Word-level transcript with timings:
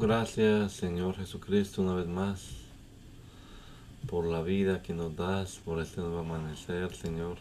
Gracias, 0.00 0.72
Señor 0.72 1.14
Jesucristo, 1.16 1.82
una 1.82 1.94
vez 1.94 2.06
más, 2.06 2.48
por 4.08 4.24
la 4.24 4.40
vida 4.40 4.80
que 4.80 4.94
nos 4.94 5.14
das, 5.14 5.58
por 5.58 5.78
este 5.78 6.00
nuevo 6.00 6.20
amanecer, 6.20 6.94
Señor, 6.94 7.36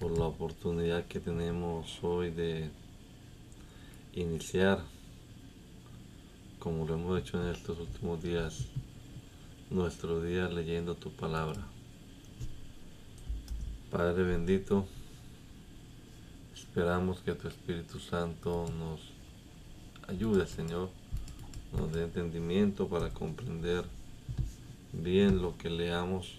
por 0.00 0.18
la 0.18 0.24
oportunidad 0.24 1.04
que 1.04 1.20
tenemos 1.20 2.02
hoy 2.02 2.30
de 2.30 2.70
iniciar, 4.14 4.82
como 6.58 6.84
lo 6.86 6.94
hemos 6.94 7.20
hecho 7.20 7.40
en 7.40 7.54
estos 7.54 7.78
últimos 7.78 8.20
días, 8.20 8.66
nuestro 9.70 10.20
día 10.20 10.48
leyendo 10.48 10.96
tu 10.96 11.12
palabra. 11.12 11.62
Padre 13.92 14.24
bendito, 14.24 14.88
esperamos 16.52 17.20
que 17.20 17.34
tu 17.34 17.46
Espíritu 17.46 18.00
Santo 18.00 18.66
nos 18.76 19.00
ayude, 20.08 20.48
Señor, 20.48 20.90
nos 21.76 21.92
dé 21.92 22.04
entendimiento 22.04 22.88
para 22.88 23.10
comprender 23.10 23.84
bien 24.92 25.40
lo 25.40 25.56
que 25.56 25.70
leamos, 25.70 26.34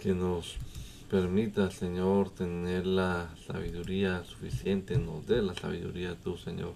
que 0.00 0.14
nos 0.14 0.56
permita, 1.10 1.70
Señor, 1.70 2.30
tener 2.30 2.86
la 2.86 3.28
sabiduría 3.46 4.24
suficiente, 4.24 4.98
nos 4.98 5.26
dé 5.26 5.42
la 5.42 5.54
sabiduría 5.54 6.16
tú, 6.16 6.36
Señor, 6.36 6.74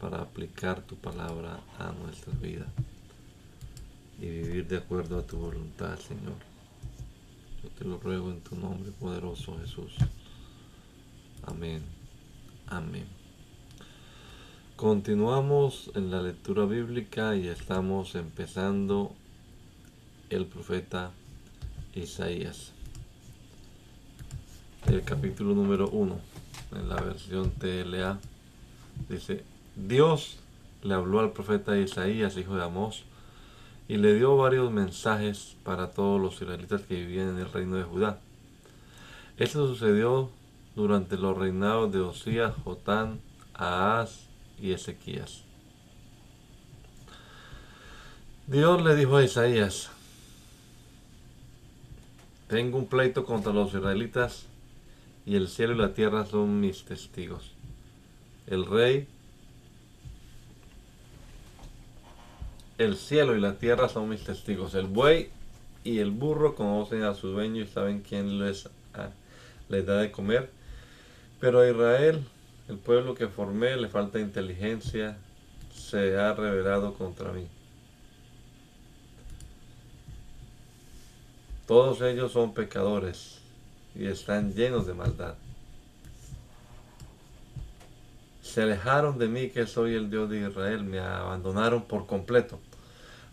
para 0.00 0.22
aplicar 0.22 0.80
tu 0.82 0.96
palabra 0.96 1.60
a 1.78 1.92
nuestras 1.92 2.40
vidas 2.40 2.68
y 4.20 4.26
vivir 4.26 4.66
de 4.66 4.78
acuerdo 4.78 5.18
a 5.18 5.26
tu 5.26 5.36
voluntad, 5.36 5.98
Señor. 5.98 6.36
Yo 7.62 7.68
te 7.70 7.84
lo 7.84 7.98
ruego 7.98 8.30
en 8.30 8.40
tu 8.40 8.56
nombre 8.56 8.92
poderoso, 8.92 9.58
Jesús. 9.60 9.94
Amén. 11.44 11.82
Amén. 12.68 13.17
Continuamos 14.78 15.90
en 15.96 16.12
la 16.12 16.22
lectura 16.22 16.64
bíblica 16.64 17.34
y 17.34 17.48
estamos 17.48 18.14
empezando 18.14 19.12
el 20.30 20.46
profeta 20.46 21.10
Isaías. 21.96 22.70
El 24.86 25.02
capítulo 25.02 25.52
número 25.56 25.88
1 25.88 26.20
en 26.76 26.88
la 26.88 26.94
versión 26.94 27.50
TLA 27.50 28.20
dice, 29.08 29.42
Dios 29.74 30.38
le 30.84 30.94
habló 30.94 31.18
al 31.18 31.32
profeta 31.32 31.76
Isaías, 31.76 32.36
hijo 32.36 32.54
de 32.54 32.62
Amós, 32.62 33.02
y 33.88 33.96
le 33.96 34.14
dio 34.14 34.36
varios 34.36 34.70
mensajes 34.70 35.56
para 35.64 35.90
todos 35.90 36.20
los 36.20 36.40
israelitas 36.40 36.82
que 36.82 36.94
vivían 36.94 37.30
en 37.30 37.38
el 37.38 37.50
reino 37.50 37.74
de 37.74 37.82
Judá. 37.82 38.20
Esto 39.38 39.66
sucedió 39.66 40.30
durante 40.76 41.16
los 41.16 41.36
reinados 41.36 41.90
de 41.90 41.98
Osías, 41.98 42.54
Jotán, 42.62 43.18
Ahaz 43.54 44.27
y 44.60 44.72
Ezequías. 44.72 45.42
Dios 48.46 48.82
le 48.82 48.96
dijo 48.96 49.16
a 49.16 49.24
Isaías, 49.24 49.90
tengo 52.48 52.78
un 52.78 52.86
pleito 52.86 53.24
contra 53.24 53.52
los 53.52 53.74
israelitas 53.74 54.46
y 55.26 55.36
el 55.36 55.48
cielo 55.48 55.74
y 55.74 55.76
la 55.78 55.92
tierra 55.92 56.24
son 56.24 56.60
mis 56.60 56.84
testigos. 56.84 57.52
El 58.46 58.64
rey, 58.64 59.06
el 62.78 62.96
cielo 62.96 63.36
y 63.36 63.40
la 63.40 63.58
tierra 63.58 63.90
son 63.90 64.08
mis 64.08 64.24
testigos. 64.24 64.74
El 64.74 64.86
buey 64.86 65.28
y 65.84 65.98
el 65.98 66.10
burro 66.10 66.54
conocen 66.54 67.02
a 67.02 67.12
su 67.12 67.28
dueño 67.28 67.62
y 67.62 67.66
saben 67.66 68.00
quién 68.00 68.38
les, 68.38 68.70
les 69.68 69.84
da 69.84 69.98
de 69.98 70.10
comer. 70.10 70.50
Pero 71.40 71.60
a 71.60 71.68
Israel 71.68 72.24
el 72.68 72.76
pueblo 72.78 73.14
que 73.14 73.28
formé 73.28 73.76
le 73.76 73.88
falta 73.88 74.18
inteligencia, 74.18 75.16
se 75.74 76.18
ha 76.18 76.34
rebelado 76.34 76.94
contra 76.94 77.32
mí. 77.32 77.46
Todos 81.66 82.00
ellos 82.02 82.32
son 82.32 82.54
pecadores 82.54 83.38
y 83.94 84.06
están 84.06 84.54
llenos 84.54 84.86
de 84.86 84.94
maldad. 84.94 85.34
Se 88.42 88.62
alejaron 88.62 89.18
de 89.18 89.28
mí 89.28 89.50
que 89.50 89.66
soy 89.66 89.94
el 89.94 90.10
Dios 90.10 90.30
de 90.30 90.48
Israel, 90.48 90.82
me 90.82 90.98
abandonaron 90.98 91.82
por 91.82 92.06
completo. 92.06 92.58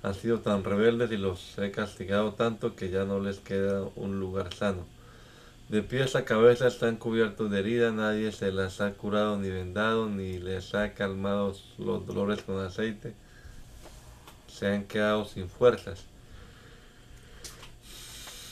Han 0.03 0.13
sido 0.13 0.39
tan 0.39 0.63
rebeldes 0.63 1.11
y 1.11 1.17
los 1.17 1.57
he 1.57 1.71
castigado 1.71 2.33
tanto 2.33 2.75
que 2.75 2.89
ya 2.89 3.05
no 3.05 3.19
les 3.19 3.39
queda 3.39 3.87
un 3.95 4.19
lugar 4.19 4.53
sano. 4.53 4.94
De 5.69 5.81
pies 5.81 6.15
a 6.15 6.25
cabeza 6.25 6.67
están 6.67 6.95
cubiertos 6.95 7.49
de 7.49 7.59
heridas, 7.59 7.91
nadie 7.91 8.31
se 8.31 8.51
las 8.51 8.81
ha 8.81 8.91
curado 8.91 9.37
ni 9.37 9.49
vendado, 9.49 10.07
ni 10.07 10.37
les 10.37 10.75
ha 10.75 10.93
calmado 10.93 11.55
los 11.79 12.05
dolores 12.05 12.43
con 12.43 12.59
aceite. 12.59 13.15
Se 14.47 14.67
han 14.67 14.83
quedado 14.83 15.25
sin 15.25 15.49
fuerzas. 15.49 16.05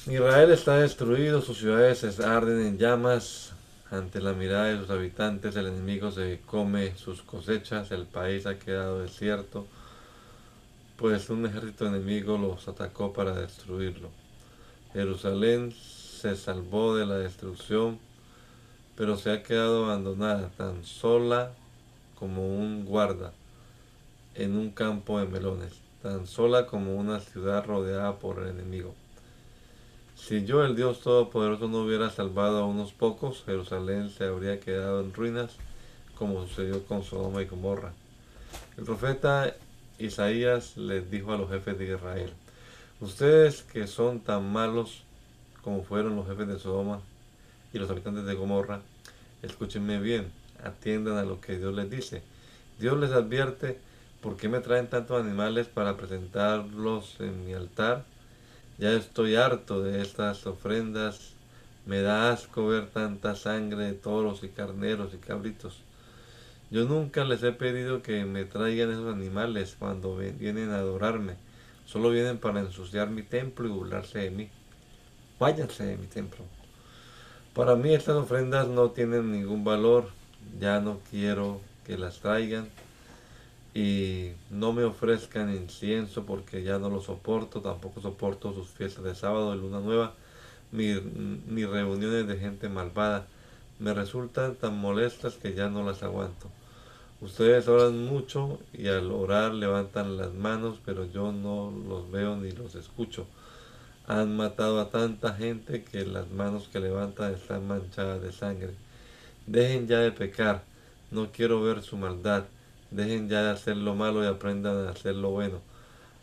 Israel 0.07 0.51
está 0.51 0.77
destruido, 0.77 1.41
sus 1.41 1.59
ciudades 1.59 2.19
arden 2.19 2.65
en 2.65 2.77
llamas. 2.79 3.51
Ante 3.91 4.19
la 4.19 4.33
mirada 4.33 4.65
de 4.65 4.79
sus 4.79 4.89
habitantes, 4.89 5.55
el 5.55 5.67
enemigo 5.67 6.11
se 6.11 6.41
come 6.47 6.95
sus 6.97 7.21
cosechas, 7.21 7.91
el 7.91 8.07
país 8.07 8.47
ha 8.47 8.57
quedado 8.57 9.03
desierto, 9.03 9.67
pues 10.97 11.29
un 11.29 11.45
ejército 11.45 11.85
enemigo 11.85 12.39
los 12.39 12.67
atacó 12.67 13.13
para 13.13 13.35
destruirlo. 13.35 14.09
Jerusalén 14.93 15.73
se 16.23 16.37
salvó 16.37 16.95
de 16.95 17.05
la 17.05 17.17
destrucción, 17.17 17.99
pero 18.95 19.17
se 19.17 19.29
ha 19.29 19.43
quedado 19.43 19.83
abandonada, 19.83 20.51
tan 20.55 20.85
sola 20.85 21.51
como 22.17 22.47
un 22.47 22.85
guarda 22.85 23.33
en 24.33 24.55
un 24.55 24.71
campo 24.71 25.19
de 25.19 25.25
melones, 25.25 25.73
tan 26.01 26.25
sola 26.25 26.65
como 26.65 26.95
una 26.95 27.19
ciudad 27.19 27.65
rodeada 27.65 28.19
por 28.19 28.39
el 28.39 28.51
enemigo. 28.51 28.95
Si 30.15 30.45
yo, 30.45 30.63
el 30.63 30.77
Dios 30.77 31.01
Todopoderoso, 31.01 31.67
no 31.67 31.79
hubiera 31.79 32.09
salvado 32.09 32.59
a 32.59 32.67
unos 32.67 32.93
pocos, 32.93 33.43
Jerusalén 33.45 34.09
se 34.09 34.23
habría 34.23 34.61
quedado 34.61 35.01
en 35.01 35.13
ruinas, 35.13 35.57
como 36.17 36.47
sucedió 36.47 36.85
con 36.85 37.03
Sodoma 37.03 37.41
y 37.41 37.47
Gomorra. 37.47 37.91
El 38.77 38.85
profeta 38.85 39.53
Isaías 39.99 40.77
les 40.77 41.11
dijo 41.11 41.33
a 41.33 41.37
los 41.37 41.49
jefes 41.49 41.77
de 41.77 41.93
Israel, 41.93 42.31
ustedes 43.01 43.63
que 43.63 43.87
son 43.87 44.21
tan 44.21 44.49
malos 44.49 45.03
como 45.63 45.83
fueron 45.83 46.15
los 46.15 46.27
jefes 46.27 46.47
de 46.47 46.59
Sodoma 46.59 46.99
y 47.71 47.79
los 47.79 47.89
habitantes 47.89 48.25
de 48.25 48.35
Gomorra, 48.35 48.81
escúchenme 49.41 49.99
bien, 49.99 50.31
atiendan 50.63 51.17
a 51.17 51.23
lo 51.23 51.41
que 51.41 51.57
Dios 51.57 51.73
les 51.73 51.89
dice. 51.89 52.21
Dios 52.79 52.99
les 52.99 53.11
advierte, 53.11 53.79
¿por 54.21 54.35
qué 54.35 54.49
me 54.49 54.59
traen 54.59 54.89
tantos 54.89 55.21
animales 55.21 55.67
para 55.67 55.95
presentarlos 55.95 57.15
en 57.19 57.45
mi 57.45 57.53
altar? 57.53 58.03
Ya 58.77 58.91
estoy 58.91 59.35
harto 59.35 59.81
de 59.81 60.01
estas 60.01 60.45
ofrendas, 60.45 61.31
me 61.85 62.01
da 62.01 62.31
asco 62.31 62.67
ver 62.67 62.87
tanta 62.87 63.35
sangre 63.35 63.85
de 63.85 63.93
toros 63.93 64.43
y 64.43 64.49
carneros 64.49 65.13
y 65.13 65.17
cabritos. 65.17 65.81
Yo 66.71 66.85
nunca 66.85 67.23
les 67.23 67.43
he 67.43 67.51
pedido 67.51 68.01
que 68.01 68.25
me 68.25 68.45
traigan 68.45 68.91
esos 68.91 69.13
animales 69.13 69.75
cuando 69.77 70.17
vienen 70.17 70.71
a 70.71 70.77
adorarme. 70.77 71.35
Solo 71.85 72.09
vienen 72.09 72.37
para 72.37 72.61
ensuciar 72.61 73.09
mi 73.09 73.21
templo 73.21 73.67
y 73.67 73.71
burlarse 73.71 74.19
de 74.19 74.31
mí 74.31 74.49
váyanse 75.39 75.85
de 75.85 75.97
mi 75.97 76.07
templo. 76.07 76.43
Para 77.53 77.75
mí 77.75 77.93
estas 77.93 78.15
ofrendas 78.15 78.67
no 78.67 78.89
tienen 78.91 79.31
ningún 79.31 79.63
valor, 79.63 80.09
ya 80.59 80.79
no 80.79 80.99
quiero 81.09 81.61
que 81.85 81.97
las 81.97 82.19
traigan 82.19 82.69
y 83.75 84.31
no 84.49 84.73
me 84.73 84.83
ofrezcan 84.83 85.53
incienso 85.55 86.25
porque 86.25 86.63
ya 86.63 86.79
no 86.79 86.89
lo 86.89 87.01
soporto, 87.01 87.61
tampoco 87.61 88.01
soporto 88.01 88.53
sus 88.53 88.69
fiestas 88.69 89.03
de 89.03 89.15
sábado, 89.15 89.51
de 89.51 89.57
luna 89.57 89.79
nueva, 89.79 90.13
ni 90.71 91.65
reuniones 91.65 92.27
de 92.27 92.37
gente 92.37 92.69
malvada. 92.69 93.27
Me 93.79 93.93
resultan 93.93 94.55
tan 94.55 94.77
molestas 94.77 95.35
que 95.35 95.53
ya 95.53 95.69
no 95.69 95.83
las 95.83 96.03
aguanto. 96.03 96.47
Ustedes 97.21 97.67
oran 97.67 98.05
mucho 98.05 98.59
y 98.73 98.87
al 98.87 99.11
orar 99.11 99.53
levantan 99.53 100.17
las 100.17 100.33
manos, 100.33 100.77
pero 100.83 101.05
yo 101.05 101.31
no 101.31 101.71
los 101.87 102.11
veo 102.11 102.35
ni 102.35 102.51
los 102.51 102.75
escucho. 102.75 103.25
Han 104.07 104.35
matado 104.35 104.81
a 104.81 104.89
tanta 104.89 105.33
gente 105.33 105.83
que 105.83 106.05
las 106.05 106.29
manos 106.29 106.67
que 106.67 106.79
levantan 106.79 107.33
están 107.33 107.67
manchadas 107.67 108.21
de 108.21 108.31
sangre. 108.31 108.71
Dejen 109.47 109.87
ya 109.87 109.99
de 109.99 110.11
pecar, 110.11 110.63
no 111.11 111.31
quiero 111.31 111.61
ver 111.61 111.81
su 111.81 111.95
maldad. 111.95 112.45
Dejen 112.91 113.29
ya 113.29 113.43
de 113.43 113.49
hacer 113.51 113.77
lo 113.77 113.95
malo 113.95 114.23
y 114.23 114.27
aprendan 114.27 114.87
a 114.87 114.91
hacer 114.91 115.15
lo 115.15 115.31
bueno. 115.31 115.61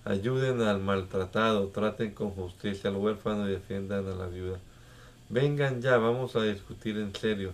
Ayuden 0.05 0.63
al 0.63 0.81
maltratado, 0.81 1.69
traten 1.69 2.13
con 2.13 2.31
justicia 2.31 2.91
al 2.91 2.97
huérfano 2.97 3.49
y 3.49 3.53
defiendan 3.53 4.07
a 4.07 4.15
la 4.15 4.27
viuda. 4.27 4.59
Vengan 5.29 5.81
ya, 5.81 5.97
vamos 5.99 6.37
a 6.37 6.43
discutir 6.43 6.97
en 6.97 7.15
serio, 7.15 7.53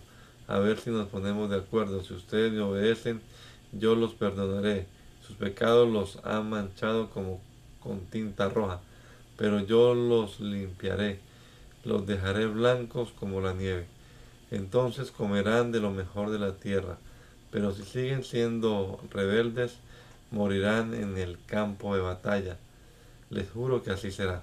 a 0.48 0.58
ver 0.58 0.78
si 0.78 0.90
nos 0.90 1.08
ponemos 1.08 1.50
de 1.50 1.56
acuerdo. 1.56 2.02
Si 2.02 2.14
ustedes 2.14 2.52
me 2.52 2.60
obedecen, 2.60 3.20
yo 3.72 3.94
los 3.94 4.14
perdonaré. 4.14 4.86
Sus 5.26 5.36
pecados 5.36 5.88
los 5.88 6.24
han 6.24 6.48
manchado 6.48 7.10
como 7.10 7.40
con 7.80 8.00
tinta 8.06 8.48
roja, 8.48 8.80
pero 9.36 9.60
yo 9.60 9.94
los 9.94 10.40
limpiaré, 10.40 11.18
los 11.84 12.06
dejaré 12.06 12.46
blancos 12.46 13.10
como 13.18 13.40
la 13.40 13.52
nieve. 13.52 13.86
Entonces 14.50 15.10
comerán 15.10 15.72
de 15.72 15.80
lo 15.80 15.90
mejor 15.90 16.30
de 16.30 16.38
la 16.38 16.52
tierra, 16.54 16.98
pero 17.50 17.74
si 17.74 17.84
siguen 17.84 18.24
siendo 18.24 19.00
rebeldes, 19.10 19.76
morirán 20.30 20.94
en 20.94 21.18
el 21.18 21.38
campo 21.46 21.94
de 21.94 22.02
batalla. 22.02 22.56
Les 23.30 23.50
juro 23.50 23.82
que 23.82 23.90
así 23.90 24.10
será. 24.10 24.42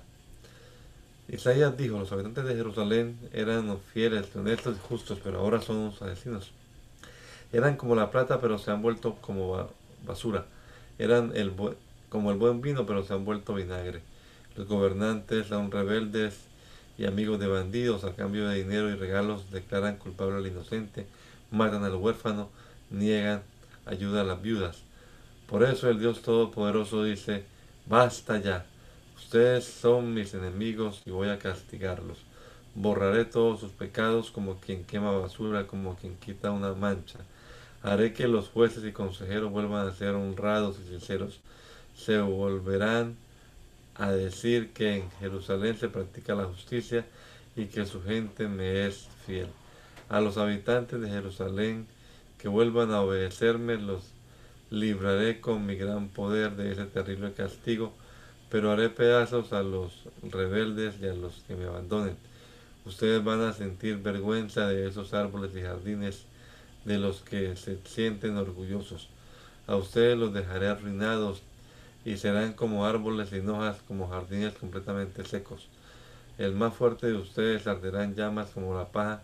Isaías 1.29 1.77
dijo, 1.77 1.97
los 1.97 2.11
habitantes 2.11 2.43
de 2.45 2.55
Jerusalén 2.55 3.17
eran 3.31 3.77
fieles, 3.93 4.35
honestos 4.35 4.75
y 4.75 4.87
justos, 4.87 5.19
pero 5.23 5.39
ahora 5.39 5.61
son 5.61 5.77
unos 5.77 6.01
asesinos. 6.01 6.51
Eran 7.53 7.77
como 7.77 7.95
la 7.95 8.11
plata, 8.11 8.41
pero 8.41 8.57
se 8.57 8.71
han 8.71 8.81
vuelto 8.81 9.15
como 9.21 9.69
basura. 10.05 10.45
Eran 10.99 11.31
como 12.09 12.31
el 12.31 12.37
buen 12.37 12.61
vino, 12.61 12.85
pero 12.85 13.03
se 13.03 13.13
han 13.13 13.23
vuelto 13.23 13.53
vinagre. 13.53 14.01
Los 14.55 14.67
gobernantes 14.67 15.47
son 15.47 15.71
rebeldes 15.71 16.35
y 16.97 17.05
amigos 17.05 17.39
de 17.39 17.47
bandidos, 17.47 18.03
a 18.03 18.15
cambio 18.15 18.47
de 18.47 18.63
dinero 18.63 18.89
y 18.89 18.95
regalos 18.95 19.49
declaran 19.49 19.97
culpable 19.97 20.37
al 20.37 20.47
inocente, 20.47 21.07
matan 21.49 21.83
al 21.83 21.95
huérfano, 21.95 22.49
niegan 22.91 23.41
ayuda 23.85 24.21
a 24.21 24.25
las 24.25 24.41
viudas. 24.41 24.83
Por 25.47 25.63
eso 25.63 25.89
el 25.89 25.99
Dios 25.99 26.21
Todopoderoso 26.21 27.03
dice, 27.03 27.43
basta 27.87 28.37
ya, 28.39 28.65
ustedes 29.17 29.65
son 29.65 30.13
mis 30.13 30.33
enemigos 30.33 31.01
y 31.05 31.11
voy 31.11 31.29
a 31.29 31.39
castigarlos. 31.39 32.19
Borraré 32.75 33.25
todos 33.25 33.59
sus 33.59 33.71
pecados 33.71 34.31
como 34.31 34.59
quien 34.59 34.83
quema 34.83 35.11
basura, 35.11 35.67
como 35.67 35.95
quien 35.95 36.15
quita 36.17 36.51
una 36.51 36.73
mancha. 36.73 37.19
Haré 37.83 38.13
que 38.13 38.27
los 38.27 38.49
jueces 38.49 38.83
y 38.85 38.91
consejeros 38.91 39.51
vuelvan 39.51 39.87
a 39.87 39.91
ser 39.93 40.15
honrados 40.15 40.77
y 40.79 40.89
sinceros. 40.89 41.39
Se 41.95 42.19
volverán 42.19 43.15
a 43.95 44.11
decir 44.11 44.71
que 44.73 44.97
en 44.97 45.11
Jerusalén 45.19 45.77
se 45.77 45.89
practica 45.89 46.35
la 46.35 46.45
justicia 46.45 47.05
y 47.55 47.65
que 47.65 47.85
su 47.85 48.01
gente 48.01 48.47
me 48.47 48.87
es 48.87 49.07
fiel. 49.25 49.47
A 50.09 50.19
los 50.21 50.37
habitantes 50.37 50.99
de 50.99 51.09
Jerusalén 51.09 51.87
que 52.37 52.47
vuelvan 52.47 52.91
a 52.91 53.01
obedecerme 53.01 53.77
los 53.77 54.03
libraré 54.69 55.39
con 55.39 55.65
mi 55.65 55.75
gran 55.75 56.07
poder 56.09 56.55
de 56.55 56.71
ese 56.71 56.85
terrible 56.85 57.31
castigo, 57.33 57.93
pero 58.49 58.71
haré 58.71 58.89
pedazos 58.89 59.53
a 59.53 59.61
los 59.61 59.91
rebeldes 60.23 60.95
y 60.99 61.07
a 61.07 61.13
los 61.13 61.43
que 61.47 61.55
me 61.55 61.65
abandonen. 61.65 62.17
Ustedes 62.85 63.23
van 63.23 63.41
a 63.41 63.53
sentir 63.53 63.97
vergüenza 63.97 64.67
de 64.67 64.87
esos 64.87 65.13
árboles 65.13 65.51
y 65.55 65.61
jardines 65.61 66.25
de 66.85 66.97
los 66.97 67.21
que 67.21 67.55
se 67.55 67.77
sienten 67.85 68.35
orgullosos. 68.35 69.09
A 69.67 69.75
ustedes 69.75 70.17
los 70.17 70.33
dejaré 70.33 70.67
arruinados 70.67 71.43
y 72.05 72.17
serán 72.17 72.53
como 72.53 72.85
árboles 72.85 73.29
sin 73.29 73.49
hojas, 73.49 73.77
como 73.87 74.09
jardines 74.09 74.53
completamente 74.53 75.23
secos. 75.25 75.67
El 76.37 76.53
más 76.53 76.73
fuerte 76.73 77.07
de 77.07 77.13
ustedes 77.13 77.67
arderá 77.67 78.03
en 78.03 78.15
llamas 78.15 78.49
como 78.51 78.75
la 78.75 78.87
paja, 78.87 79.21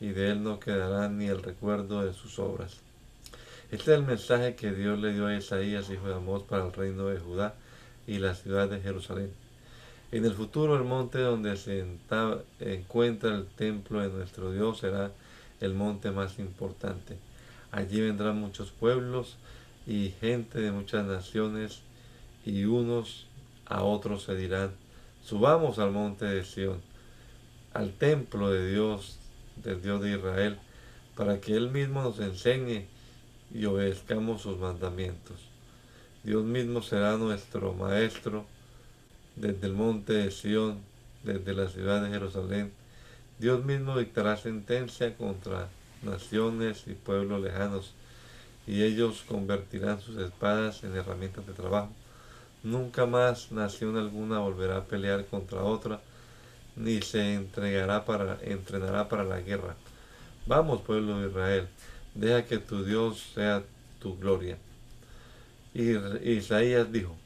y 0.00 0.08
de 0.08 0.30
él 0.30 0.42
no 0.42 0.60
quedará 0.60 1.08
ni 1.08 1.26
el 1.26 1.42
recuerdo 1.42 2.04
de 2.04 2.12
sus 2.12 2.38
obras. 2.38 2.76
Este 3.70 3.92
es 3.92 3.98
el 3.98 4.06
mensaje 4.06 4.54
que 4.54 4.72
Dios 4.72 4.98
le 4.98 5.12
dio 5.12 5.26
a 5.26 5.36
Isaías, 5.36 5.90
hijo 5.90 6.08
de 6.08 6.14
Amós, 6.14 6.42
para 6.42 6.64
el 6.64 6.72
reino 6.72 7.06
de 7.06 7.18
Judá 7.18 7.54
y 8.06 8.18
la 8.18 8.34
ciudad 8.34 8.68
de 8.68 8.80
Jerusalén. 8.80 9.32
En 10.10 10.24
el 10.24 10.32
futuro 10.32 10.76
el 10.76 10.84
monte 10.84 11.18
donde 11.18 11.56
se 11.58 11.84
encuentra 12.60 13.34
el 13.34 13.46
templo 13.46 14.00
de 14.00 14.08
nuestro 14.08 14.52
Dios 14.52 14.78
será 14.78 15.10
el 15.60 15.74
monte 15.74 16.10
más 16.10 16.38
importante. 16.38 17.18
Allí 17.70 18.00
vendrán 18.00 18.40
muchos 18.40 18.70
pueblos 18.70 19.36
y 19.86 20.14
gente 20.18 20.60
de 20.60 20.72
muchas 20.72 21.04
naciones 21.04 21.82
y 22.44 22.64
unos 22.64 23.26
a 23.68 23.82
otros 23.82 24.24
se 24.24 24.34
dirán, 24.34 24.72
subamos 25.22 25.78
al 25.78 25.92
monte 25.92 26.24
de 26.24 26.44
Sión, 26.44 26.80
al 27.74 27.92
templo 27.92 28.50
de 28.50 28.70
Dios, 28.70 29.18
del 29.62 29.82
Dios 29.82 30.00
de 30.02 30.12
Israel, 30.16 30.58
para 31.14 31.40
que 31.40 31.54
Él 31.54 31.70
mismo 31.70 32.02
nos 32.02 32.18
enseñe 32.18 32.86
y 33.52 33.66
obedezcamos 33.66 34.42
sus 34.42 34.58
mandamientos. 34.58 35.36
Dios 36.24 36.44
mismo 36.44 36.82
será 36.82 37.16
nuestro 37.16 37.74
Maestro 37.74 38.46
desde 39.36 39.66
el 39.66 39.74
monte 39.74 40.14
de 40.14 40.30
Sión, 40.30 40.78
desde 41.24 41.52
la 41.52 41.68
ciudad 41.68 42.02
de 42.02 42.10
Jerusalén. 42.10 42.72
Dios 43.38 43.64
mismo 43.64 43.98
dictará 43.98 44.36
sentencia 44.36 45.16
contra 45.16 45.68
naciones 46.02 46.84
y 46.86 46.94
pueblos 46.94 47.42
lejanos, 47.42 47.92
y 48.66 48.82
ellos 48.82 49.24
convertirán 49.28 50.00
sus 50.00 50.16
espadas 50.18 50.84
en 50.84 50.96
herramientas 50.96 51.46
de 51.46 51.52
trabajo 51.52 51.90
Nunca 52.68 53.06
más 53.06 53.50
nación 53.50 53.96
alguna 53.96 54.40
volverá 54.40 54.76
a 54.76 54.84
pelear 54.84 55.24
contra 55.24 55.64
otra, 55.64 56.02
ni 56.76 57.00
se 57.00 57.34
entregará 57.34 58.04
para, 58.04 58.38
entrenará 58.42 59.08
para 59.08 59.24
la 59.24 59.40
guerra. 59.40 59.74
Vamos, 60.44 60.82
pueblo 60.82 61.18
de 61.18 61.28
Israel, 61.30 61.66
deja 62.14 62.44
que 62.44 62.58
tu 62.58 62.84
Dios 62.84 63.30
sea 63.34 63.62
tu 64.00 64.18
gloria. 64.18 64.58
Y 65.72 65.96
Isaías 66.30 66.92
dijo, 66.92 67.16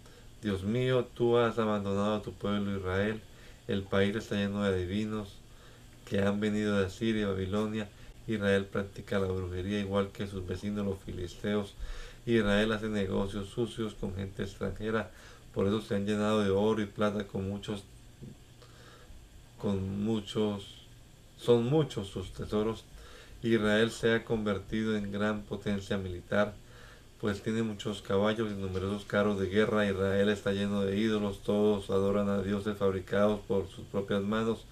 Dios 0.43 0.63
mío, 0.63 1.09
tú 1.13 1.37
has 1.37 1.59
abandonado 1.59 2.15
a 2.15 2.23
tu 2.23 2.33
pueblo 2.33 2.79
Israel, 2.79 3.21
el 3.67 3.83
país 3.83 4.15
está 4.15 4.37
lleno 4.37 4.63
de 4.63 4.79
divinos 4.79 5.39
que 6.09 6.21
han 6.21 6.39
venido 6.39 6.79
de 6.79 6.89
Siria 6.89 7.23
y 7.23 7.25
Babilonia. 7.25 7.89
Israel 8.29 8.67
practica 8.67 9.19
la 9.19 9.27
brujería 9.27 9.81
igual 9.81 10.13
que 10.13 10.29
sus 10.29 10.47
vecinos 10.47 10.87
los 10.87 11.01
filisteos 11.01 11.75
Israel 12.27 12.73
hace 12.73 12.89
negocios 12.89 13.49
sucios 13.49 13.95
con 13.95 14.15
gente 14.15 14.45
extranjera, 14.45 15.11
por 15.55 15.67
eso 15.67 15.81
se 15.81 15.95
han 15.95 16.07
llenado 16.07 16.43
de 16.43 16.51
oro 16.51 16.83
y 16.83 16.87
plata 16.87 17.27
con 17.27 17.49
muchos, 17.49 17.85
con 19.59 20.05
muchos, 20.05 20.87
son 21.39 21.67
muchos 21.67 22.09
sus 22.09 22.33
tesoros. 22.33 22.85
Israel 23.43 23.91
se 23.91 24.15
ha 24.15 24.25
convertido 24.25 24.97
en 24.97 25.11
gran 25.11 25.43
potencia 25.43 25.99
militar, 25.99 26.55
pues 27.21 27.43
tiene 27.43 27.63
muchos 27.63 28.03
caballos 28.03 28.51
y 28.53 28.55
numerosos 28.55 29.05
carros 29.05 29.39
de 29.39 29.49
guerra. 29.49 29.87
Israel 29.87 30.29
está 30.29 30.53
lleno 30.53 30.83
de 30.83 30.97
ídolos, 30.97 31.43
todos 31.43 31.91
adoran 31.91 32.29
a 32.29 32.43
dioses 32.43 32.77
fabricados 32.77 33.41
por 33.47 33.69
sus 33.69 33.85
propias 33.87 34.23
manos. 34.23 34.65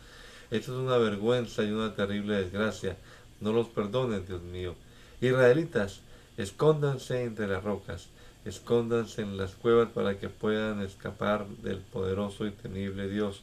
Esto 0.50 0.72
es 0.72 0.78
una 0.78 0.96
vergüenza 0.96 1.62
y 1.62 1.70
una 1.70 1.94
terrible 1.94 2.36
desgracia. 2.36 2.96
No 3.40 3.52
los 3.52 3.68
perdonen, 3.68 4.26
Dios 4.26 4.42
mío. 4.42 4.74
Israelitas, 5.20 6.00
Escóndanse 6.40 7.24
entre 7.24 7.46
las 7.46 7.62
rocas, 7.62 8.08
escóndanse 8.44 9.22
en 9.22 9.36
las 9.36 9.52
cuevas 9.52 9.88
para 9.90 10.18
que 10.18 10.28
puedan 10.28 10.80
escapar 10.82 11.46
del 11.62 11.78
poderoso 11.78 12.46
y 12.46 12.50
temible 12.50 13.08
Dios. 13.08 13.42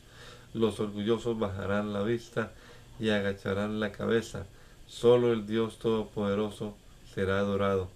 Los 0.54 0.80
orgullosos 0.80 1.38
bajarán 1.38 1.94
la 1.94 2.02
vista 2.02 2.52
y 3.00 3.10
agacharán 3.10 3.80
la 3.80 3.92
cabeza. 3.92 4.46
Solo 4.88 5.34
el 5.34 5.46
Dios 5.46 5.80
Todopoderoso 5.80 6.76
será 7.14 7.40
adorado, 7.40 7.90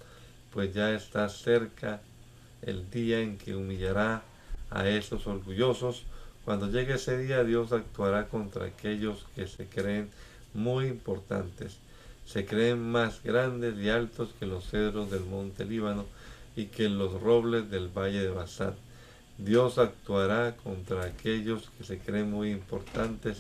pues 0.54 0.74
ya 0.74 0.94
está 0.94 1.30
cerca 1.30 2.02
el 2.62 2.90
día 2.90 3.22
en 3.22 3.38
que 3.38 3.56
humillará 3.56 4.24
a 4.70 4.88
esos 4.88 5.28
orgullosos. 5.28 6.04
Cuando 6.46 6.68
llegue 6.68 6.96
ese 6.96 7.18
día, 7.18 7.44
Dios 7.44 7.72
actuará 7.72 8.28
contra 8.28 8.66
aquellos 8.66 9.26
que 9.36 9.48
se 9.48 9.66
creen 9.68 10.10
muy 10.54 10.88
importantes 10.88 11.78
se 12.26 12.46
creen 12.46 12.80
más 12.92 13.22
grandes 13.24 13.78
y 13.78 13.90
altos 13.90 14.30
que 14.40 14.46
los 14.46 14.70
cedros 14.70 15.12
del 15.12 15.26
monte 15.26 15.66
Líbano 15.66 16.06
y 16.62 16.66
que 16.68 16.90
los 16.90 17.20
robles 17.20 17.72
del 17.72 17.88
valle 17.88 18.22
de 18.22 18.30
Basán. 18.30 18.76
Dios 19.40 19.80
actuará 19.80 20.56
contra 20.58 21.06
aquellos 21.06 21.70
que 21.76 21.84
se 21.84 21.98
creen 21.98 22.30
muy 22.30 22.52
importantes, 22.52 23.40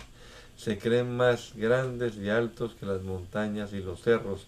se 0.57 0.79
creen 0.79 1.15
más 1.15 1.53
grandes 1.55 2.17
y 2.17 2.29
altos 2.29 2.73
que 2.79 2.87
las 2.87 3.03
montañas 3.03 3.73
y 3.73 3.79
los 3.81 4.01
cerros, 4.01 4.47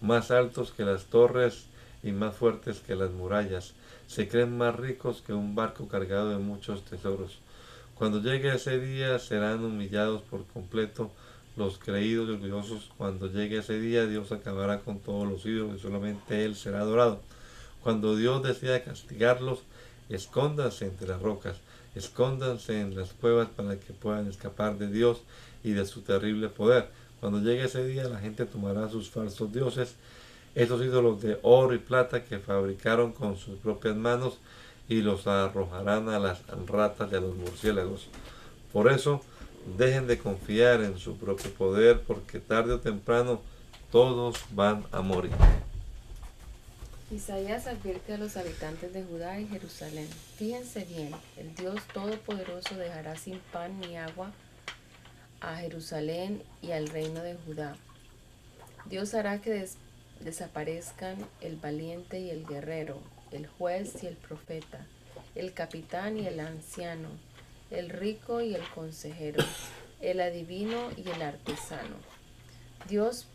más 0.00 0.30
altos 0.30 0.70
que 0.70 0.84
las 0.84 1.06
torres 1.06 1.66
y 2.04 2.12
más 2.12 2.36
fuertes 2.36 2.78
que 2.78 2.94
las 2.94 3.10
murallas, 3.10 3.74
se 4.06 4.28
creen 4.28 4.56
más 4.56 4.76
ricos 4.76 5.22
que 5.22 5.32
un 5.32 5.56
barco 5.56 5.88
cargado 5.88 6.30
de 6.30 6.38
muchos 6.38 6.84
tesoros. 6.84 7.38
Cuando 7.96 8.20
llegue 8.20 8.54
ese 8.54 8.78
día 8.78 9.18
serán 9.18 9.64
humillados 9.64 10.22
por 10.22 10.46
completo 10.46 11.10
los 11.56 11.78
creídos 11.78 12.28
y 12.28 12.32
orgullosos, 12.32 12.90
cuando 12.96 13.26
llegue 13.26 13.58
ese 13.58 13.80
día, 13.80 14.06
Dios 14.06 14.30
acabará 14.30 14.78
con 14.78 15.00
todos 15.00 15.28
los 15.28 15.44
ídolos 15.44 15.76
y 15.76 15.82
solamente 15.82 16.44
Él 16.44 16.54
será 16.54 16.80
adorado. 16.80 17.20
Cuando 17.82 18.16
Dios 18.16 18.42
decida 18.42 18.82
castigarlos, 18.82 19.60
escóndanse 20.08 20.86
entre 20.86 21.08
las 21.08 21.20
rocas, 21.20 21.56
Escóndanse 21.94 22.80
en 22.80 22.96
las 22.96 23.12
cuevas 23.12 23.48
para 23.54 23.78
que 23.78 23.92
puedan 23.92 24.26
escapar 24.26 24.78
de 24.78 24.86
Dios 24.86 25.20
y 25.62 25.72
de 25.72 25.84
su 25.84 26.00
terrible 26.00 26.48
poder. 26.48 26.88
Cuando 27.20 27.40
llegue 27.40 27.64
ese 27.64 27.84
día, 27.86 28.04
la 28.04 28.18
gente 28.18 28.46
tomará 28.46 28.88
sus 28.88 29.10
falsos 29.10 29.52
dioses, 29.52 29.94
esos 30.54 30.82
ídolos 30.82 31.20
de 31.20 31.38
oro 31.42 31.74
y 31.74 31.78
plata 31.78 32.24
que 32.24 32.38
fabricaron 32.38 33.12
con 33.12 33.36
sus 33.36 33.58
propias 33.58 33.96
manos, 33.96 34.38
y 34.88 35.00
los 35.00 35.26
arrojarán 35.26 36.08
a 36.08 36.18
las 36.18 36.42
ratas 36.66 37.10
y 37.12 37.14
a 37.14 37.20
los 37.20 37.36
murciélagos. 37.36 38.08
Por 38.72 38.90
eso, 38.90 39.20
dejen 39.78 40.06
de 40.06 40.18
confiar 40.18 40.82
en 40.82 40.98
su 40.98 41.16
propio 41.16 41.52
poder, 41.52 42.00
porque 42.00 42.40
tarde 42.40 42.72
o 42.72 42.80
temprano 42.80 43.40
todos 43.90 44.36
van 44.54 44.84
a 44.90 45.00
morir. 45.02 45.32
Isaías 47.12 47.66
advierte 47.66 48.14
a 48.14 48.16
los 48.16 48.38
habitantes 48.38 48.94
de 48.94 49.04
Judá 49.04 49.38
y 49.38 49.46
Jerusalén. 49.46 50.08
Fíjense 50.36 50.86
bien, 50.86 51.10
el 51.36 51.54
Dios 51.54 51.82
Todopoderoso 51.92 52.74
dejará 52.74 53.18
sin 53.18 53.38
pan 53.52 53.78
ni 53.80 53.98
agua 53.98 54.32
a 55.42 55.56
Jerusalén 55.56 56.42
y 56.62 56.70
al 56.70 56.88
reino 56.88 57.20
de 57.22 57.36
Judá. 57.44 57.76
Dios 58.86 59.12
hará 59.12 59.42
que 59.42 59.68
desaparezcan 60.20 61.18
el 61.42 61.56
valiente 61.56 62.18
y 62.18 62.30
el 62.30 62.46
guerrero, 62.46 62.98
el 63.30 63.46
juez 63.46 64.02
y 64.02 64.06
el 64.06 64.16
profeta, 64.16 64.86
el 65.34 65.52
capitán 65.52 66.16
y 66.16 66.26
el 66.26 66.40
anciano, 66.40 67.10
el 67.70 67.90
rico 67.90 68.40
y 68.40 68.54
el 68.54 68.66
consejero, 68.70 69.44
el 70.00 70.18
adivino 70.18 70.90
y 70.96 71.10
el 71.10 71.20
artesano. 71.20 71.96
Dios 72.88 73.26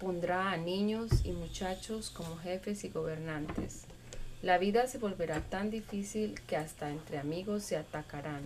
pondrá 0.00 0.50
a 0.50 0.56
niños 0.56 1.10
y 1.24 1.32
muchachos 1.32 2.10
como 2.10 2.38
jefes 2.38 2.84
y 2.84 2.88
gobernantes. 2.88 3.82
La 4.42 4.56
vida 4.56 4.86
se 4.86 4.96
volverá 4.96 5.40
tan 5.40 5.70
difícil 5.70 6.40
que 6.46 6.56
hasta 6.56 6.90
entre 6.90 7.18
amigos 7.18 7.62
se 7.62 7.76
atacarán. 7.76 8.42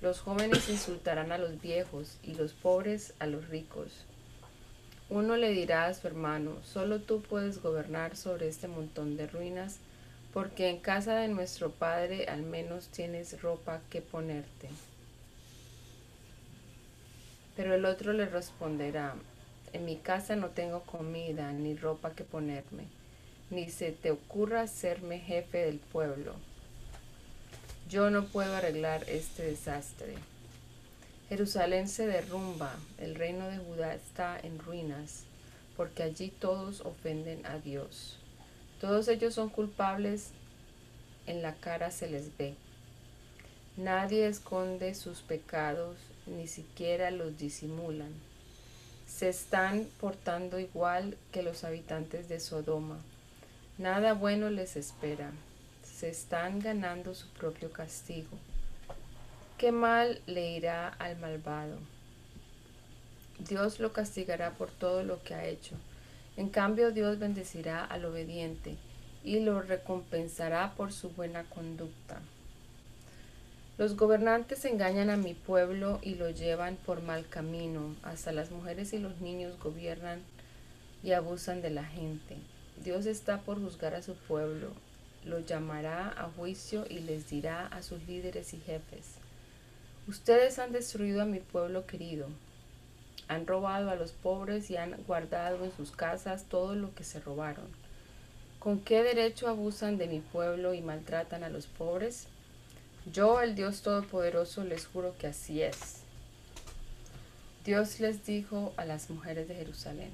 Los 0.00 0.20
jóvenes 0.20 0.68
insultarán 0.68 1.32
a 1.32 1.38
los 1.38 1.60
viejos 1.60 2.18
y 2.22 2.34
los 2.34 2.52
pobres 2.52 3.14
a 3.18 3.26
los 3.26 3.48
ricos. 3.48 4.04
Uno 5.10 5.36
le 5.36 5.50
dirá 5.50 5.86
a 5.86 5.94
su 5.94 6.06
hermano, 6.06 6.52
solo 6.62 7.00
tú 7.00 7.20
puedes 7.20 7.60
gobernar 7.60 8.16
sobre 8.16 8.46
este 8.46 8.68
montón 8.68 9.16
de 9.16 9.26
ruinas, 9.26 9.78
porque 10.32 10.68
en 10.68 10.78
casa 10.78 11.16
de 11.16 11.26
nuestro 11.26 11.70
Padre 11.70 12.26
al 12.28 12.42
menos 12.42 12.88
tienes 12.88 13.42
ropa 13.42 13.80
que 13.90 14.02
ponerte. 14.02 14.68
Pero 17.56 17.74
el 17.74 17.84
otro 17.84 18.12
le 18.12 18.26
responderá, 18.26 19.16
en 19.76 19.84
mi 19.84 19.96
casa 19.96 20.36
no 20.36 20.48
tengo 20.48 20.80
comida 20.84 21.52
ni 21.52 21.76
ropa 21.76 22.12
que 22.12 22.24
ponerme, 22.24 22.84
ni 23.50 23.68
se 23.68 23.92
te 23.92 24.10
ocurra 24.10 24.62
hacerme 24.62 25.18
jefe 25.18 25.58
del 25.58 25.78
pueblo. 25.78 26.34
Yo 27.90 28.10
no 28.10 28.24
puedo 28.24 28.56
arreglar 28.56 29.04
este 29.06 29.42
desastre. 29.42 30.14
Jerusalén 31.28 31.88
se 31.88 32.06
derrumba, 32.06 32.74
el 32.98 33.16
reino 33.16 33.48
de 33.48 33.58
Judá 33.58 33.94
está 33.94 34.40
en 34.42 34.58
ruinas, 34.58 35.24
porque 35.76 36.02
allí 36.02 36.28
todos 36.30 36.80
ofenden 36.80 37.44
a 37.44 37.58
Dios. 37.58 38.16
Todos 38.80 39.08
ellos 39.08 39.34
son 39.34 39.50
culpables, 39.50 40.30
en 41.26 41.42
la 41.42 41.54
cara 41.54 41.90
se 41.90 42.08
les 42.08 42.34
ve. 42.38 42.54
Nadie 43.76 44.26
esconde 44.26 44.94
sus 44.94 45.20
pecados, 45.20 45.98
ni 46.24 46.46
siquiera 46.46 47.10
los 47.10 47.36
disimulan 47.36 48.25
se 49.06 49.28
están 49.28 49.88
portando 50.00 50.58
igual 50.58 51.16
que 51.32 51.42
los 51.42 51.64
habitantes 51.64 52.28
de 52.28 52.40
Sodoma. 52.40 52.98
Nada 53.78 54.12
bueno 54.14 54.50
les 54.50 54.76
espera. 54.76 55.30
Se 55.82 56.08
están 56.08 56.60
ganando 56.60 57.14
su 57.14 57.28
propio 57.28 57.72
castigo. 57.72 58.36
¿Qué 59.56 59.72
mal 59.72 60.20
le 60.26 60.50
irá 60.50 60.88
al 60.88 61.16
malvado? 61.18 61.78
Dios 63.38 63.80
lo 63.80 63.92
castigará 63.92 64.50
por 64.50 64.70
todo 64.70 65.02
lo 65.02 65.22
que 65.22 65.34
ha 65.34 65.46
hecho. 65.46 65.76
En 66.36 66.50
cambio, 66.50 66.90
Dios 66.90 67.18
bendecirá 67.18 67.84
al 67.84 68.04
obediente 68.04 68.76
y 69.24 69.40
lo 69.40 69.62
recompensará 69.62 70.74
por 70.74 70.92
su 70.92 71.10
buena 71.10 71.44
conducta. 71.44 72.20
Los 73.78 73.94
gobernantes 73.94 74.64
engañan 74.64 75.10
a 75.10 75.18
mi 75.18 75.34
pueblo 75.34 75.98
y 76.00 76.14
lo 76.14 76.30
llevan 76.30 76.76
por 76.76 77.02
mal 77.02 77.28
camino. 77.28 77.94
Hasta 78.02 78.32
las 78.32 78.50
mujeres 78.50 78.94
y 78.94 78.98
los 78.98 79.20
niños 79.20 79.58
gobiernan 79.58 80.22
y 81.02 81.12
abusan 81.12 81.60
de 81.60 81.68
la 81.68 81.84
gente. 81.84 82.38
Dios 82.82 83.04
está 83.04 83.42
por 83.42 83.60
juzgar 83.60 83.94
a 83.94 84.00
su 84.00 84.14
pueblo. 84.14 84.70
Lo 85.26 85.40
llamará 85.40 86.08
a 86.08 86.30
juicio 86.30 86.86
y 86.88 87.00
les 87.00 87.28
dirá 87.28 87.66
a 87.66 87.82
sus 87.82 88.02
líderes 88.06 88.54
y 88.54 88.60
jefes. 88.60 89.16
Ustedes 90.08 90.58
han 90.58 90.72
destruido 90.72 91.20
a 91.20 91.26
mi 91.26 91.40
pueblo 91.40 91.84
querido. 91.84 92.28
Han 93.28 93.46
robado 93.46 93.90
a 93.90 93.96
los 93.96 94.12
pobres 94.12 94.70
y 94.70 94.78
han 94.78 94.96
guardado 95.06 95.62
en 95.64 95.72
sus 95.76 95.90
casas 95.90 96.44
todo 96.44 96.74
lo 96.76 96.94
que 96.94 97.04
se 97.04 97.20
robaron. 97.20 97.66
¿Con 98.58 98.80
qué 98.80 99.02
derecho 99.02 99.48
abusan 99.48 99.98
de 99.98 100.06
mi 100.06 100.20
pueblo 100.20 100.72
y 100.72 100.80
maltratan 100.80 101.44
a 101.44 101.50
los 101.50 101.66
pobres? 101.66 102.28
Yo, 103.12 103.40
el 103.40 103.54
Dios 103.54 103.82
Todopoderoso, 103.82 104.64
les 104.64 104.86
juro 104.86 105.14
que 105.18 105.28
así 105.28 105.62
es. 105.62 106.02
Dios 107.64 108.00
les 108.00 108.24
dijo 108.26 108.72
a 108.76 108.84
las 108.84 109.10
mujeres 109.10 109.48
de 109.48 109.54
Jerusalén, 109.54 110.10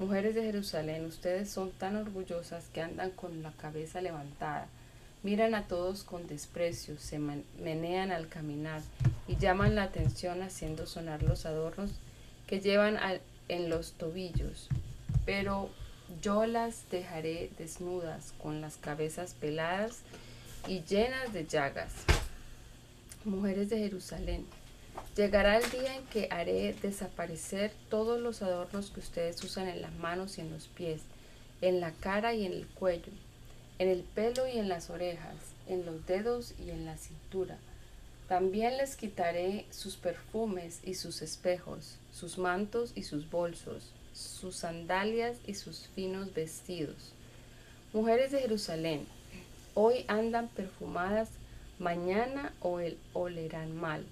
Mujeres 0.00 0.34
de 0.34 0.42
Jerusalén, 0.42 1.04
ustedes 1.04 1.50
son 1.50 1.72
tan 1.72 1.94
orgullosas 1.94 2.64
que 2.72 2.80
andan 2.80 3.10
con 3.10 3.42
la 3.42 3.52
cabeza 3.52 4.00
levantada, 4.00 4.66
miran 5.22 5.54
a 5.54 5.66
todos 5.66 6.04
con 6.04 6.26
desprecio, 6.26 6.96
se 6.96 7.18
menean 7.18 8.10
al 8.10 8.26
caminar 8.28 8.80
y 9.28 9.36
llaman 9.36 9.74
la 9.74 9.82
atención 9.82 10.40
haciendo 10.40 10.86
sonar 10.86 11.22
los 11.22 11.44
adornos 11.44 11.90
que 12.46 12.60
llevan 12.60 12.98
en 13.48 13.68
los 13.68 13.92
tobillos. 13.92 14.70
Pero 15.26 15.68
yo 16.22 16.46
las 16.46 16.88
dejaré 16.90 17.50
desnudas, 17.58 18.32
con 18.42 18.62
las 18.62 18.78
cabezas 18.78 19.34
peladas 19.34 19.98
y 20.66 20.82
llenas 20.82 21.32
de 21.32 21.46
llagas. 21.46 21.92
Mujeres 23.24 23.70
de 23.70 23.78
Jerusalén, 23.78 24.46
llegará 25.16 25.58
el 25.58 25.70
día 25.70 25.96
en 25.96 26.04
que 26.06 26.28
haré 26.30 26.74
desaparecer 26.80 27.72
todos 27.88 28.20
los 28.20 28.42
adornos 28.42 28.90
que 28.90 29.00
ustedes 29.00 29.42
usan 29.44 29.68
en 29.68 29.82
las 29.82 29.92
manos 29.94 30.38
y 30.38 30.40
en 30.40 30.50
los 30.50 30.68
pies, 30.68 31.02
en 31.60 31.80
la 31.80 31.92
cara 31.92 32.34
y 32.34 32.46
en 32.46 32.52
el 32.52 32.66
cuello, 32.66 33.12
en 33.78 33.88
el 33.88 34.02
pelo 34.02 34.46
y 34.46 34.58
en 34.58 34.68
las 34.68 34.90
orejas, 34.90 35.36
en 35.66 35.84
los 35.84 36.06
dedos 36.06 36.54
y 36.58 36.70
en 36.70 36.84
la 36.84 36.96
cintura. 36.96 37.58
También 38.28 38.76
les 38.76 38.94
quitaré 38.94 39.66
sus 39.70 39.96
perfumes 39.96 40.80
y 40.84 40.94
sus 40.94 41.20
espejos, 41.20 41.96
sus 42.12 42.38
mantos 42.38 42.92
y 42.94 43.02
sus 43.02 43.28
bolsos, 43.28 43.90
sus 44.12 44.56
sandalias 44.56 45.36
y 45.46 45.54
sus 45.54 45.88
finos 45.88 46.32
vestidos. 46.32 47.12
Mujeres 47.92 48.30
de 48.30 48.40
Jerusalén, 48.40 49.06
Hoy 49.74 50.04
andan 50.08 50.48
perfumadas, 50.48 51.28
mañana 51.78 52.52
olerán 53.12 53.76
mal. 53.76 54.04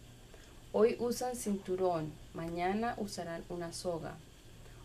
Hoy 0.71 0.97
usan 1.01 1.35
cinturón, 1.35 2.13
mañana 2.33 2.95
usarán 2.97 3.43
una 3.49 3.73
soga. 3.73 4.15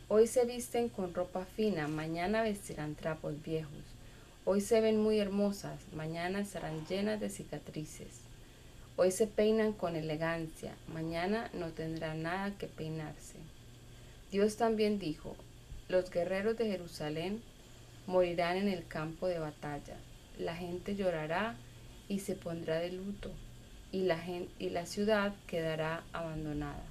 Hoy 0.08 0.26
se 0.26 0.46
visten 0.46 0.90
con 0.90 1.14
ropa 1.14 1.46
fina, 1.46 1.88
mañana 1.88 2.42
vestirán 2.42 2.96
trapos 2.96 3.40
viejos. 3.44 3.84
Hoy 4.46 4.62
se 4.62 4.82
ven 4.82 5.00
muy 5.00 5.20
hermosas, 5.20 5.80
mañana 5.96 6.40
estarán 6.40 6.88
llenas 6.88 7.20
de 7.20 7.30
cicatrices. 7.30 8.22
Hoy 8.96 9.12
se 9.12 9.28
peinan 9.28 9.74
con 9.74 9.96
elegancia, 9.96 10.74
mañana 10.92 11.52
no 11.54 11.68
tendrán 11.68 12.24
nada 12.24 12.58
que 12.58 12.66
peinarse. 12.66 13.36
Dios 14.32 14.58
también 14.58 14.98
dijo, 14.98 15.36
los 15.88 16.10
guerreros 16.10 16.58
de 16.58 16.66
Jerusalén 16.66 17.44
morirán 18.08 18.58
en 18.58 18.70
el 18.70 18.88
campo 18.88 19.28
de 19.28 19.38
batalla 19.38 19.98
la 20.38 20.56
gente 20.56 20.96
llorará 20.96 21.56
y 22.08 22.20
se 22.20 22.36
pondrá 22.36 22.80
de 22.80 22.92
luto, 22.92 23.32
y 23.92 24.04
la, 24.04 24.18
y 24.60 24.70
la 24.70 24.86
ciudad 24.86 25.34
quedará 25.48 26.04
abandonada. 26.14 26.84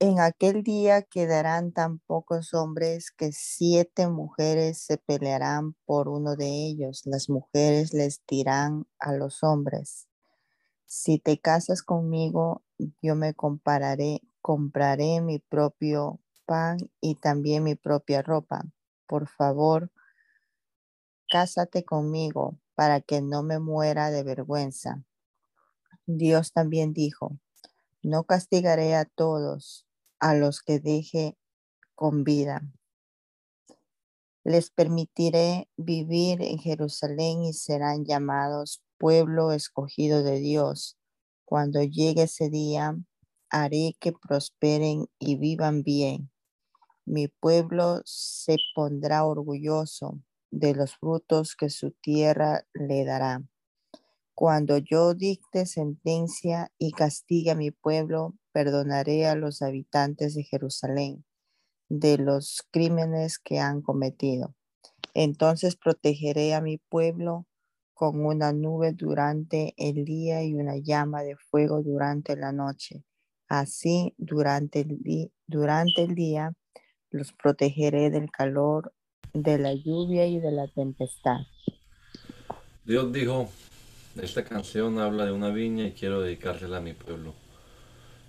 En 0.00 0.18
aquel 0.18 0.64
día 0.64 1.02
quedarán 1.02 1.70
tan 1.70 2.00
pocos 2.00 2.54
hombres 2.54 3.12
que 3.12 3.30
siete 3.30 4.08
mujeres 4.08 4.78
se 4.78 4.98
pelearán 4.98 5.76
por 5.86 6.08
uno 6.08 6.34
de 6.34 6.66
ellos. 6.66 7.02
Las 7.04 7.30
mujeres 7.30 7.94
les 7.94 8.20
dirán 8.26 8.86
a 8.98 9.12
los 9.12 9.44
hombres, 9.44 10.08
si 10.94 11.18
te 11.18 11.38
casas 11.38 11.82
conmigo, 11.82 12.62
yo 13.00 13.14
me 13.14 13.32
compararé, 13.32 14.20
compraré 14.42 15.22
mi 15.22 15.38
propio 15.38 16.20
pan 16.46 16.78
y 17.00 17.16
también 17.16 17.64
mi 17.64 17.74
propia 17.74 18.22
ropa. 18.22 18.64
Por 19.06 19.28
favor, 19.28 19.90
cásate 21.28 21.84
conmigo 21.84 22.58
para 22.74 23.00
que 23.00 23.20
no 23.22 23.42
me 23.42 23.58
muera 23.58 24.10
de 24.10 24.22
vergüenza. 24.22 25.04
Dios 26.06 26.52
también 26.52 26.92
dijo, 26.92 27.38
no 28.02 28.24
castigaré 28.24 28.94
a 28.96 29.04
todos 29.04 29.86
a 30.18 30.34
los 30.34 30.62
que 30.62 30.80
deje 30.80 31.36
con 31.94 32.24
vida. 32.24 32.62
Les 34.44 34.70
permitiré 34.70 35.68
vivir 35.76 36.42
en 36.42 36.58
Jerusalén 36.58 37.44
y 37.44 37.52
serán 37.52 38.04
llamados 38.04 38.82
pueblo 38.98 39.52
escogido 39.52 40.24
de 40.24 40.40
Dios. 40.40 40.98
Cuando 41.44 41.82
llegue 41.82 42.24
ese 42.24 42.50
día, 42.50 42.96
haré 43.50 43.96
que 44.00 44.12
prosperen 44.12 45.06
y 45.20 45.36
vivan 45.36 45.84
bien. 45.84 46.31
Mi 47.04 47.28
pueblo 47.28 48.00
se 48.04 48.56
pondrá 48.74 49.24
orgulloso 49.24 50.20
de 50.50 50.74
los 50.74 50.96
frutos 50.96 51.56
que 51.56 51.70
su 51.70 51.90
tierra 51.90 52.64
le 52.74 53.04
dará. 53.04 53.42
Cuando 54.34 54.78
yo 54.78 55.14
dicte 55.14 55.66
sentencia 55.66 56.72
y 56.78 56.92
castigue 56.92 57.50
a 57.50 57.54
mi 57.54 57.70
pueblo, 57.70 58.34
perdonaré 58.52 59.26
a 59.26 59.34
los 59.34 59.62
habitantes 59.62 60.34
de 60.34 60.44
Jerusalén 60.44 61.24
de 61.92 62.16
los 62.16 62.66
crímenes 62.70 63.38
que 63.38 63.58
han 63.58 63.82
cometido. 63.82 64.54
Entonces 65.12 65.76
protegeré 65.76 66.54
a 66.54 66.62
mi 66.62 66.78
pueblo 66.78 67.46
con 67.92 68.24
una 68.24 68.54
nube 68.54 68.92
durante 68.92 69.74
el 69.76 70.06
día 70.06 70.42
y 70.42 70.54
una 70.54 70.78
llama 70.78 71.22
de 71.22 71.36
fuego 71.36 71.82
durante 71.82 72.34
la 72.34 72.50
noche. 72.50 73.04
Así, 73.46 74.14
durante 74.16 74.80
el, 74.80 75.02
día, 76.14 76.54
los 77.12 77.32
protegeré 77.32 78.10
del 78.10 78.30
calor, 78.30 78.92
de 79.32 79.58
la 79.58 79.72
lluvia 79.72 80.26
y 80.26 80.40
de 80.40 80.50
la 80.50 80.66
tempestad. 80.66 81.40
Dios 82.84 83.12
dijo, 83.12 83.48
esta 84.20 84.44
canción 84.44 84.98
habla 84.98 85.24
de 85.24 85.32
una 85.32 85.50
viña 85.50 85.86
y 85.86 85.92
quiero 85.92 86.20
dedicársela 86.20 86.78
a 86.78 86.80
mi 86.80 86.92
pueblo. 86.94 87.34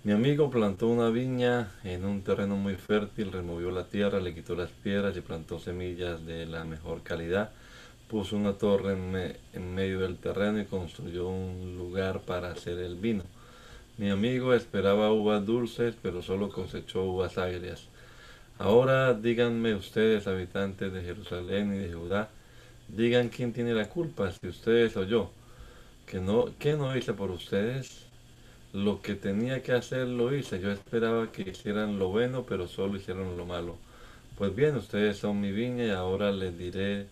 Mi 0.04 0.12
amigo 0.12 0.50
plantó 0.50 0.90
una 0.90 1.10
viña 1.10 1.72
en 1.86 2.04
un 2.04 2.24
terreno 2.24 2.58
muy 2.58 2.76
fértil, 2.76 3.32
removió 3.32 3.72
la 3.72 3.88
tierra, 3.88 4.20
le 4.20 4.36
quitó 4.36 4.54
las 4.54 4.70
piedras 4.70 5.16
y 5.16 5.22
plantó 5.22 5.60
semillas 5.60 6.26
de 6.26 6.46
la 6.46 6.66
mejor 6.66 7.04
calidad. 7.04 7.52
Puso 8.10 8.36
una 8.36 8.54
torre 8.54 8.94
en, 9.54 9.74
medio 9.74 10.02
del 10.02 10.18
terreno 10.18 10.60
y 10.60 10.66
construyó 10.66 11.30
un 11.30 11.78
lugar 11.78 12.20
para 12.20 12.52
hacer 12.52 12.80
el 12.80 12.96
vino. 12.96 13.24
Mi 13.98 14.10
amigo 14.10 14.54
esperaba 14.54 15.12
uvas 15.14 15.46
dulces, 15.46 15.96
pero 16.02 16.22
solo 16.22 16.50
cosechó 16.50 17.06
uvas 17.06 17.38
agrias. 17.38 17.88
Ahora 18.58 19.14
díganme 19.14 19.76
ustedes, 19.76 20.28
habitantes 20.28 20.92
de 20.94 21.02
Jerusalén 21.02 21.74
y 21.76 21.80
de 21.80 21.94
Judá, 21.94 22.30
digan 22.88 23.30
quién 23.30 23.54
tiene 23.54 23.74
la 23.74 23.90
culpa, 23.90 24.32
si 24.32 24.48
ustedes 24.48 24.96
o 24.98 25.04
yo. 25.04 25.32
¿Que 26.06 26.20
no, 26.20 26.48
¿Qué 26.60 26.74
no 26.76 26.96
hice 26.98 27.14
por 27.14 27.32
ustedes? 27.32 28.08
lo 28.74 29.02
que 29.02 29.16
tenía 29.16 29.62
que 29.64 29.72
hacer 29.74 30.08
lo 30.08 30.36
hice. 30.36 30.60
Yo 30.60 30.72
esperaba 30.72 31.32
que 31.32 31.44
hicieran 31.52 32.00
lo 32.00 32.10
bueno, 32.10 32.44
pero 32.48 32.68
solo 32.68 32.98
hicieron 32.98 33.38
lo 33.38 33.46
malo. 33.46 33.78
Pues 34.38 34.56
bien, 34.56 34.76
ustedes 34.76 35.18
son 35.18 35.40
mi 35.42 35.52
viña 35.52 35.86
y 35.86 35.90
ahora 35.92 36.32
les 36.32 36.58
diré 36.58 37.08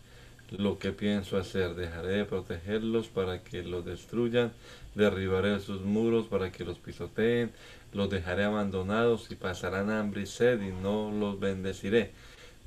lo 0.50 0.80
que 0.80 0.92
pienso 0.92 1.38
hacer. 1.38 1.76
Dejaré 1.76 2.10
de 2.18 2.26
protegerlos 2.26 3.08
para 3.10 3.44
que 3.44 3.64
los 3.64 3.86
destruyan, 3.86 4.52
derribaré 4.96 5.60
sus 5.60 5.82
muros 5.82 6.28
para 6.28 6.52
que 6.52 6.66
los 6.66 6.80
pisoteen, 6.80 7.52
los 7.94 8.10
dejaré 8.10 8.44
abandonados 8.44 9.30
y 9.32 9.36
pasarán 9.36 9.90
hambre 9.90 10.22
y 10.22 10.26
sed 10.26 10.62
y 10.62 10.72
no 10.72 11.12
los 11.12 11.40
bendeciré. 11.40 12.12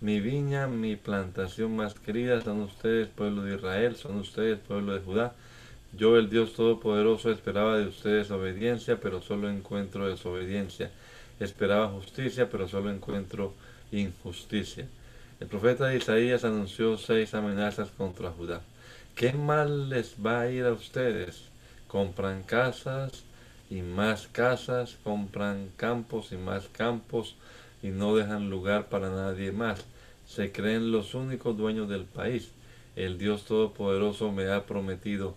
Mi 0.01 0.21
viña, 0.21 0.67
mi 0.67 0.97
plantación 0.97 1.77
más 1.77 1.95
querida 1.95 2.41
son 2.43 2.61
ustedes, 2.61 3.09
pueblo 3.09 3.43
de 3.43 3.55
Israel, 3.55 3.97
son 3.97 4.17
ustedes, 4.17 4.59
pueblo 4.59 4.93
de 4.95 5.01
Judá. 5.01 5.35
Yo, 5.97 6.19
el 6.19 6.29
Dios 6.29 6.55
Todopoderoso, 6.55 7.31
esperaba 7.31 7.79
de 7.79 7.87
ustedes 7.87 8.31
obediencia, 8.31 9.01
pero 9.01 9.23
solo 9.23 9.49
encuentro 9.49 10.09
desobediencia. 10.09 10.91
Esperaba 11.41 11.89
justicia, 11.89 12.51
pero 12.51 12.69
solo 12.69 12.91
encuentro 12.91 13.55
injusticia. 13.93 14.87
El 15.41 15.47
profeta 15.47 15.95
Isaías 15.95 16.45
anunció 16.45 16.99
seis 16.99 17.33
amenazas 17.35 17.89
contra 17.91 18.31
Judá. 18.31 18.61
¿Qué 19.15 19.33
mal 19.33 19.89
les 19.89 20.17
va 20.25 20.41
a 20.41 20.51
ir 20.51 20.65
a 20.65 20.73
ustedes? 20.73 21.45
Compran 21.87 22.43
casas 22.43 23.25
y 23.75 23.83
más 23.83 24.29
casas, 24.29 24.97
compran 25.03 25.69
campos 25.77 26.31
y 26.31 26.37
más 26.37 26.69
campos 26.69 27.35
y 27.83 27.89
no 27.89 28.15
dejan 28.15 28.49
lugar 28.49 28.89
para 28.89 29.11
nadie 29.11 29.51
más. 29.51 29.85
Se 30.29 30.53
creen 30.53 30.93
los 30.93 31.15
únicos 31.15 31.57
dueños 31.57 31.89
del 31.89 32.05
país. 32.05 32.53
El 32.95 33.19
Dios 33.19 33.45
Todopoderoso 33.47 34.31
me 34.31 34.49
ha 34.49 34.65
prometido 34.65 35.35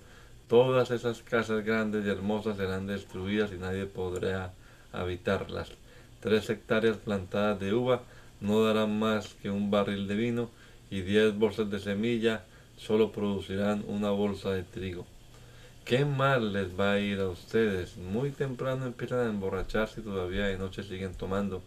Todas 0.47 0.91
esas 0.91 1.23
casas 1.23 1.65
grandes 1.65 2.05
y 2.05 2.09
hermosas 2.09 2.57
serán 2.57 2.85
destruidas 2.85 3.51
y 3.51 3.57
nadie 3.57 3.85
podrá 3.85 4.53
habitarlas. 4.93 5.71
Tres 6.21 6.49
hectáreas 6.51 6.97
plantadas 6.97 7.59
de 7.59 7.73
uva 7.73 8.03
no 8.39 8.63
darán 8.63 8.97
más 8.97 9.33
que 9.41 9.49
un 9.49 9.71
barril 9.71 10.07
de 10.07 10.15
vino 10.15 10.49
y 10.91 11.01
diez 11.01 11.35
bolsas 11.35 11.71
de 11.71 11.79
semilla 11.79 12.45
solo 12.77 13.11
producirán 13.11 13.83
una 13.87 14.11
bolsa 14.11 14.51
de 14.51 14.63
trigo. 14.63 15.05
¿Qué 15.87 16.03
mal 16.03 16.51
les 16.51 16.77
va 16.77 16.91
a 16.91 16.99
ir 16.99 17.21
a 17.21 17.29
ustedes? 17.29 17.95
Muy 17.95 18.31
temprano 18.31 18.85
empiezan 18.85 19.19
a 19.19 19.29
emborracharse 19.29 20.01
y 20.01 20.03
todavía 20.03 20.47
de 20.47 20.57
noche 20.57 20.83
siguen 20.83 21.13
tomando. 21.13 21.63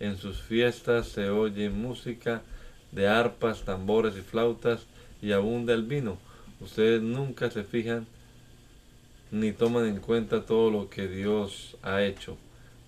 En 0.00 0.16
sus 0.16 0.42
fiestas 0.42 1.06
se 1.06 1.30
oye 1.30 1.70
música 1.70 2.42
de 2.90 3.06
arpas, 3.06 3.62
tambores 3.62 4.16
y 4.16 4.22
flautas 4.22 4.86
y 5.22 5.30
abunda 5.30 5.72
el 5.72 5.84
vino. 5.84 6.18
Ustedes 6.60 7.00
nunca 7.00 7.48
se 7.48 7.62
fijan 7.62 8.08
ni 9.30 9.52
toman 9.52 9.86
en 9.86 10.00
cuenta 10.00 10.44
todo 10.44 10.72
lo 10.72 10.90
que 10.90 11.06
Dios 11.06 11.76
ha 11.84 12.02
hecho. 12.02 12.36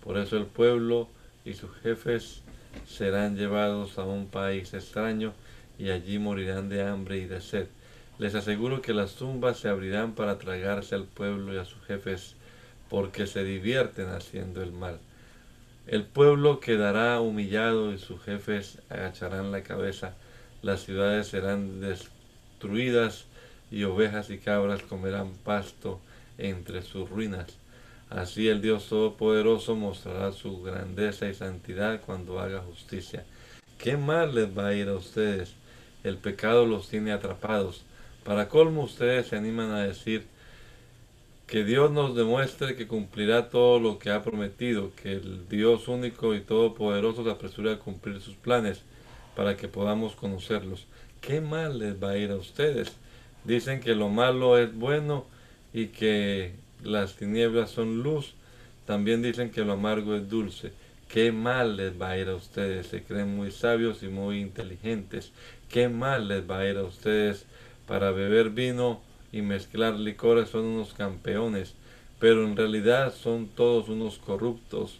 Por 0.02 0.18
eso 0.18 0.36
el 0.36 0.46
pueblo 0.46 1.06
y 1.44 1.54
sus 1.54 1.70
jefes 1.84 2.42
serán 2.88 3.36
llevados 3.36 3.98
a 3.98 4.04
un 4.04 4.26
país 4.26 4.74
extraño 4.74 5.32
y 5.78 5.90
allí 5.90 6.18
morirán 6.18 6.68
de 6.68 6.82
hambre 6.82 7.18
y 7.18 7.26
de 7.26 7.40
sed. 7.40 7.68
Les 8.18 8.34
aseguro 8.34 8.82
que 8.82 8.94
las 8.94 9.14
tumbas 9.14 9.58
se 9.58 9.68
abrirán 9.68 10.14
para 10.14 10.38
tragarse 10.38 10.94
al 10.94 11.04
pueblo 11.04 11.54
y 11.54 11.58
a 11.58 11.64
sus 11.64 11.82
jefes 11.84 12.34
porque 12.88 13.26
se 13.26 13.42
divierten 13.42 14.08
haciendo 14.08 14.62
el 14.62 14.72
mal. 14.72 14.98
El 15.86 16.04
pueblo 16.04 16.60
quedará 16.60 17.20
humillado 17.20 17.92
y 17.92 17.98
sus 17.98 18.22
jefes 18.22 18.78
agacharán 18.88 19.50
la 19.50 19.62
cabeza. 19.62 20.14
Las 20.62 20.84
ciudades 20.84 21.26
serán 21.26 21.80
destruidas 21.80 23.24
y 23.70 23.84
ovejas 23.84 24.30
y 24.30 24.38
cabras 24.38 24.82
comerán 24.82 25.32
pasto 25.44 26.00
entre 26.38 26.82
sus 26.82 27.08
ruinas. 27.08 27.56
Así 28.10 28.48
el 28.48 28.60
Dios 28.60 28.88
Todopoderoso 28.88 29.74
mostrará 29.74 30.32
su 30.32 30.62
grandeza 30.62 31.28
y 31.28 31.34
santidad 31.34 32.02
cuando 32.04 32.38
haga 32.38 32.60
justicia. 32.60 33.24
¿Qué 33.78 33.96
mal 33.96 34.34
les 34.34 34.56
va 34.56 34.68
a 34.68 34.74
ir 34.74 34.88
a 34.88 34.94
ustedes? 34.94 35.54
El 36.04 36.18
pecado 36.18 36.66
los 36.66 36.88
tiene 36.88 37.12
atrapados. 37.12 37.84
Para 38.24 38.48
colmo 38.48 38.82
ustedes 38.82 39.28
se 39.28 39.36
animan 39.36 39.72
a 39.72 39.84
decir 39.84 40.26
que 41.46 41.64
Dios 41.64 41.90
nos 41.90 42.14
demuestre 42.14 42.76
que 42.76 42.86
cumplirá 42.86 43.50
todo 43.50 43.80
lo 43.80 43.98
que 43.98 44.10
ha 44.10 44.22
prometido, 44.22 44.92
que 44.94 45.12
el 45.12 45.48
Dios 45.48 45.88
único 45.88 46.34
y 46.34 46.40
todopoderoso 46.40 47.24
se 47.24 47.30
apresura 47.30 47.72
a 47.72 47.78
cumplir 47.78 48.20
sus 48.20 48.36
planes 48.36 48.82
para 49.34 49.56
que 49.56 49.68
podamos 49.68 50.14
conocerlos. 50.14 50.86
¿Qué 51.20 51.40
mal 51.40 51.78
les 51.78 52.02
va 52.02 52.10
a 52.10 52.16
ir 52.16 52.30
a 52.30 52.36
ustedes? 52.36 52.92
Dicen 53.44 53.80
que 53.80 53.94
lo 53.94 54.08
malo 54.08 54.56
es 54.56 54.72
bueno 54.74 55.26
y 55.74 55.88
que 55.88 56.52
las 56.82 57.16
tinieblas 57.16 57.70
son 57.70 58.02
luz, 58.02 58.34
también 58.86 59.20
dicen 59.20 59.50
que 59.50 59.64
lo 59.64 59.72
amargo 59.72 60.14
es 60.14 60.28
dulce. 60.28 60.72
Qué 61.08 61.32
mal 61.32 61.76
les 61.76 62.00
va 62.00 62.10
a 62.10 62.18
ir 62.18 62.28
a 62.28 62.36
ustedes, 62.36 62.86
se 62.86 63.02
creen 63.02 63.36
muy 63.36 63.50
sabios 63.50 64.02
y 64.02 64.08
muy 64.08 64.40
inteligentes. 64.40 65.32
Qué 65.68 65.88
mal 65.88 66.28
les 66.28 66.48
va 66.48 66.60
a 66.60 66.68
ir 66.68 66.78
a 66.78 66.84
ustedes 66.84 67.46
para 67.86 68.10
beber 68.10 68.50
vino 68.50 69.00
y 69.32 69.42
mezclar 69.42 69.94
licores, 69.94 70.50
son 70.50 70.64
unos 70.64 70.94
campeones, 70.94 71.74
pero 72.18 72.44
en 72.44 72.56
realidad 72.56 73.14
son 73.14 73.48
todos 73.48 73.88
unos 73.88 74.18
corruptos. 74.18 74.98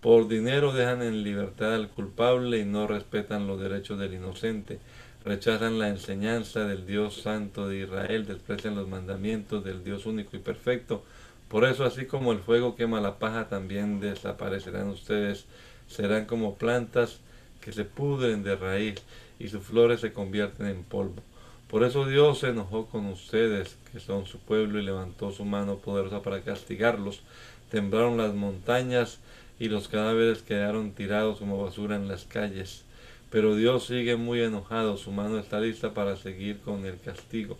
Por 0.00 0.28
dinero 0.28 0.72
dejan 0.72 1.02
en 1.02 1.22
libertad 1.22 1.74
al 1.74 1.88
culpable 1.88 2.58
y 2.58 2.64
no 2.64 2.86
respetan 2.86 3.46
los 3.46 3.60
derechos 3.60 3.98
del 3.98 4.14
inocente 4.14 4.78
rechazan 5.26 5.80
la 5.80 5.88
enseñanza 5.88 6.66
del 6.66 6.86
Dios 6.86 7.22
Santo 7.22 7.68
de 7.68 7.80
Israel, 7.80 8.26
desprecian 8.26 8.76
los 8.76 8.86
mandamientos 8.86 9.64
del 9.64 9.82
Dios 9.82 10.06
único 10.06 10.36
y 10.36 10.38
perfecto. 10.38 11.02
Por 11.48 11.64
eso, 11.64 11.84
así 11.84 12.06
como 12.06 12.30
el 12.30 12.38
fuego 12.38 12.76
quema 12.76 13.00
la 13.00 13.18
paja, 13.18 13.48
también 13.48 13.98
desaparecerán 13.98 14.88
ustedes. 14.88 15.46
Serán 15.88 16.26
como 16.26 16.54
plantas 16.54 17.18
que 17.60 17.72
se 17.72 17.84
pudren 17.84 18.44
de 18.44 18.54
raíz 18.54 19.02
y 19.40 19.48
sus 19.48 19.64
flores 19.64 20.00
se 20.00 20.12
convierten 20.12 20.68
en 20.68 20.84
polvo. 20.84 21.20
Por 21.68 21.82
eso 21.82 22.06
Dios 22.06 22.38
se 22.38 22.48
enojó 22.48 22.86
con 22.86 23.06
ustedes, 23.06 23.76
que 23.92 23.98
son 23.98 24.26
su 24.26 24.38
pueblo, 24.38 24.78
y 24.78 24.82
levantó 24.82 25.32
su 25.32 25.44
mano 25.44 25.76
poderosa 25.76 26.22
para 26.22 26.42
castigarlos. 26.42 27.22
Temblaron 27.70 28.16
las 28.16 28.34
montañas 28.34 29.18
y 29.58 29.68
los 29.68 29.88
cadáveres 29.88 30.42
quedaron 30.42 30.92
tirados 30.92 31.38
como 31.38 31.62
basura 31.62 31.96
en 31.96 32.06
las 32.06 32.24
calles. 32.24 32.84
Pero 33.30 33.56
Dios 33.56 33.86
sigue 33.86 34.16
muy 34.16 34.40
enojado, 34.40 34.96
su 34.96 35.10
mano 35.10 35.38
está 35.38 35.60
lista 35.60 35.92
para 35.92 36.16
seguir 36.16 36.60
con 36.60 36.86
el 36.86 37.00
castigo. 37.00 37.58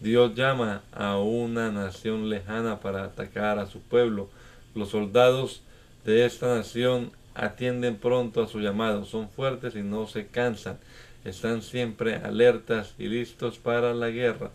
Dios 0.00 0.34
llama 0.34 0.82
a 0.92 1.18
una 1.18 1.70
nación 1.70 2.30
lejana 2.30 2.80
para 2.80 3.04
atacar 3.04 3.58
a 3.58 3.66
su 3.66 3.80
pueblo. 3.80 4.28
Los 4.74 4.90
soldados 4.90 5.62
de 6.04 6.24
esta 6.24 6.56
nación 6.56 7.12
atienden 7.34 7.96
pronto 7.96 8.42
a 8.42 8.48
su 8.48 8.60
llamado, 8.60 9.04
son 9.04 9.28
fuertes 9.28 9.76
y 9.76 9.82
no 9.82 10.06
se 10.06 10.26
cansan. 10.26 10.78
Están 11.24 11.62
siempre 11.62 12.16
alertas 12.16 12.94
y 12.98 13.08
listos 13.08 13.58
para 13.58 13.94
la 13.94 14.10
guerra. 14.10 14.50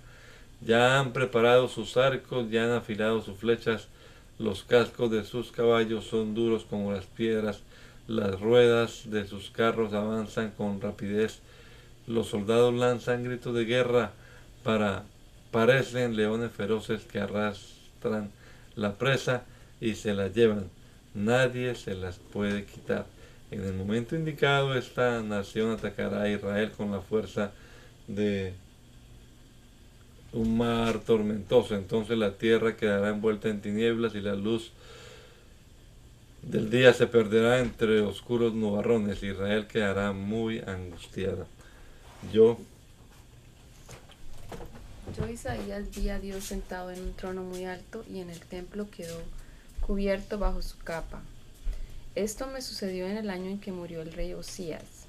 Ya 0.62 1.00
han 1.00 1.14
preparado 1.14 1.68
sus 1.68 1.98
arcos, 1.98 2.50
ya 2.50 2.66
han 2.66 2.72
afilado 2.72 3.22
sus 3.22 3.38
flechas, 3.38 3.88
los 4.38 4.64
cascos 4.64 5.12
de 5.12 5.24
sus 5.24 5.52
caballos 5.52 6.06
son 6.06 6.34
duros 6.34 6.66
como 6.70 6.92
las 6.92 7.06
piedras, 7.06 7.62
las 8.08 8.40
ruedas 8.40 9.04
de 9.06 9.26
sus 9.28 9.52
carros 9.52 9.94
avanzan 9.94 10.52
con 10.52 10.82
rapidez, 10.82 11.40
los 12.08 12.28
soldados 12.28 12.74
lanzan 12.74 13.24
gritos 13.24 13.54
de 13.54 13.66
guerra 13.66 14.12
para 14.64 15.04
parecen 15.52 16.16
leones 16.16 16.52
feroces 16.52 17.04
que 17.04 17.20
arrastran 17.20 18.32
la 18.76 18.94
presa 18.98 19.44
y 19.82 19.96
se 19.96 20.14
la 20.14 20.28
llevan. 20.28 20.70
Nadie 21.14 21.76
se 21.76 21.96
las 21.96 22.18
puede 22.18 22.66
quitar. 22.66 23.06
En 23.52 23.66
el 23.66 23.74
momento 23.74 24.16
indicado 24.16 24.76
esta 24.76 25.22
nación 25.22 25.72
atacará 25.72 26.24
a 26.24 26.30
Israel 26.30 26.72
con 26.72 26.92
la 26.92 27.02
fuerza 27.02 27.52
de 28.08 28.54
un 30.34 30.58
mar 30.58 31.00
tormentoso. 31.00 31.76
Entonces 31.76 32.18
la 32.18 32.38
tierra 32.38 32.78
quedará 32.78 33.10
envuelta 33.10 33.50
en 33.50 33.62
tinieblas 33.62 34.14
y 34.14 34.22
la 34.22 34.36
luz 34.36 34.72
del 36.44 36.70
día 36.70 36.94
se 36.94 37.08
perderá 37.08 37.60
entre 37.60 38.02
oscuros 38.02 38.54
nubarrones. 38.54 39.24
Israel 39.24 39.68
quedará 39.68 40.12
muy 40.12 40.60
angustiada. 40.60 41.46
Yo 42.32 42.60
yo 45.18 45.28
Isaías 45.28 45.90
vi 45.96 46.10
a 46.10 46.20
Dios 46.20 46.44
sentado 46.44 46.92
en 46.92 47.02
un 47.02 47.14
trono 47.14 47.42
muy 47.42 47.66
alto 47.66 48.06
y 48.08 48.20
en 48.20 48.30
el 48.30 48.40
templo 48.40 48.88
quedó 48.92 49.20
cubierto 49.82 50.38
bajo 50.38 50.62
su 50.62 50.78
capa. 50.78 51.24
Esto 52.20 52.48
me 52.48 52.62
sucedió 52.62 53.08
en 53.08 53.16
el 53.16 53.30
año 53.30 53.50
en 53.50 53.62
que 53.62 53.72
murió 53.72 54.02
el 54.02 54.12
rey 54.12 54.34
Osías. 54.34 55.06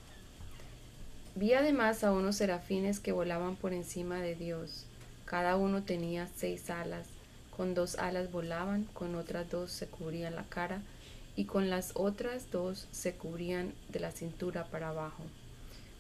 Vi 1.35 1.55
además 1.55 2.05
a 2.05 2.13
unos 2.13 2.37
serafines 2.37 3.01
que 3.01 3.11
volaban 3.11 3.57
por 3.57 3.73
encima 3.73 4.21
de 4.21 4.37
Dios. 4.37 4.85
Cada 5.25 5.57
uno 5.57 5.83
tenía 5.83 6.29
seis 6.37 6.71
alas. 6.71 7.09
Con 7.57 7.75
dos 7.75 7.97
alas 7.97 8.31
volaban, 8.31 8.85
con 8.93 9.17
otras 9.17 9.51
dos 9.51 9.73
se 9.73 9.89
cubrían 9.89 10.37
la 10.37 10.45
cara 10.45 10.83
y 11.35 11.47
con 11.47 11.69
las 11.69 11.91
otras 11.95 12.53
dos 12.53 12.87
se 12.93 13.15
cubrían 13.15 13.75
de 13.89 13.99
la 13.99 14.13
cintura 14.13 14.67
para 14.67 14.91
abajo. 14.91 15.25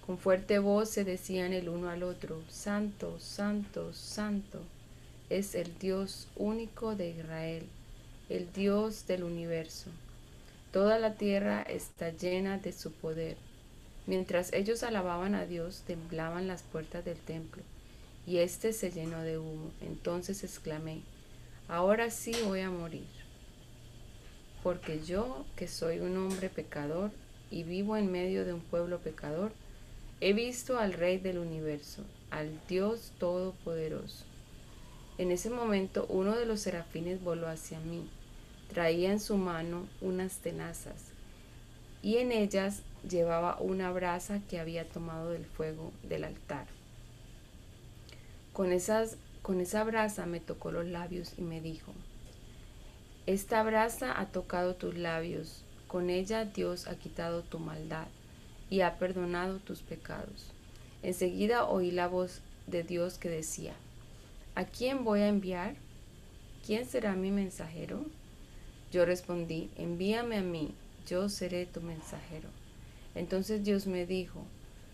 Con 0.06 0.16
fuerte 0.16 0.60
voz 0.60 0.90
se 0.90 1.02
decían 1.02 1.52
el 1.52 1.68
uno 1.68 1.90
al 1.90 2.04
otro, 2.04 2.40
Santo, 2.48 3.18
Santo, 3.18 3.92
Santo, 3.94 4.60
es 5.28 5.56
el 5.56 5.76
Dios 5.76 6.28
único 6.36 6.94
de 6.94 7.10
Israel, 7.10 7.66
el 8.28 8.52
Dios 8.52 9.08
del 9.08 9.24
universo. 9.24 9.90
Toda 10.72 10.98
la 10.98 11.14
tierra 11.14 11.62
está 11.62 12.10
llena 12.10 12.58
de 12.58 12.72
su 12.72 12.92
poder. 12.92 13.36
Mientras 14.06 14.52
ellos 14.52 14.82
alababan 14.82 15.34
a 15.34 15.46
Dios, 15.46 15.82
temblaban 15.86 16.46
las 16.46 16.62
puertas 16.62 17.04
del 17.04 17.18
templo, 17.18 17.62
y 18.26 18.38
éste 18.38 18.72
se 18.72 18.90
llenó 18.90 19.20
de 19.22 19.38
humo. 19.38 19.70
Entonces 19.80 20.44
exclamé, 20.44 21.02
ahora 21.68 22.10
sí 22.10 22.32
voy 22.44 22.60
a 22.60 22.70
morir, 22.70 23.06
porque 24.62 25.00
yo, 25.04 25.44
que 25.56 25.68
soy 25.68 26.00
un 26.00 26.16
hombre 26.16 26.48
pecador 26.48 27.10
y 27.50 27.62
vivo 27.64 27.96
en 27.96 28.10
medio 28.10 28.44
de 28.44 28.52
un 28.52 28.60
pueblo 28.60 28.98
pecador, 28.98 29.52
He 30.22 30.34
visto 30.34 30.78
al 30.78 30.92
Rey 30.92 31.16
del 31.16 31.38
universo, 31.38 32.02
al 32.30 32.50
Dios 32.68 33.12
Todopoderoso. 33.18 34.26
En 35.16 35.30
ese 35.30 35.48
momento 35.48 36.04
uno 36.10 36.36
de 36.36 36.44
los 36.44 36.60
serafines 36.60 37.22
voló 37.22 37.48
hacia 37.48 37.80
mí. 37.80 38.06
Traía 38.70 39.10
en 39.10 39.18
su 39.18 39.36
mano 39.36 39.88
unas 40.00 40.38
tenazas 40.38 41.10
y 42.02 42.18
en 42.18 42.30
ellas 42.30 42.82
llevaba 43.08 43.58
una 43.60 43.90
brasa 43.90 44.40
que 44.48 44.60
había 44.60 44.88
tomado 44.88 45.30
del 45.30 45.44
fuego 45.44 45.92
del 46.04 46.22
altar. 46.22 46.66
Con, 48.52 48.70
esas, 48.70 49.16
con 49.42 49.60
esa 49.60 49.82
brasa 49.82 50.24
me 50.24 50.38
tocó 50.38 50.70
los 50.70 50.86
labios 50.86 51.34
y 51.36 51.42
me 51.42 51.60
dijo, 51.60 51.92
esta 53.26 53.62
brasa 53.64 54.18
ha 54.20 54.26
tocado 54.26 54.76
tus 54.76 54.96
labios, 54.96 55.64
con 55.88 56.08
ella 56.08 56.44
Dios 56.44 56.86
ha 56.86 56.94
quitado 56.94 57.42
tu 57.42 57.58
maldad 57.58 58.06
y 58.70 58.82
ha 58.82 58.98
perdonado 58.98 59.58
tus 59.58 59.82
pecados. 59.82 60.52
Enseguida 61.02 61.66
oí 61.66 61.90
la 61.90 62.06
voz 62.06 62.40
de 62.68 62.84
Dios 62.84 63.18
que 63.18 63.28
decía, 63.28 63.74
¿A 64.54 64.64
quién 64.64 65.04
voy 65.04 65.20
a 65.20 65.28
enviar? 65.28 65.74
¿Quién 66.64 66.86
será 66.86 67.14
mi 67.14 67.30
mensajero? 67.30 68.04
Yo 68.92 69.04
respondí, 69.04 69.70
envíame 69.76 70.38
a 70.38 70.42
mí, 70.42 70.74
yo 71.06 71.28
seré 71.28 71.66
tu 71.66 71.80
mensajero. 71.80 72.48
Entonces 73.14 73.64
Dios 73.64 73.86
me 73.86 74.06
dijo, 74.06 74.44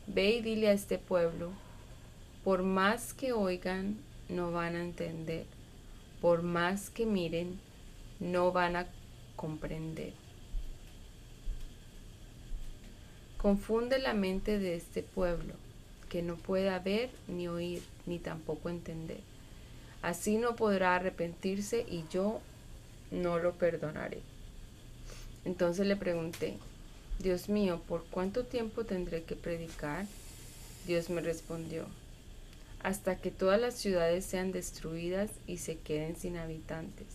ve 0.07 0.37
y 0.37 0.43
dile 0.43 0.69
a 0.69 0.73
este 0.73 0.99
pueblo, 0.99 1.51
por 2.45 2.63
más 2.63 3.15
que 3.15 3.33
oigan, 3.33 3.97
no 4.29 4.53
van 4.53 4.77
a 4.77 4.83
entender, 4.83 5.47
por 6.21 6.43
más 6.43 6.91
que 6.91 7.07
miren, 7.07 7.59
no 8.21 8.53
van 8.53 8.77
a 8.77 8.87
comprender. 9.35 10.13
Confunde 13.39 13.99
la 13.99 14.15
mente 14.15 14.59
de 14.59 14.77
este 14.77 15.03
pueblo, 15.03 15.55
que 16.09 16.23
no 16.23 16.37
pueda 16.37 16.79
ver 16.79 17.11
ni 17.29 17.49
oír, 17.49 17.83
ni 18.07 18.19
tampoco 18.19 18.69
entender. 18.71 19.21
Así 20.03 20.37
no 20.37 20.57
podrá 20.57 20.97
arrepentirse 20.97 21.87
y 21.89 22.05
yo 22.11 22.41
no 23.17 23.39
lo 23.39 23.55
perdonaré. 23.55 24.21
Entonces 25.45 25.87
le 25.87 25.97
pregunté, 25.97 26.59
Dios 27.19 27.49
mío, 27.49 27.81
¿por 27.89 28.05
cuánto 28.05 28.45
tiempo 28.45 28.85
tendré 28.85 29.23
que 29.23 29.37
predicar? 29.37 30.07
Dios 30.87 31.11
me 31.11 31.21
respondió, 31.21 31.87
hasta 32.83 33.17
que 33.17 33.31
todas 33.31 33.61
las 33.61 33.75
ciudades 33.75 34.25
sean 34.25 34.53
destruidas 34.53 35.31
y 35.47 35.59
se 35.59 35.79
queden 35.79 36.17
sin 36.17 36.37
habitantes, 36.37 37.07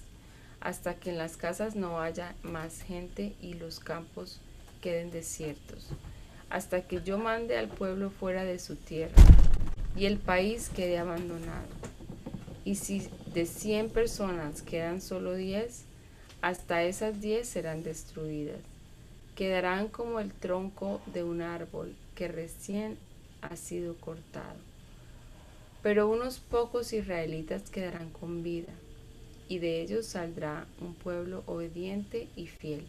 hasta 0.59 0.95
que 0.95 1.11
en 1.11 1.17
las 1.17 1.37
casas 1.37 1.75
no 1.75 2.01
haya 2.01 2.35
más 2.43 2.81
gente 2.81 3.33
y 3.41 3.53
los 3.53 3.79
campos 3.79 4.39
queden 4.81 5.11
desiertos 5.11 5.89
hasta 6.51 6.81
que 6.81 7.01
yo 7.01 7.17
mande 7.17 7.57
al 7.57 7.69
pueblo 7.69 8.11
fuera 8.11 8.43
de 8.43 8.59
su 8.59 8.75
tierra 8.75 9.15
y 9.95 10.05
el 10.05 10.17
país 10.17 10.69
quede 10.69 10.99
abandonado. 10.99 11.67
Y 12.65 12.75
si 12.75 13.07
de 13.33 13.45
100 13.45 13.89
personas 13.89 14.61
quedan 14.61 15.01
solo 15.01 15.33
10, 15.33 15.85
hasta 16.41 16.83
esas 16.83 17.21
10 17.21 17.47
serán 17.47 17.83
destruidas. 17.83 18.59
Quedarán 19.35 19.87
como 19.87 20.19
el 20.19 20.33
tronco 20.33 21.01
de 21.13 21.23
un 21.23 21.41
árbol 21.41 21.95
que 22.15 22.27
recién 22.27 22.97
ha 23.41 23.55
sido 23.55 23.95
cortado. 23.97 24.59
Pero 25.81 26.09
unos 26.09 26.39
pocos 26.39 26.93
israelitas 26.93 27.69
quedarán 27.69 28.11
con 28.11 28.43
vida, 28.43 28.73
y 29.47 29.59
de 29.59 29.81
ellos 29.81 30.05
saldrá 30.05 30.67
un 30.79 30.93
pueblo 30.93 31.43
obediente 31.47 32.27
y 32.35 32.47
fiel. 32.47 32.87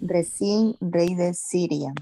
Resín, 0.00 0.76
rey 0.80 1.14
de 1.14 1.34
Siria, 1.34 1.92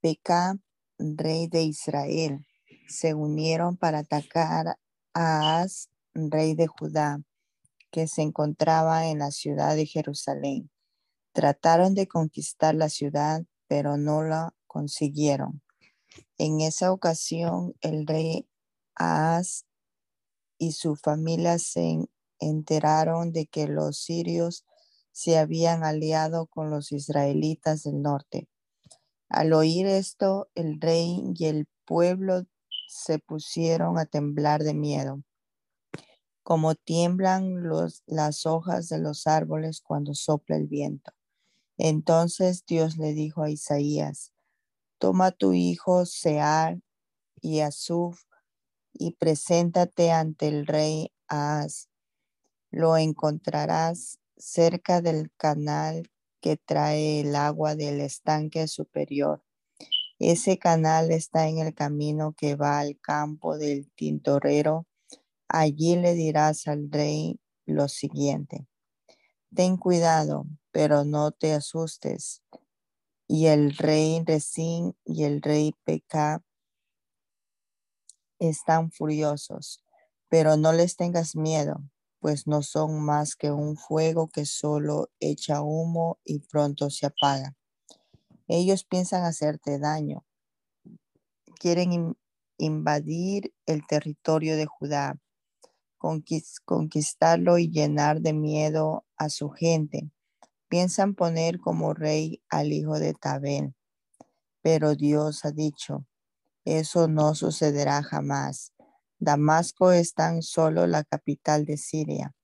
Pekah, 0.00 0.56
rey 0.98 1.46
de 1.46 1.62
Israel, 1.62 2.44
se 2.88 3.14
unieron 3.14 3.76
para 3.76 4.00
atacar 4.00 4.76
rey 6.14 6.54
de 6.54 6.66
Judá, 6.66 7.20
que 7.90 8.06
se 8.06 8.22
encontraba 8.22 9.06
en 9.08 9.18
la 9.18 9.30
ciudad 9.30 9.76
de 9.76 9.86
Jerusalén. 9.86 10.70
Trataron 11.32 11.94
de 11.94 12.06
conquistar 12.06 12.74
la 12.74 12.88
ciudad, 12.88 13.44
pero 13.66 13.96
no 13.96 14.22
la 14.22 14.54
consiguieron. 14.66 15.62
En 16.36 16.60
esa 16.60 16.92
ocasión, 16.92 17.74
el 17.80 18.06
rey 18.06 18.48
As 18.94 19.64
y 20.58 20.72
su 20.72 20.96
familia 20.96 21.58
se 21.58 21.98
enteraron 22.40 23.32
de 23.32 23.46
que 23.46 23.68
los 23.68 23.98
sirios 23.98 24.64
se 25.12 25.38
habían 25.38 25.84
aliado 25.84 26.46
con 26.46 26.70
los 26.70 26.92
israelitas 26.92 27.82
del 27.82 28.02
norte. 28.02 28.48
Al 29.28 29.52
oír 29.52 29.86
esto, 29.86 30.48
el 30.54 30.80
rey 30.80 31.22
y 31.34 31.46
el 31.46 31.66
pueblo 31.84 32.46
se 32.88 33.18
pusieron 33.18 33.98
a 33.98 34.06
temblar 34.06 34.64
de 34.64 34.74
miedo, 34.74 35.22
como 36.42 36.74
tiemblan 36.74 37.62
los, 37.62 38.02
las 38.06 38.46
hojas 38.46 38.88
de 38.88 38.98
los 38.98 39.26
árboles 39.26 39.82
cuando 39.82 40.14
sopla 40.14 40.56
el 40.56 40.66
viento. 40.66 41.12
Entonces 41.76 42.64
Dios 42.66 42.96
le 42.96 43.12
dijo 43.12 43.42
a 43.42 43.50
Isaías, 43.50 44.32
toma 44.98 45.30
tu 45.30 45.52
hijo 45.52 46.06
Sear 46.06 46.80
y 47.40 47.60
Azuf 47.60 48.24
y 48.92 49.12
preséntate 49.12 50.10
ante 50.10 50.48
el 50.48 50.66
rey 50.66 51.12
Ahaz. 51.28 51.88
Lo 52.70 52.96
encontrarás 52.96 54.18
cerca 54.36 55.02
del 55.02 55.30
canal 55.36 56.10
que 56.40 56.56
trae 56.56 57.20
el 57.20 57.36
agua 57.36 57.74
del 57.74 58.00
estanque 58.00 58.66
superior. 58.66 59.44
Ese 60.18 60.58
canal 60.58 61.12
está 61.12 61.46
en 61.48 61.58
el 61.58 61.74
camino 61.74 62.34
que 62.36 62.56
va 62.56 62.80
al 62.80 62.98
campo 63.00 63.56
del 63.56 63.90
tintorero. 63.92 64.86
Allí 65.48 65.96
le 65.96 66.14
dirás 66.14 66.66
al 66.66 66.90
rey 66.90 67.38
lo 67.66 67.88
siguiente. 67.88 68.66
Ten 69.54 69.76
cuidado, 69.76 70.46
pero 70.72 71.04
no 71.04 71.30
te 71.30 71.52
asustes. 71.52 72.42
Y 73.28 73.46
el 73.46 73.76
rey 73.76 74.22
Resín 74.26 74.96
y 75.04 75.24
el 75.24 75.40
rey 75.40 75.74
Pekah 75.84 76.42
están 78.40 78.90
furiosos, 78.90 79.84
pero 80.28 80.56
no 80.56 80.72
les 80.72 80.96
tengas 80.96 81.36
miedo, 81.36 81.82
pues 82.20 82.46
no 82.46 82.62
son 82.62 83.04
más 83.04 83.36
que 83.36 83.50
un 83.52 83.76
fuego 83.76 84.28
que 84.28 84.46
solo 84.46 85.10
echa 85.20 85.62
humo 85.62 86.18
y 86.24 86.40
pronto 86.40 86.90
se 86.90 87.06
apaga. 87.06 87.57
Ellos 88.48 88.84
piensan 88.84 89.24
hacerte 89.24 89.78
daño. 89.78 90.24
Quieren 91.60 92.16
invadir 92.56 93.54
el 93.66 93.86
territorio 93.86 94.56
de 94.56 94.66
Judá, 94.66 95.18
conquistarlo 96.64 97.58
y 97.58 97.70
llenar 97.70 98.20
de 98.20 98.32
miedo 98.32 99.04
a 99.16 99.28
su 99.28 99.50
gente. 99.50 100.10
Piensan 100.68 101.14
poner 101.14 101.60
como 101.60 101.94
rey 101.94 102.42
al 102.48 102.72
hijo 102.72 102.98
de 102.98 103.14
Tabel. 103.14 103.74
Pero 104.62 104.94
Dios 104.94 105.44
ha 105.44 105.52
dicho, 105.52 106.06
eso 106.64 107.06
no 107.08 107.34
sucederá 107.34 108.02
jamás. 108.02 108.72
Damasco 109.18 109.92
es 109.92 110.14
tan 110.14 110.42
solo 110.42 110.86
la 110.86 111.04
capital 111.04 111.64
de 111.64 111.76
Siria 111.76 112.34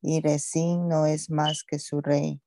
y 0.00 0.20
Resín 0.20 0.88
no 0.88 1.06
es 1.06 1.30
más 1.30 1.64
que 1.66 1.78
su 1.78 2.00
rey. 2.00 2.40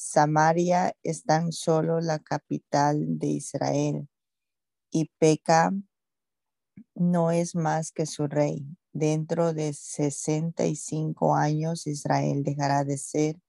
Samaria 0.00 0.94
es 1.02 1.24
tan 1.24 1.50
solo 1.50 2.00
la 2.00 2.20
capital 2.20 3.18
de 3.18 3.26
Israel 3.26 4.08
y 4.92 5.10
Peca 5.18 5.72
no 6.94 7.32
es 7.32 7.56
más 7.56 7.90
que 7.90 8.06
su 8.06 8.28
rey. 8.28 8.64
Dentro 8.92 9.52
de 9.54 9.72
65 9.72 11.34
años 11.34 11.88
Israel 11.88 12.44
dejará 12.44 12.84
de 12.84 12.96
ser 12.96 13.40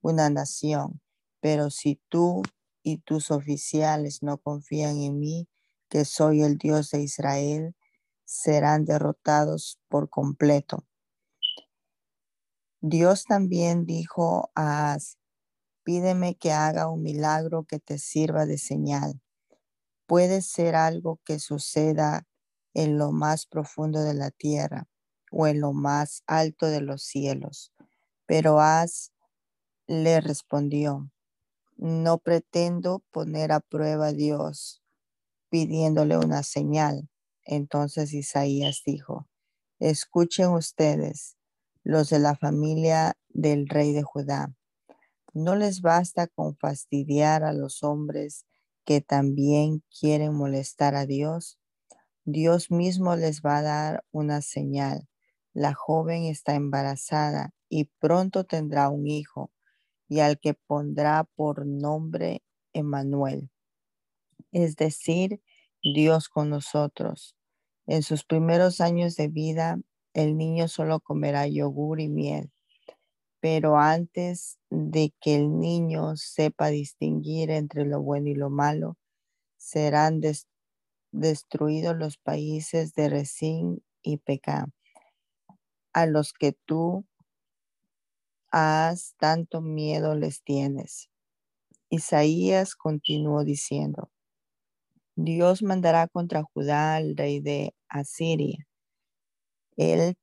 una 0.00 0.28
nación, 0.28 1.00
pero 1.38 1.70
si 1.70 2.00
tú 2.08 2.42
y 2.82 2.98
tus 2.98 3.30
oficiales 3.30 4.24
no 4.24 4.38
confían 4.38 4.96
en 4.96 5.20
mí, 5.20 5.48
que 5.88 6.04
soy 6.04 6.42
el 6.42 6.58
Dios 6.58 6.90
de 6.90 7.02
Israel, 7.02 7.76
serán 8.24 8.84
derrotados 8.86 9.78
por 9.88 10.10
completo. 10.10 10.84
Dios 12.80 13.22
también 13.22 13.86
dijo 13.86 14.50
a 14.56 14.94
Az, 14.94 15.16
pídeme 15.84 16.36
que 16.36 16.52
haga 16.52 16.88
un 16.88 17.02
milagro 17.02 17.64
que 17.64 17.78
te 17.78 17.98
sirva 17.98 18.46
de 18.46 18.58
señal. 18.58 19.20
Puede 20.06 20.42
ser 20.42 20.74
algo 20.74 21.20
que 21.24 21.38
suceda 21.38 22.26
en 22.74 22.98
lo 22.98 23.12
más 23.12 23.46
profundo 23.46 24.02
de 24.02 24.14
la 24.14 24.30
tierra 24.30 24.88
o 25.30 25.46
en 25.46 25.60
lo 25.60 25.72
más 25.72 26.22
alto 26.26 26.66
de 26.66 26.80
los 26.80 27.02
cielos. 27.02 27.72
Pero 28.26 28.60
Az 28.60 29.12
le 29.86 30.20
respondió, 30.20 31.10
no 31.76 32.18
pretendo 32.18 33.02
poner 33.10 33.52
a 33.52 33.60
prueba 33.60 34.08
a 34.08 34.12
Dios 34.12 34.82
pidiéndole 35.50 36.16
una 36.16 36.42
señal. 36.42 37.10
Entonces 37.44 38.14
Isaías 38.14 38.82
dijo, 38.86 39.28
escuchen 39.78 40.50
ustedes, 40.50 41.36
los 41.82 42.08
de 42.08 42.20
la 42.20 42.36
familia 42.36 43.16
del 43.28 43.68
rey 43.68 43.92
de 43.92 44.02
Judá. 44.02 44.54
No 45.32 45.56
les 45.56 45.80
basta 45.80 46.26
con 46.26 46.56
fastidiar 46.56 47.44
a 47.44 47.52
los 47.52 47.82
hombres 47.82 48.46
que 48.84 49.00
también 49.00 49.82
quieren 49.98 50.34
molestar 50.34 50.94
a 50.94 51.06
Dios. 51.06 51.58
Dios 52.24 52.70
mismo 52.70 53.16
les 53.16 53.42
va 53.42 53.58
a 53.58 53.62
dar 53.62 54.04
una 54.10 54.42
señal. 54.42 55.08
La 55.54 55.74
joven 55.74 56.24
está 56.24 56.54
embarazada 56.54 57.52
y 57.68 57.90
pronto 57.98 58.44
tendrá 58.44 58.88
un 58.88 59.06
hijo, 59.06 59.52
y 60.08 60.20
al 60.20 60.38
que 60.38 60.54
pondrá 60.54 61.24
por 61.36 61.66
nombre 61.66 62.42
Emmanuel 62.72 63.50
es 64.52 64.76
decir, 64.76 65.42
Dios 65.82 66.28
con 66.28 66.50
nosotros. 66.50 67.34
En 67.86 68.02
sus 68.02 68.24
primeros 68.24 68.80
años 68.80 69.16
de 69.16 69.28
vida, 69.28 69.80
el 70.14 70.36
niño 70.36 70.68
solo 70.68 71.00
comerá 71.00 71.46
yogur 71.48 72.00
y 72.00 72.08
miel, 72.08 72.52
pero 73.42 73.76
antes 73.76 74.60
de 74.70 75.12
que 75.20 75.34
el 75.34 75.58
niño 75.58 76.14
sepa 76.14 76.68
distinguir 76.68 77.50
entre 77.50 77.84
lo 77.84 78.00
bueno 78.00 78.28
y 78.28 78.36
lo 78.36 78.50
malo, 78.50 78.96
serán 79.56 80.20
destruidos 81.10 81.96
los 81.96 82.18
países 82.18 82.94
de 82.94 83.08
Resín 83.08 83.82
y 84.00 84.18
Pecá, 84.18 84.68
a 85.92 86.06
los 86.06 86.32
que 86.32 86.52
tú 86.52 87.04
has 88.52 89.16
tanto 89.18 89.60
miedo 89.60 90.14
les 90.14 90.44
tienes. 90.44 91.10
Isaías 91.90 92.76
continuó 92.76 93.42
diciendo, 93.42 94.12
Dios 95.16 95.64
mandará 95.64 96.06
contra 96.06 96.44
Judá 96.44 96.94
al 96.94 97.16
rey 97.16 97.40
de 97.40 97.74
Asiria. 97.88 98.68
Él 99.76 100.16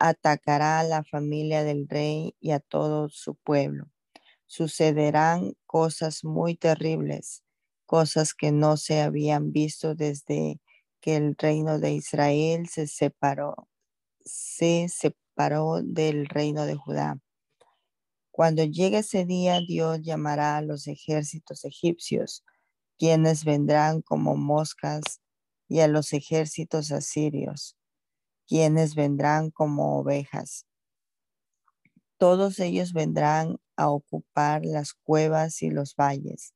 atacará 0.00 0.80
a 0.80 0.84
la 0.84 1.04
familia 1.04 1.62
del 1.62 1.88
rey 1.88 2.34
y 2.40 2.50
a 2.50 2.60
todo 2.60 3.08
su 3.10 3.36
pueblo. 3.36 3.86
Sucederán 4.46 5.54
cosas 5.66 6.24
muy 6.24 6.56
terribles, 6.56 7.44
cosas 7.86 8.34
que 8.34 8.50
no 8.50 8.76
se 8.76 9.02
habían 9.02 9.52
visto 9.52 9.94
desde 9.94 10.60
que 11.00 11.16
el 11.16 11.36
reino 11.38 11.78
de 11.78 11.92
Israel 11.92 12.68
se 12.68 12.88
separó, 12.88 13.68
se 14.24 14.88
separó 14.88 15.80
del 15.82 16.26
reino 16.26 16.66
de 16.66 16.74
Judá. 16.74 17.20
Cuando 18.32 18.64
llegue 18.64 18.98
ese 18.98 19.26
día, 19.26 19.60
Dios 19.60 20.00
llamará 20.02 20.56
a 20.56 20.62
los 20.62 20.88
ejércitos 20.88 21.64
egipcios 21.64 22.44
quienes 22.98 23.44
vendrán 23.44 24.02
como 24.02 24.36
moscas, 24.36 25.02
y 25.70 25.80
a 25.80 25.88
los 25.88 26.12
ejércitos 26.12 26.90
asirios, 26.90 27.76
quienes 28.50 28.96
vendrán 28.96 29.52
como 29.52 29.96
ovejas. 30.00 30.66
Todos 32.18 32.58
ellos 32.58 32.92
vendrán 32.92 33.58
a 33.76 33.90
ocupar 33.90 34.64
las 34.64 34.92
cuevas 34.92 35.62
y 35.62 35.70
los 35.70 35.94
valles, 35.94 36.52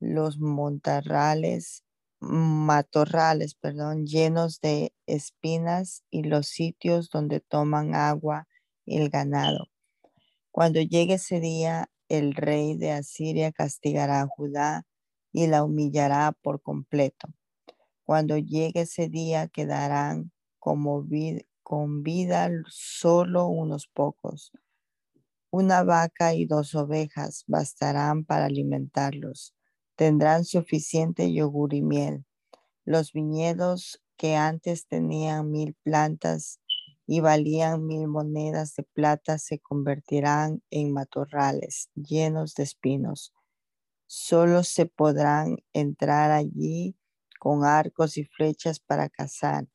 los 0.00 0.38
montarrales, 0.38 1.84
matorrales, 2.20 3.54
perdón, 3.54 4.06
llenos 4.06 4.62
de 4.62 4.94
espinas 5.04 6.04
y 6.10 6.22
los 6.22 6.46
sitios 6.46 7.10
donde 7.10 7.40
toman 7.40 7.94
agua 7.94 8.48
el 8.86 9.10
ganado. 9.10 9.66
Cuando 10.50 10.80
llegue 10.80 11.14
ese 11.14 11.38
día, 11.38 11.90
el 12.08 12.34
rey 12.34 12.78
de 12.78 12.92
Asiria 12.92 13.52
castigará 13.52 14.22
a 14.22 14.26
Judá 14.26 14.86
y 15.32 15.48
la 15.48 15.64
humillará 15.64 16.32
por 16.40 16.62
completo. 16.62 17.28
Cuando 18.04 18.38
llegue 18.38 18.80
ese 18.80 19.10
día 19.10 19.48
quedarán 19.48 20.32
como 20.60 21.04
con 21.64 22.04
vida 22.04 22.50
solo 22.68 23.48
unos 23.48 23.88
pocos. 23.88 24.52
Una 25.52 25.84
vaca 25.84 26.34
y 26.34 26.46
dos 26.46 26.74
ovejas 26.74 27.44
bastarán 27.46 28.24
para 28.24 28.46
alimentarlos. 28.46 29.54
Tendrán 29.96 30.44
suficiente 30.44 31.32
yogur 31.32 31.74
y 31.74 31.82
miel. 31.82 32.24
Los 32.84 33.12
viñedos 33.12 34.02
que 34.16 34.36
antes 34.36 34.86
tenían 34.88 35.50
mil 35.50 35.76
plantas 35.82 36.60
y 37.06 37.20
valían 37.20 37.86
mil 37.86 38.08
monedas 38.08 38.74
de 38.76 38.84
plata 38.84 39.38
se 39.38 39.58
convertirán 39.60 40.62
en 40.70 40.92
matorrales 40.92 41.90
llenos 41.94 42.54
de 42.54 42.64
espinos 42.64 43.32
Solo 44.06 44.64
se 44.64 44.86
podrán 44.86 45.56
entrar 45.72 46.32
allí 46.32 46.96
con 47.38 47.64
arcos 47.64 48.18
y 48.18 48.24
flechas 48.24 48.80
para 48.80 49.08
cazar. 49.08 49.68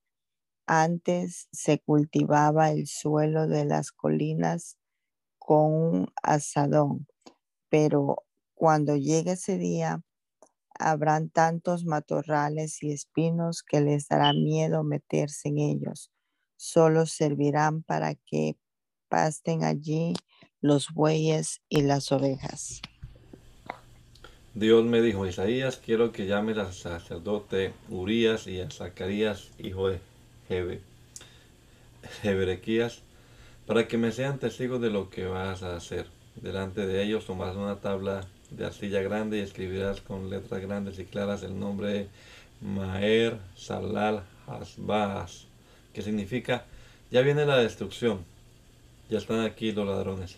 Antes 0.67 1.47
se 1.51 1.79
cultivaba 1.79 2.71
el 2.71 2.87
suelo 2.87 3.47
de 3.47 3.65
las 3.65 3.91
colinas 3.91 4.77
con 5.37 5.73
un 5.73 6.13
asadón, 6.23 7.07
pero 7.69 8.23
cuando 8.55 8.95
llegue 8.95 9.33
ese 9.33 9.57
día, 9.57 10.01
habrán 10.79 11.29
tantos 11.29 11.85
matorrales 11.85 12.81
y 12.81 12.91
espinos 12.91 13.63
que 13.63 13.81
les 13.81 14.07
dará 14.07 14.33
miedo 14.33 14.83
meterse 14.83 15.49
en 15.49 15.59
ellos. 15.59 16.11
Solo 16.57 17.05
servirán 17.05 17.83
para 17.83 18.15
que 18.15 18.57
pasten 19.07 19.63
allí 19.63 20.13
los 20.61 20.89
bueyes 20.93 21.61
y 21.69 21.83
las 21.83 22.11
ovejas. 22.11 22.81
Dios 24.55 24.85
me 24.85 25.01
dijo, 25.01 25.27
Isaías, 25.27 25.77
quiero 25.77 26.11
que 26.11 26.27
llames 26.27 26.57
al 26.57 26.73
sacerdote 26.73 27.73
Urias 27.89 28.47
y 28.47 28.61
a 28.61 28.71
Zacarías, 28.71 29.51
hijo 29.59 29.89
de 29.89 29.99
Jebe, 30.47 30.81
para 33.65 33.87
que 33.87 33.97
me 33.97 34.11
sean 34.11 34.37
testigos 34.39 34.79
de 34.81 34.89
lo 34.89 35.09
que 35.09 35.25
vas 35.25 35.63
a 35.63 35.75
hacer. 35.75 36.07
Delante 36.35 36.85
de 36.85 37.03
ellos 37.03 37.25
tomarás 37.25 37.55
una 37.55 37.77
tabla 37.77 38.25
de 38.51 38.65
arcilla 38.65 39.01
grande 39.01 39.37
y 39.37 39.41
escribirás 39.41 40.01
con 40.01 40.29
letras 40.29 40.61
grandes 40.61 40.99
y 40.99 41.05
claras 41.05 41.43
el 41.43 41.59
nombre 41.59 42.07
Maer 42.61 43.37
Salal 43.55 44.23
Hasbaz, 44.47 45.45
que 45.93 46.01
significa, 46.01 46.65
ya 47.11 47.21
viene 47.21 47.45
la 47.45 47.57
destrucción, 47.57 48.19
ya 49.09 49.17
están 49.17 49.39
aquí 49.39 49.71
los 49.71 49.87
ladrones. 49.87 50.37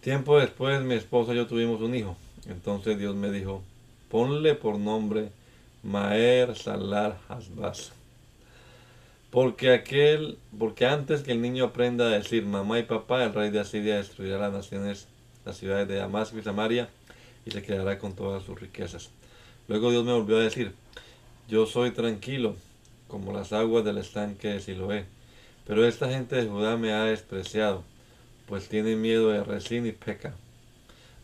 Tiempo 0.00 0.38
después 0.38 0.82
mi 0.82 0.94
esposa 0.94 1.32
y 1.32 1.36
yo 1.36 1.46
tuvimos 1.46 1.80
un 1.80 1.94
hijo. 1.94 2.16
Entonces 2.48 2.98
Dios 2.98 3.14
me 3.14 3.30
dijo, 3.30 3.62
Ponle 4.10 4.54
por 4.54 4.78
nombre 4.78 5.30
Maer 5.82 6.56
Salar 6.56 7.18
Hasbaz. 7.28 7.92
Porque 9.30 9.72
aquel, 9.72 10.38
porque 10.58 10.86
antes 10.86 11.22
que 11.22 11.30
el 11.30 11.40
niño 11.40 11.66
aprenda 11.66 12.06
a 12.06 12.10
decir 12.10 12.44
mamá 12.44 12.80
y 12.80 12.82
papá, 12.82 13.22
el 13.22 13.32
rey 13.32 13.50
de 13.50 13.60
Asiria 13.60 13.96
destruirá 13.96 14.38
las 14.38 14.52
naciones, 14.52 15.06
las 15.44 15.56
ciudades 15.56 15.86
de 15.86 15.96
Damasco 15.96 16.38
y 16.38 16.42
Samaria, 16.42 16.88
y 17.46 17.52
se 17.52 17.62
quedará 17.62 17.98
con 17.98 18.14
todas 18.14 18.42
sus 18.42 18.60
riquezas. 18.60 19.10
Luego 19.68 19.92
Dios 19.92 20.04
me 20.04 20.12
volvió 20.12 20.38
a 20.38 20.42
decir, 20.42 20.72
yo 21.48 21.66
soy 21.66 21.92
tranquilo, 21.92 22.56
como 23.06 23.32
las 23.32 23.52
aguas 23.52 23.84
del 23.84 23.98
estanque 23.98 24.48
de 24.48 24.60
Siloé, 24.60 25.04
pero 25.64 25.86
esta 25.86 26.08
gente 26.08 26.34
de 26.34 26.48
Judá 26.48 26.76
me 26.76 26.92
ha 26.92 27.04
despreciado, 27.04 27.84
pues 28.48 28.68
tiene 28.68 28.96
miedo 28.96 29.28
de 29.28 29.44
Resín 29.44 29.86
y 29.86 29.92
peca. 29.92 30.34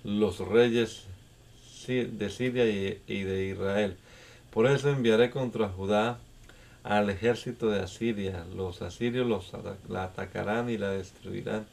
Los 0.05 0.38
reyes 0.38 1.03
de 1.88 2.31
Siria 2.31 2.66
y 2.66 3.23
de 3.23 3.47
Israel. 3.47 3.97
Por 4.53 4.66
eso 4.66 4.90
enviaré 4.90 5.31
contra 5.31 5.69
Judá 5.69 6.19
al 6.87 7.11
ejército 7.11 7.68
de 7.68 7.81
Asiria. 7.81 8.46
Los 8.55 8.81
asirios 8.81 9.27
los, 9.27 9.53
la 9.88 10.05
atacarán 10.05 10.70
y 10.70 10.79
la 10.79 10.90
destruirán, 10.90 11.66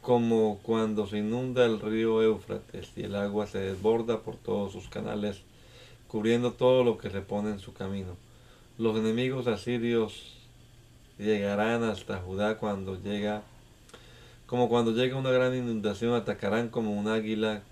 como 0.00 0.58
cuando 0.62 1.06
se 1.06 1.18
inunda 1.18 1.64
el 1.64 1.80
río 1.80 2.22
Éufrates 2.22 2.90
y 2.96 3.02
el 3.02 3.14
agua 3.14 3.46
se 3.46 3.58
desborda 3.58 4.20
por 4.20 4.36
todos 4.36 4.72
sus 4.72 4.88
canales, 4.88 5.42
cubriendo 6.08 6.52
todo 6.52 6.82
lo 6.82 6.98
que 6.98 7.10
se 7.10 7.20
pone 7.20 7.50
en 7.50 7.60
su 7.60 7.74
camino. 7.74 8.16
Los 8.78 8.96
enemigos 8.96 9.46
asirios 9.46 10.34
llegarán 11.18 11.84
hasta 11.84 12.18
Judá 12.18 12.56
cuando 12.56 13.00
llega, 13.00 13.42
como 14.46 14.68
cuando 14.68 14.92
llega 14.92 15.16
una 15.16 15.30
gran 15.30 15.54
inundación, 15.54 16.14
atacarán 16.14 16.70
como 16.70 16.92
un 16.92 17.06
águila 17.06 17.62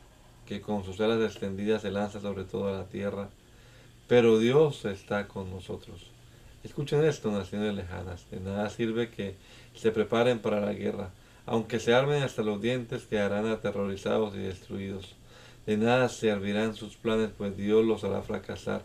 que 0.46 0.61
con 0.61 0.85
sus 0.85 1.01
alas 1.01 1.23
extendidas 1.23 1.83
se 1.83 1.90
lanza 1.90 2.20
sobre 2.20 2.44
toda 2.44 2.73
la 2.73 2.85
tierra. 2.85 3.31
Pero 4.09 4.38
Dios 4.38 4.85
está 4.85 5.27
con 5.27 5.51
nosotros. 5.51 6.10
Escuchen 6.62 7.05
esto, 7.05 7.31
naciones 7.31 7.75
lejanas. 7.75 8.27
De 8.31 8.38
nada 8.40 8.68
sirve 8.68 9.11
que 9.11 9.37
se 9.75 9.92
preparen 9.92 10.40
para 10.40 10.61
la 10.61 10.75
guerra. 10.75 11.11
Aunque 11.46 11.81
se 11.81 11.94
armen 11.94 12.23
hasta 12.23 12.42
los 12.42 12.61
dientes, 12.61 13.07
quedarán 13.07 13.46
aterrorizados 13.46 14.35
y 14.35 14.38
destruidos. 14.38 15.16
De 15.66 15.77
nada 15.77 16.09
servirán 16.09 16.75
sus 16.75 16.96
planes, 16.96 17.31
pues 17.37 17.57
Dios 17.57 17.85
los 17.85 18.05
hará 18.05 18.23
fracasar. 18.23 18.83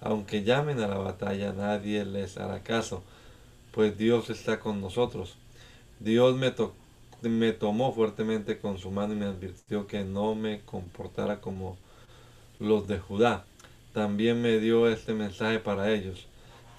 Aunque 0.00 0.42
llamen 0.42 0.80
a 0.80 0.88
la 0.88 0.98
batalla, 0.98 1.52
nadie 1.52 2.04
les 2.04 2.38
hará 2.38 2.64
caso, 2.64 3.04
pues 3.70 3.96
Dios 3.96 4.28
está 4.30 4.58
con 4.58 4.80
nosotros. 4.80 5.36
Dios 6.00 6.36
me, 6.36 6.52
me 7.28 7.52
tomó 7.52 7.92
fuertemente 7.92 8.58
con 8.58 8.78
su 8.78 8.90
mano 8.90 9.12
y 9.12 9.16
me 9.16 9.26
advirtió 9.26 9.86
que 9.86 10.02
no 10.02 10.34
me 10.34 10.60
comportara 10.62 11.40
como 11.40 11.76
los 12.58 12.88
de 12.88 12.98
Judá. 12.98 13.44
También 13.92 14.42
me 14.42 14.58
dio 14.58 14.88
este 14.88 15.14
mensaje 15.14 15.60
para 15.60 15.92
ellos. 15.92 16.26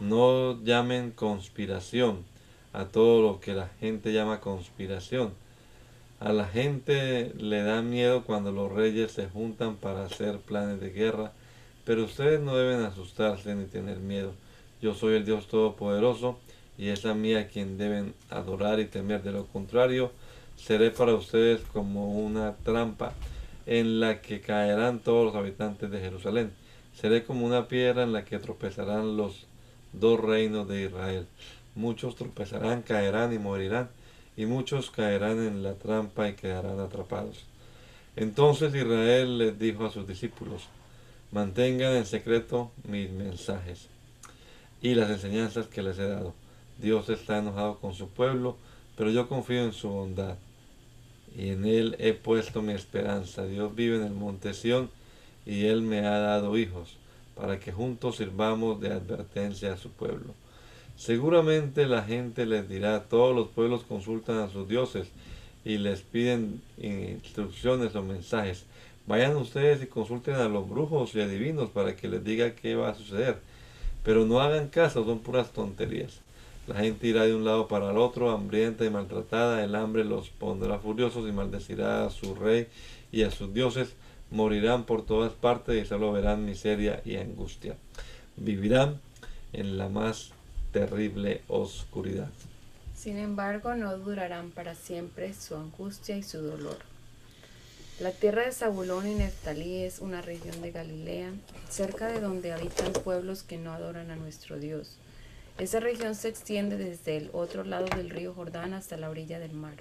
No 0.03 0.61
llamen 0.65 1.11
conspiración 1.11 2.25
a 2.73 2.83
todo 2.83 3.21
lo 3.21 3.39
que 3.39 3.53
la 3.53 3.69
gente 3.79 4.11
llama 4.11 4.41
conspiración. 4.41 5.31
A 6.19 6.33
la 6.33 6.45
gente 6.45 7.31
le 7.37 7.63
da 7.63 7.81
miedo 7.81 8.25
cuando 8.25 8.51
los 8.51 8.69
reyes 8.69 9.13
se 9.13 9.29
juntan 9.29 9.77
para 9.77 10.03
hacer 10.03 10.39
planes 10.39 10.81
de 10.81 10.89
guerra, 10.89 11.31
pero 11.85 12.03
ustedes 12.03 12.41
no 12.41 12.57
deben 12.57 12.83
asustarse 12.83 13.55
ni 13.55 13.63
tener 13.63 13.99
miedo. 13.99 14.33
Yo 14.81 14.93
soy 14.93 15.15
el 15.15 15.23
Dios 15.23 15.47
Todopoderoso 15.47 16.37
y 16.77 16.89
es 16.89 17.05
a 17.05 17.13
mí 17.13 17.33
a 17.35 17.47
quien 17.47 17.77
deben 17.77 18.13
adorar 18.29 18.81
y 18.81 18.87
temer. 18.87 19.23
De 19.23 19.31
lo 19.31 19.45
contrario, 19.45 20.11
seré 20.57 20.91
para 20.91 21.13
ustedes 21.13 21.61
como 21.71 22.11
una 22.11 22.57
trampa 22.57 23.13
en 23.65 24.01
la 24.01 24.21
que 24.21 24.41
caerán 24.41 24.99
todos 24.99 25.27
los 25.27 25.35
habitantes 25.35 25.89
de 25.89 26.01
Jerusalén. 26.01 26.51
Seré 26.93 27.23
como 27.23 27.45
una 27.45 27.69
piedra 27.69 28.03
en 28.03 28.11
la 28.11 28.25
que 28.25 28.37
tropezarán 28.39 29.15
los 29.15 29.47
dos 29.93 30.19
reinos 30.19 30.67
de 30.67 30.85
Israel. 30.85 31.27
Muchos 31.75 32.15
tropezarán, 32.15 32.81
caerán 32.81 33.33
y 33.33 33.39
morirán, 33.39 33.89
y 34.35 34.45
muchos 34.45 34.91
caerán 34.91 35.39
en 35.39 35.63
la 35.63 35.75
trampa 35.75 36.27
y 36.27 36.33
quedarán 36.33 36.79
atrapados. 36.79 37.45
Entonces 38.15 38.73
Israel 38.75 39.37
les 39.37 39.57
dijo 39.57 39.85
a 39.85 39.91
sus 39.91 40.07
discípulos, 40.07 40.67
mantengan 41.31 41.95
en 41.95 42.05
secreto 42.05 42.71
mis 42.87 43.09
mensajes 43.09 43.87
y 44.81 44.93
las 44.95 45.09
enseñanzas 45.09 45.67
que 45.67 45.81
les 45.81 45.97
he 45.97 46.07
dado. 46.07 46.33
Dios 46.79 47.09
está 47.09 47.39
enojado 47.39 47.79
con 47.79 47.93
su 47.93 48.09
pueblo, 48.09 48.57
pero 48.95 49.09
yo 49.09 49.27
confío 49.27 49.63
en 49.63 49.73
su 49.73 49.89
bondad 49.89 50.35
y 51.35 51.49
en 51.49 51.65
él 51.65 51.95
he 51.99 52.13
puesto 52.13 52.61
mi 52.61 52.73
esperanza. 52.73 53.45
Dios 53.45 53.73
vive 53.75 53.97
en 53.97 54.03
el 54.03 54.13
monte 54.13 54.53
Sión 54.53 54.91
y 55.45 55.65
él 55.65 55.81
me 55.81 56.05
ha 56.05 56.19
dado 56.19 56.57
hijos 56.57 56.97
para 57.35 57.59
que 57.59 57.71
juntos 57.71 58.17
sirvamos 58.17 58.79
de 58.79 58.93
advertencia 58.93 59.73
a 59.73 59.77
su 59.77 59.89
pueblo. 59.89 60.33
Seguramente 60.95 61.87
la 61.87 62.03
gente 62.03 62.45
les 62.45 62.69
dirá, 62.69 63.03
todos 63.03 63.35
los 63.35 63.47
pueblos 63.47 63.83
consultan 63.83 64.37
a 64.37 64.49
sus 64.49 64.67
dioses 64.67 65.07
y 65.65 65.77
les 65.77 66.01
piden 66.01 66.61
instrucciones 66.77 67.95
o 67.95 68.03
mensajes. 68.03 68.65
Vayan 69.07 69.35
ustedes 69.35 69.81
y 69.81 69.87
consulten 69.87 70.35
a 70.35 70.47
los 70.47 70.69
brujos 70.69 71.15
y 71.15 71.21
adivinos 71.21 71.69
para 71.69 71.95
que 71.95 72.07
les 72.07 72.23
diga 72.23 72.55
qué 72.55 72.75
va 72.75 72.89
a 72.89 72.95
suceder. 72.95 73.37
Pero 74.03 74.25
no 74.25 74.39
hagan 74.39 74.67
caso, 74.67 75.03
son 75.03 75.19
puras 75.19 75.51
tonterías. 75.51 76.21
La 76.67 76.75
gente 76.75 77.07
irá 77.07 77.23
de 77.23 77.35
un 77.35 77.43
lado 77.43 77.67
para 77.67 77.91
el 77.91 77.97
otro, 77.97 78.31
hambrienta 78.31 78.85
y 78.85 78.89
maltratada. 78.89 79.63
El 79.63 79.75
hambre 79.75 80.05
los 80.05 80.29
pondrá 80.29 80.79
furiosos 80.79 81.27
y 81.27 81.33
maldecirá 81.33 82.05
a 82.05 82.09
su 82.09 82.35
rey 82.35 82.67
y 83.11 83.23
a 83.23 83.31
sus 83.31 83.53
dioses 83.53 83.93
morirán 84.33 84.85
por 84.85 85.05
todas 85.05 85.31
partes 85.31 85.81
y 85.81 85.85
solo 85.87 86.11
verán 86.11 86.43
miseria 86.43 87.01
y 87.05 87.17
angustia. 87.17 87.75
Vivirán 88.35 88.99
en 89.53 89.77
la 89.77 89.89
más 89.89 90.31
terrible 90.71 91.41
oscuridad. 91.47 92.29
Sin 92.95 93.17
embargo, 93.17 93.75
no 93.75 93.95
durarán 93.97 94.49
para 94.49 94.73
siempre 94.73 95.33
su 95.35 95.55
angustia 95.55 96.17
y 96.17 96.23
su 96.23 96.41
dolor. 96.41 96.77
La 97.99 98.11
tierra 98.11 98.43
de 98.43 98.51
Zabulón 98.51 99.07
y 99.07 99.13
Neftalí 99.13 99.83
es 99.83 99.99
una 99.99 100.23
región 100.23 100.63
de 100.63 100.71
Galilea, 100.71 101.31
cerca 101.69 102.07
de 102.07 102.19
donde 102.19 102.51
habitan 102.51 102.91
pueblos 102.91 103.43
que 103.43 103.59
no 103.59 103.71
adoran 103.71 104.09
a 104.09 104.15
nuestro 104.15 104.57
Dios. 104.57 104.97
Esa 105.59 105.79
región 105.79 106.15
se 106.15 106.29
extiende 106.29 106.75
desde 106.77 107.17
el 107.17 107.29
otro 107.33 107.63
lado 107.63 107.85
del 107.95 108.09
río 108.09 108.33
Jordán 108.33 108.73
hasta 108.73 108.97
la 108.97 109.11
orilla 109.11 109.37
del 109.37 109.53
mar. 109.53 109.75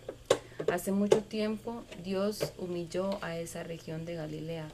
Hace 0.70 0.92
mucho 0.92 1.22
tiempo 1.22 1.83
Dios 2.05 2.53
humilló 2.59 3.18
a 3.22 3.37
esa 3.38 3.62
región 3.62 4.05
de 4.05 4.14
Galilea, 4.14 4.69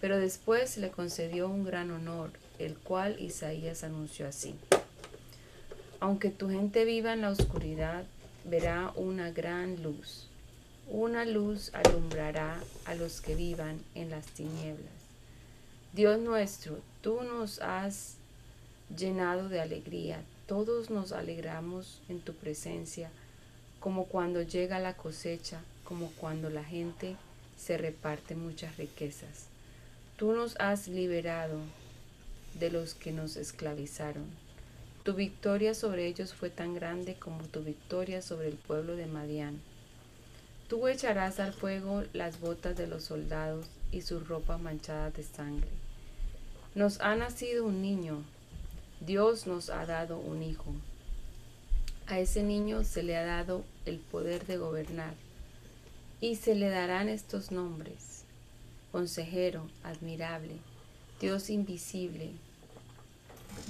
pero 0.00 0.18
después 0.18 0.76
le 0.76 0.90
concedió 0.90 1.48
un 1.48 1.64
gran 1.64 1.90
honor, 1.90 2.30
el 2.58 2.76
cual 2.76 3.16
Isaías 3.20 3.84
anunció 3.84 4.26
así. 4.26 4.54
Aunque 6.00 6.30
tu 6.30 6.48
gente 6.48 6.84
viva 6.84 7.12
en 7.12 7.22
la 7.22 7.30
oscuridad, 7.30 8.04
verá 8.44 8.92
una 8.96 9.30
gran 9.30 9.82
luz. 9.82 10.26
Una 10.88 11.24
luz 11.24 11.70
alumbrará 11.74 12.60
a 12.84 12.94
los 12.94 13.20
que 13.20 13.34
vivan 13.34 13.80
en 13.94 14.10
las 14.10 14.26
tinieblas. 14.26 14.92
Dios 15.92 16.18
nuestro, 16.18 16.78
tú 17.00 17.22
nos 17.22 17.60
has 17.60 18.16
llenado 18.96 19.48
de 19.48 19.60
alegría. 19.60 20.22
Todos 20.46 20.90
nos 20.90 21.12
alegramos 21.12 22.00
en 22.08 22.20
tu 22.20 22.34
presencia 22.34 23.10
como 23.80 24.04
cuando 24.04 24.42
llega 24.42 24.78
la 24.78 24.96
cosecha, 24.96 25.60
como 25.84 26.10
cuando 26.12 26.50
la 26.50 26.62
gente 26.62 27.16
se 27.56 27.76
reparte 27.76 28.36
muchas 28.36 28.76
riquezas. 28.76 29.46
Tú 30.16 30.32
nos 30.32 30.54
has 30.60 30.86
liberado 30.86 31.58
de 32.58 32.70
los 32.70 32.94
que 32.94 33.10
nos 33.10 33.36
esclavizaron. 33.36 34.26
Tu 35.02 35.14
victoria 35.14 35.74
sobre 35.74 36.06
ellos 36.06 36.34
fue 36.34 36.50
tan 36.50 36.74
grande 36.74 37.14
como 37.14 37.42
tu 37.44 37.62
victoria 37.62 38.20
sobre 38.20 38.48
el 38.48 38.56
pueblo 38.56 38.96
de 38.96 39.06
Madián. 39.06 39.60
Tú 40.68 40.86
echarás 40.86 41.40
al 41.40 41.54
fuego 41.54 42.04
las 42.12 42.38
botas 42.38 42.76
de 42.76 42.86
los 42.86 43.04
soldados 43.04 43.66
y 43.92 44.02
sus 44.02 44.28
ropas 44.28 44.60
manchadas 44.60 45.14
de 45.14 45.22
sangre. 45.22 45.68
Nos 46.74 47.00
ha 47.00 47.16
nacido 47.16 47.64
un 47.64 47.82
niño, 47.82 48.22
Dios 49.00 49.46
nos 49.46 49.70
ha 49.70 49.86
dado 49.86 50.18
un 50.18 50.42
hijo. 50.42 50.74
A 52.10 52.18
ese 52.18 52.42
niño 52.42 52.82
se 52.82 53.04
le 53.04 53.16
ha 53.16 53.24
dado 53.24 53.64
el 53.86 54.00
poder 54.00 54.44
de 54.44 54.56
gobernar 54.56 55.14
y 56.20 56.34
se 56.34 56.56
le 56.56 56.68
darán 56.68 57.08
estos 57.08 57.52
nombres. 57.52 58.24
Consejero, 58.90 59.68
admirable, 59.84 60.56
Dios 61.20 61.50
invisible, 61.50 62.32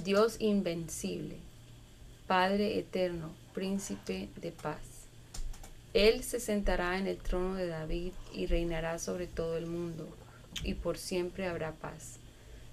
Dios 0.03 0.37
invencible, 0.39 1.37
Padre 2.25 2.79
eterno, 2.79 3.29
príncipe 3.53 4.27
de 4.37 4.51
paz. 4.51 4.81
Él 5.93 6.23
se 6.23 6.39
sentará 6.39 6.97
en 6.97 7.05
el 7.05 7.17
trono 7.17 7.53
de 7.53 7.67
David 7.67 8.13
y 8.33 8.47
reinará 8.47 8.97
sobre 8.97 9.27
todo 9.27 9.55
el 9.55 9.67
mundo, 9.67 10.09
y 10.63 10.73
por 10.73 10.97
siempre 10.97 11.45
habrá 11.45 11.73
paz. 11.73 12.17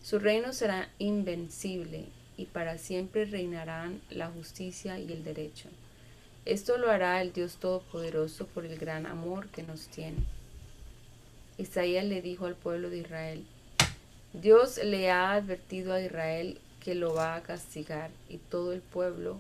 Su 0.02 0.18
reino 0.18 0.54
será 0.54 0.88
invencible 0.98 2.06
y 2.38 2.46
para 2.46 2.78
siempre 2.78 3.26
reinarán 3.26 4.00
la 4.08 4.28
justicia 4.28 4.98
y 4.98 5.12
el 5.12 5.24
derecho. 5.24 5.68
Esto 6.46 6.78
lo 6.78 6.90
hará 6.90 7.20
el 7.20 7.34
Dios 7.34 7.56
Todopoderoso 7.56 8.46
por 8.46 8.64
el 8.64 8.78
gran 8.78 9.04
amor 9.04 9.48
que 9.48 9.64
nos 9.64 9.88
tiene. 9.88 10.24
Isaías 11.58 12.04
le 12.04 12.22
dijo 12.22 12.46
al 12.46 12.54
pueblo 12.54 12.88
de 12.88 12.98
Israel, 12.98 13.44
Dios 14.32 14.78
le 14.82 15.10
ha 15.10 15.32
advertido 15.32 15.92
a 15.92 16.00
Israel 16.00 16.60
que 16.80 16.94
lo 16.94 17.12
va 17.12 17.34
a 17.34 17.42
castigar 17.42 18.10
y 18.28 18.36
todo 18.38 18.72
el 18.72 18.80
pueblo, 18.80 19.38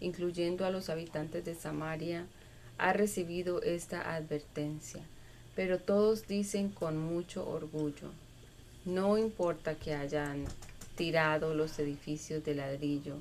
incluyendo 0.00 0.66
a 0.66 0.70
los 0.70 0.90
habitantes 0.90 1.44
de 1.44 1.54
Samaria, 1.54 2.26
ha 2.76 2.92
recibido 2.92 3.62
esta 3.62 4.14
advertencia. 4.14 5.02
Pero 5.54 5.78
todos 5.78 6.26
dicen 6.26 6.70
con 6.70 6.98
mucho 6.98 7.48
orgullo, 7.48 8.10
no 8.84 9.16
importa 9.16 9.76
que 9.76 9.94
hayan 9.94 10.46
tirado 10.96 11.54
los 11.54 11.78
edificios 11.78 12.44
de 12.44 12.54
ladrillo, 12.54 13.16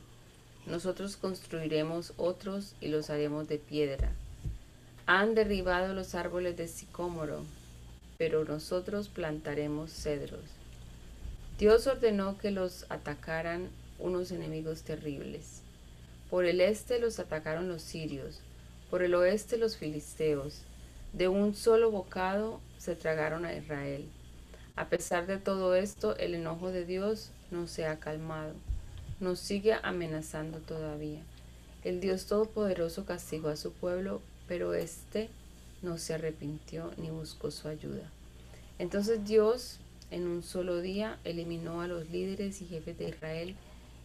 nosotros 0.65 1.17
construiremos 1.17 2.13
otros 2.17 2.76
y 2.80 2.89
los 2.89 3.09
haremos 3.09 3.47
de 3.47 3.57
piedra. 3.57 4.11
Han 5.07 5.34
derribado 5.34 5.93
los 5.93 6.13
árboles 6.13 6.55
de 6.57 6.67
sicómoro, 6.67 7.43
pero 8.17 8.45
nosotros 8.45 9.09
plantaremos 9.09 9.91
cedros. 9.91 10.41
Dios 11.57 11.88
ordenó 11.88 12.38
que 12.38 12.51
los 12.51 12.86
atacaran 12.89 13.69
unos 13.97 14.32
enemigos 14.32 14.84
terribles. 14.84 15.61
Por 16.30 16.45
el 16.45 16.61
este 16.61 16.99
los 16.99 17.19
atacaron 17.19 17.67
los 17.67 17.82
sirios, 17.82 18.39
por 18.89 19.03
el 19.03 19.15
oeste 19.15 19.57
los 19.57 19.78
filisteos. 19.78 20.61
De 21.13 21.28
un 21.28 21.55
solo 21.55 21.91
bocado 21.91 22.61
se 22.78 22.95
tragaron 22.95 23.45
a 23.45 23.53
Israel. 23.53 24.07
A 24.76 24.88
pesar 24.88 25.28
de 25.28 25.38
todo 25.38 25.76
esto, 25.76 26.15
el 26.17 26.36
enojo 26.36 26.72
de 26.72 26.86
Dios 26.86 27.32
no 27.51 27.67
se 27.67 27.85
ha 27.85 27.99
calmado, 27.99 28.53
nos 29.19 29.39
sigue 29.39 29.73
amenazando 29.83 30.59
todavía. 30.59 31.21
El 31.83 31.99
Dios 31.99 32.25
Todopoderoso 32.25 33.05
castigó 33.05 33.49
a 33.49 33.55
su 33.55 33.71
pueblo, 33.71 34.21
pero 34.47 34.73
éste 34.73 35.29
no 35.81 35.97
se 35.97 36.13
arrepintió 36.13 36.91
ni 36.97 37.09
buscó 37.09 37.51
su 37.51 37.67
ayuda. 37.67 38.09
Entonces 38.79 39.25
Dios 39.25 39.79
en 40.11 40.27
un 40.27 40.43
solo 40.43 40.81
día 40.81 41.17
eliminó 41.23 41.81
a 41.81 41.87
los 41.87 42.09
líderes 42.09 42.61
y 42.61 42.65
jefes 42.65 42.97
de 42.97 43.09
Israel 43.09 43.55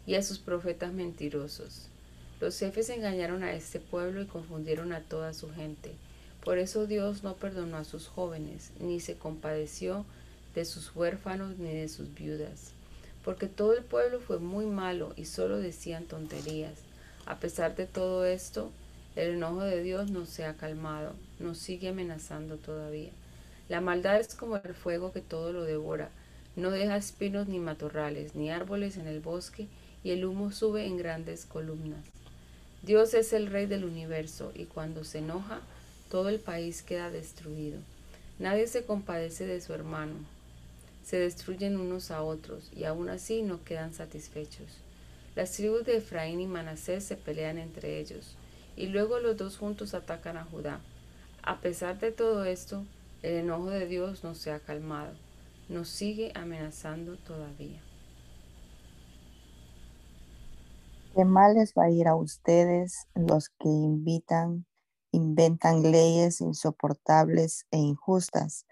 y 0.06 0.14
a 0.14 0.22
sus 0.22 0.38
profetas 0.38 0.92
mentirosos. 0.92 1.88
Los 2.40 2.58
jefes 2.58 2.90
engañaron 2.90 3.42
a 3.42 3.52
este 3.54 3.80
pueblo 3.80 4.22
y 4.22 4.26
confundieron 4.26 4.92
a 4.92 5.00
toda 5.00 5.34
su 5.34 5.50
gente. 5.52 5.92
Por 6.44 6.58
eso 6.58 6.86
Dios 6.86 7.24
no 7.24 7.34
perdonó 7.34 7.78
a 7.78 7.84
sus 7.84 8.06
jóvenes, 8.06 8.70
ni 8.78 9.00
se 9.00 9.16
compadeció 9.16 10.04
de 10.54 10.64
sus 10.64 10.94
huérfanos 10.94 11.58
ni 11.58 11.74
de 11.74 11.88
sus 11.88 12.14
viudas. 12.14 12.75
Porque 13.26 13.48
todo 13.48 13.72
el 13.72 13.82
pueblo 13.82 14.20
fue 14.20 14.38
muy 14.38 14.66
malo 14.66 15.12
y 15.16 15.24
solo 15.24 15.58
decían 15.58 16.04
tonterías. 16.04 16.74
A 17.26 17.40
pesar 17.40 17.74
de 17.74 17.84
todo 17.84 18.24
esto, 18.24 18.70
el 19.16 19.34
enojo 19.34 19.62
de 19.62 19.82
Dios 19.82 20.12
no 20.12 20.26
se 20.26 20.44
ha 20.44 20.54
calmado, 20.54 21.12
nos 21.40 21.58
sigue 21.58 21.88
amenazando 21.88 22.56
todavía. 22.56 23.10
La 23.68 23.80
maldad 23.80 24.20
es 24.20 24.36
como 24.36 24.54
el 24.54 24.74
fuego 24.74 25.10
que 25.10 25.22
todo 25.22 25.52
lo 25.52 25.64
devora. 25.64 26.08
No 26.54 26.70
deja 26.70 26.96
espinos 26.96 27.48
ni 27.48 27.58
matorrales, 27.58 28.36
ni 28.36 28.48
árboles 28.48 28.96
en 28.96 29.08
el 29.08 29.18
bosque, 29.18 29.66
y 30.04 30.12
el 30.12 30.24
humo 30.24 30.52
sube 30.52 30.86
en 30.86 30.96
grandes 30.96 31.46
columnas. 31.46 32.04
Dios 32.82 33.12
es 33.12 33.32
el 33.32 33.48
rey 33.48 33.66
del 33.66 33.84
universo, 33.84 34.52
y 34.54 34.66
cuando 34.66 35.02
se 35.02 35.18
enoja, 35.18 35.62
todo 36.12 36.28
el 36.28 36.38
país 36.38 36.80
queda 36.84 37.10
destruido. 37.10 37.80
Nadie 38.38 38.68
se 38.68 38.84
compadece 38.84 39.46
de 39.46 39.60
su 39.60 39.74
hermano. 39.74 40.14
Se 41.06 41.20
destruyen 41.20 41.78
unos 41.78 42.10
a 42.10 42.24
otros, 42.24 42.68
y 42.74 42.82
aún 42.82 43.08
así 43.08 43.42
no 43.42 43.62
quedan 43.62 43.94
satisfechos. 43.94 44.66
Las 45.36 45.52
tribus 45.52 45.84
de 45.84 45.98
Efraín 45.98 46.40
y 46.40 46.48
Manasés 46.48 47.04
se 47.04 47.14
pelean 47.14 47.58
entre 47.58 48.00
ellos, 48.00 48.36
y 48.74 48.86
luego 48.86 49.20
los 49.20 49.36
dos 49.36 49.56
juntos 49.56 49.94
atacan 49.94 50.36
a 50.36 50.44
Judá. 50.44 50.80
A 51.44 51.60
pesar 51.60 52.00
de 52.00 52.10
todo 52.10 52.44
esto, 52.44 52.84
el 53.22 53.34
enojo 53.34 53.70
de 53.70 53.86
Dios 53.86 54.24
no 54.24 54.34
se 54.34 54.50
ha 54.50 54.58
calmado, 54.58 55.12
nos 55.68 55.88
sigue 55.88 56.32
amenazando 56.34 57.16
todavía. 57.18 57.80
Qué 61.14 61.24
mal 61.24 61.54
les 61.54 61.72
va 61.72 61.84
a 61.84 61.90
ir 61.90 62.08
a 62.08 62.16
ustedes 62.16 63.06
los 63.14 63.50
que 63.50 63.68
invitan, 63.68 64.66
inventan 65.12 65.82
leyes 65.92 66.40
insoportables 66.40 67.64
e 67.70 67.78
injustas. 67.78 68.66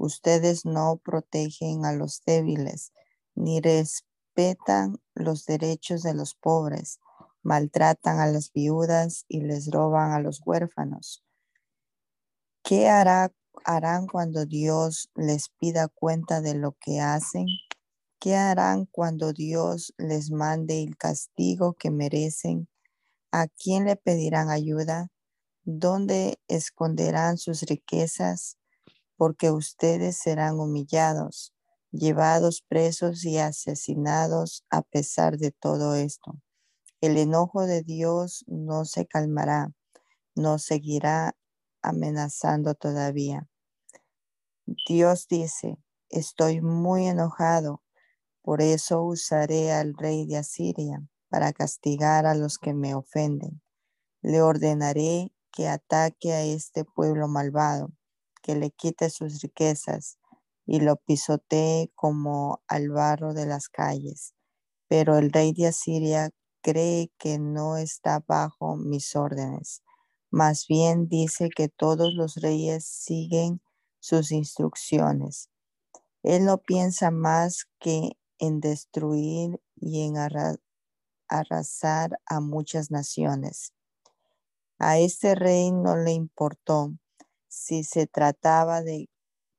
Ustedes 0.00 0.64
no 0.64 0.96
protegen 0.96 1.84
a 1.84 1.92
los 1.92 2.22
débiles, 2.24 2.94
ni 3.34 3.60
respetan 3.60 4.98
los 5.14 5.44
derechos 5.44 6.02
de 6.02 6.14
los 6.14 6.34
pobres, 6.34 7.00
maltratan 7.42 8.18
a 8.18 8.26
las 8.26 8.50
viudas 8.50 9.26
y 9.28 9.42
les 9.42 9.70
roban 9.70 10.12
a 10.12 10.20
los 10.20 10.40
huérfanos. 10.46 11.22
¿Qué 12.62 12.88
hará 12.88 13.30
harán 13.66 14.06
cuando 14.06 14.46
Dios 14.46 15.10
les 15.16 15.50
pida 15.50 15.88
cuenta 15.88 16.40
de 16.40 16.54
lo 16.54 16.72
que 16.80 17.00
hacen? 17.00 17.44
¿Qué 18.18 18.36
harán 18.36 18.86
cuando 18.86 19.34
Dios 19.34 19.92
les 19.98 20.30
mande 20.30 20.82
el 20.82 20.96
castigo 20.96 21.74
que 21.74 21.90
merecen? 21.90 22.70
¿A 23.32 23.48
quién 23.48 23.84
le 23.84 23.96
pedirán 23.96 24.48
ayuda? 24.48 25.08
¿Dónde 25.64 26.40
esconderán 26.48 27.36
sus 27.36 27.64
riquezas? 27.64 28.59
Porque 29.20 29.50
ustedes 29.50 30.16
serán 30.16 30.58
humillados, 30.60 31.52
llevados 31.90 32.64
presos 32.66 33.22
y 33.26 33.36
asesinados 33.36 34.64
a 34.70 34.80
pesar 34.80 35.36
de 35.36 35.50
todo 35.50 35.94
esto. 35.94 36.40
El 37.02 37.18
enojo 37.18 37.66
de 37.66 37.82
Dios 37.82 38.46
no 38.46 38.86
se 38.86 39.04
calmará, 39.04 39.74
no 40.34 40.58
seguirá 40.58 41.36
amenazando 41.82 42.74
todavía. 42.74 43.46
Dios 44.88 45.26
dice, 45.28 45.76
estoy 46.08 46.62
muy 46.62 47.06
enojado, 47.06 47.82
por 48.40 48.62
eso 48.62 49.02
usaré 49.02 49.70
al 49.70 49.92
rey 49.98 50.24
de 50.24 50.38
Asiria 50.38 51.06
para 51.28 51.52
castigar 51.52 52.24
a 52.24 52.34
los 52.34 52.56
que 52.56 52.72
me 52.72 52.94
ofenden. 52.94 53.60
Le 54.22 54.40
ordenaré 54.40 55.30
que 55.52 55.68
ataque 55.68 56.32
a 56.32 56.42
este 56.42 56.86
pueblo 56.86 57.28
malvado, 57.28 57.92
que 58.42 58.56
le 58.56 58.70
quite 58.70 59.10
sus 59.10 59.40
riquezas 59.42 60.18
y 60.66 60.80
lo 60.80 60.96
pisotee 60.96 61.90
como 61.94 62.62
al 62.68 62.90
barro 62.90 63.34
de 63.34 63.46
las 63.46 63.68
calles. 63.68 64.34
Pero 64.88 65.18
el 65.18 65.32
rey 65.32 65.52
de 65.52 65.68
Asiria 65.68 66.30
cree 66.62 67.10
que 67.18 67.38
no 67.38 67.76
está 67.76 68.22
bajo 68.26 68.76
mis 68.76 69.16
órdenes 69.16 69.82
más 70.30 70.66
bien 70.68 71.08
dice 71.08 71.48
que 71.54 71.68
todos 71.68 72.14
los 72.14 72.36
reyes 72.36 72.84
siguen 72.86 73.60
sus 73.98 74.30
instrucciones. 74.30 75.50
Él 76.22 76.44
no 76.44 76.58
piensa 76.58 77.10
más 77.10 77.66
que 77.80 78.12
en 78.38 78.60
destruir 78.60 79.60
y 79.74 80.06
en 80.06 80.14
arrasar 81.28 82.20
a 82.26 82.40
muchas 82.40 82.92
naciones. 82.92 83.74
A 84.78 84.98
este 84.98 85.34
rey 85.34 85.72
no 85.72 85.96
le 85.96 86.12
importó 86.12 86.92
si 87.50 87.82
se 87.82 88.06
trataba 88.06 88.80
de 88.80 89.10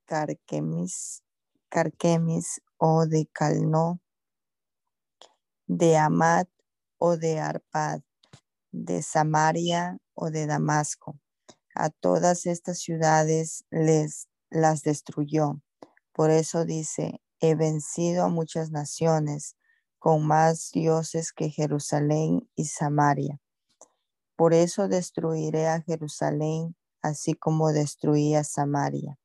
Carquemis, 0.05 1.23
Carquemis 1.69 2.61
o 2.77 3.05
de 3.05 3.27
Calno, 3.33 3.99
de 5.67 5.97
Amat 5.97 6.49
o 6.97 7.17
de 7.17 7.39
Arpad, 7.39 8.01
de 8.71 9.01
Samaria 9.03 9.97
o 10.13 10.31
de 10.31 10.47
Damasco. 10.47 11.19
A 11.75 11.89
todas 11.89 12.45
estas 12.45 12.79
ciudades 12.79 13.65
les 13.69 14.29
las 14.49 14.83
destruyó. 14.83 15.61
Por 16.13 16.31
eso 16.31 16.65
dice, 16.65 17.21
he 17.39 17.55
vencido 17.55 18.23
a 18.23 18.29
muchas 18.29 18.71
naciones 18.71 19.55
con 19.99 20.25
más 20.25 20.71
dioses 20.71 21.33
que 21.33 21.49
Jerusalén 21.49 22.49
y 22.55 22.65
Samaria. 22.65 23.39
Por 24.35 24.53
eso 24.53 24.87
destruiré 24.87 25.67
a 25.67 25.81
Jerusalén, 25.81 26.75
así 27.01 27.33
como 27.33 27.71
destruí 27.71 28.35
a 28.35 28.43
Samaria. 28.43 29.17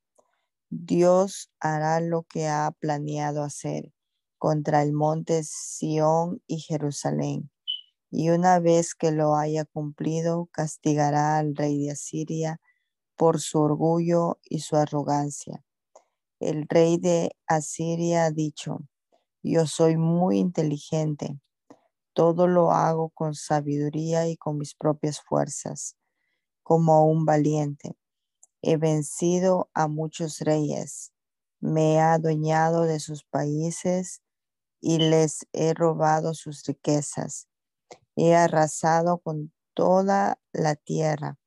Dios 0.70 1.51
hará 1.61 2.01
lo 2.01 2.24
que 2.24 2.49
ha 2.49 2.72
planeado 2.79 3.43
hacer 3.43 3.93
contra 4.39 4.83
el 4.83 4.93
monte 4.93 5.43
Sión 5.45 6.43
y 6.47 6.61
Jerusalén 6.61 7.51
y 8.11 8.31
una 8.31 8.61
vez 8.61 8.95
que 8.95 9.11
lo 9.11 9.37
haya 9.37 9.64
cumplido, 9.64 10.49
castigará 10.53 11.39
al 11.39 11.57
rey 11.57 11.79
de 11.85 11.91
Asiria 11.91 12.61
por 13.16 13.41
su 13.41 13.61
orgullo 13.61 14.39
y 14.43 14.61
su 14.61 14.77
arrogancia. 14.77 15.64
El 16.41 16.66
rey 16.68 16.99
de 16.99 17.37
Asiria 17.47 18.27
ha 18.27 18.31
dicho, 18.31 18.79
yo 19.43 19.66
soy 19.66 19.97
muy 19.97 20.39
inteligente, 20.39 21.39
todo 22.12 22.47
lo 22.47 22.72
hago 22.72 23.11
con 23.11 23.35
sabiduría 23.35 24.29
y 24.29 24.37
con 24.37 24.59
mis 24.59 24.74
propias 24.74 25.20
fuerzas, 25.20 25.97
como 26.67 27.07
un 27.07 27.25
valiente. 27.25 27.97
He 28.61 28.77
vencido 28.77 29.71
a 29.73 29.87
muchos 29.87 30.41
reyes, 30.41 31.12
me 31.61 31.95
he 31.95 32.01
adueñado 32.01 32.83
de 32.83 32.99
sus 32.99 33.23
países 33.23 34.21
y 34.81 34.99
les 34.99 35.47
he 35.53 35.75
robado 35.75 36.35
sus 36.35 36.64
riquezas 36.64 37.47
He 38.17 38.35
arrasado 38.35 39.19
con 39.19 39.53
toda 39.75 40.41
la 40.53 40.75
tierra. 40.75 41.39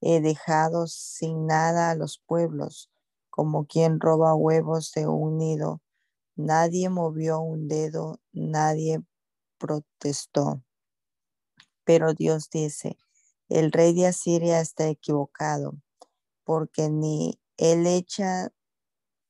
He 0.00 0.20
dejado 0.20 0.86
sin 0.86 1.46
nada 1.48 1.90
a 1.90 1.96
los 1.96 2.20
pueblos, 2.24 2.88
como 3.30 3.66
quien 3.66 3.98
roba 3.98 4.36
huevos 4.36 4.92
de 4.92 5.08
un 5.08 5.38
nido. 5.38 5.82
Nadie 6.36 6.88
movió 6.88 7.40
un 7.40 7.66
dedo, 7.66 8.20
nadie 8.30 9.02
protestó. 9.58 10.62
Pero 11.82 12.14
Dios 12.14 12.48
dice, 12.48 12.96
el 13.58 13.72
rey 13.72 13.94
de 13.94 14.06
Asiria 14.06 14.60
está 14.60 14.88
equivocado, 14.88 15.74
porque 16.44 16.88
ni 16.88 17.40
el 17.56 17.86
hacha, 17.86 18.52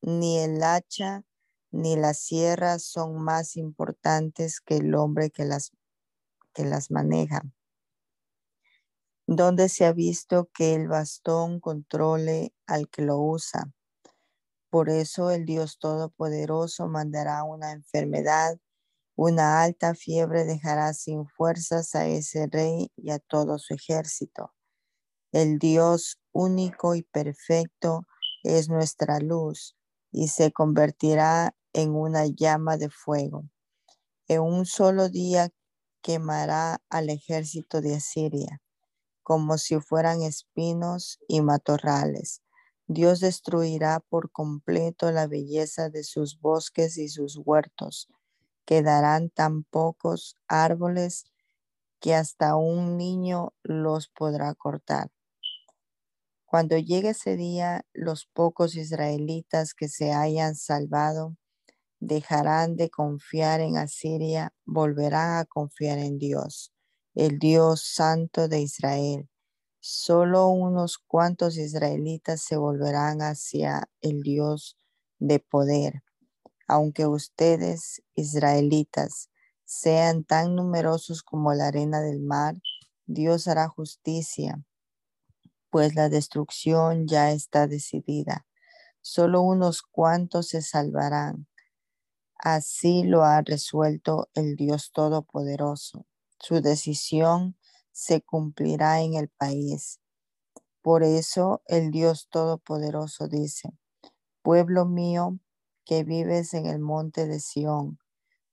ni 0.01 0.39
el 0.39 0.63
hacha, 0.63 1.25
ni 1.71 1.97
la 1.97 2.15
sierra 2.15 2.79
son 2.79 3.23
más 3.23 3.57
importantes 3.57 4.61
que 4.61 4.77
el 4.77 4.95
hombre 4.95 5.31
que 5.31 5.45
las, 5.45 5.73
que 6.53 6.65
las 6.65 6.91
maneja. 6.91 7.43
¿Dónde 9.27 9.69
se 9.69 9.87
ha 9.87 9.93
visto 9.93 10.51
que 10.53 10.75
el 10.75 10.89
bastón 10.89 11.61
controle 11.61 12.53
al 12.67 12.89
que 12.89 13.03
lo 13.03 13.19
usa? 13.19 13.73
Por 14.69 14.91
eso 14.91 15.31
el 15.31 15.47
Dios 15.47 15.79
Todopoderoso 15.79 16.89
mandará 16.89 17.43
una 17.45 17.73
enfermedad, 17.73 18.59
una 19.25 19.63
alta 19.63 19.95
fiebre 19.95 20.45
dejará 20.45 20.95
sin 20.95 21.27
fuerzas 21.27 21.95
a 21.95 22.07
ese 22.07 22.49
rey 22.51 22.91
y 22.97 23.11
a 23.11 23.19
todo 23.19 23.59
su 23.59 23.75
ejército. 23.75 24.53
El 25.33 25.59
Dios 25.59 26.19
único 26.33 26.95
y 26.95 27.03
perfecto 27.03 28.07
es 28.43 28.69
nuestra 28.69 29.21
luz 29.21 29.77
y 30.11 30.29
se 30.29 30.53
convertirá 30.53 31.55
en 31.73 31.95
una 31.95 32.27
llama 32.27 32.77
de 32.77 32.91
fuego. 32.91 33.45
En 34.29 34.41
un 34.41 34.67
solo 34.67 35.09
día 35.09 35.51
quemará 36.03 36.83
al 36.91 37.09
ejército 37.09 37.81
de 37.81 37.95
Asiria, 37.95 38.61
como 39.23 39.57
si 39.57 39.79
fueran 39.81 40.23
espinos 40.23 41.21
y 41.29 41.43
matorrales 41.43 42.43
Dios 42.89 43.21
destruirá 43.21 44.01
por 44.01 44.31
completo 44.31 45.11
la 45.13 45.27
belleza 45.27 45.89
de 45.89 46.05
sus 46.05 46.41
bosques 46.41 46.99
y 46.99 47.09
sus 47.09 47.39
huertos. 47.43 48.09
Quedarán 48.65 49.31
tan 49.31 49.65
pocos 49.65 50.37
árboles 50.49 51.25
que 52.01 52.15
hasta 52.15 52.57
un 52.57 52.97
niño 52.97 53.55
los 53.63 54.09
podrá 54.09 54.55
cortar. 54.55 55.11
Cuando 56.45 56.77
llegue 56.77 57.11
ese 57.11 57.37
día, 57.37 57.85
los 57.93 58.27
pocos 58.27 58.77
israelitas 58.77 59.75
que 59.75 59.89
se 59.89 60.13
hayan 60.13 60.55
salvado 60.55 61.37
dejarán 62.01 62.77
de 62.77 62.91
confiar 62.91 63.61
en 63.61 63.77
Asiria, 63.77 64.53
volverán 64.65 65.39
a 65.39 65.45
confiar 65.45 65.99
en 65.99 66.19
Dios, 66.19 66.73
el 67.15 67.39
Dios 67.39 67.83
santo 67.83 68.49
de 68.49 68.61
Israel 68.61 69.29
Solo 69.85 70.47
unos 70.47 70.97
cuantos 70.97 71.57
israelitas 71.57 72.41
se 72.41 72.57
volverán 72.57 73.21
hacia 73.21 73.89
el 74.01 74.23
Dios 74.23 74.79
de 75.19 75.41
poder. 75.41 76.05
Aunque 76.73 77.07
ustedes, 77.07 78.03
israelitas, 78.15 79.29
sean 79.67 80.25
tan 80.25 80.57
numerosos 80.57 81.23
como 81.23 81.53
la 81.53 81.67
arena 81.67 82.01
del 82.01 82.21
mar, 82.21 82.55
Dios 83.05 83.47
hará 83.47 83.69
justicia, 83.69 84.65
pues 85.69 85.95
la 85.95 86.09
destrucción 86.09 87.07
ya 87.07 87.31
está 87.31 87.67
decidida. 87.67 88.47
Solo 89.03 89.43
unos 89.43 89.83
cuantos 89.83 90.49
se 90.49 90.63
salvarán. 90.63 91.47
Así 92.37 93.03
lo 93.03 93.23
ha 93.23 93.43
resuelto 93.43 94.31
el 94.33 94.57
Dios 94.57 94.93
Todopoderoso. 94.93 96.07
Su 96.39 96.63
decisión 96.63 97.59
se 97.91 98.23
cumplirá 98.23 99.03
en 99.03 99.13
el 99.13 99.29
país. 99.29 100.01
Por 100.81 101.03
eso 101.03 101.61
el 101.67 101.91
Dios 101.91 102.29
Todopoderoso 102.31 103.29
dice, 103.29 103.77
pueblo 104.41 104.87
mío 104.87 105.39
que 105.85 106.05
vives 106.05 106.55
en 106.55 106.67
el 106.67 106.79
monte 106.79 107.27
de 107.27 107.41
Sión, 107.41 107.99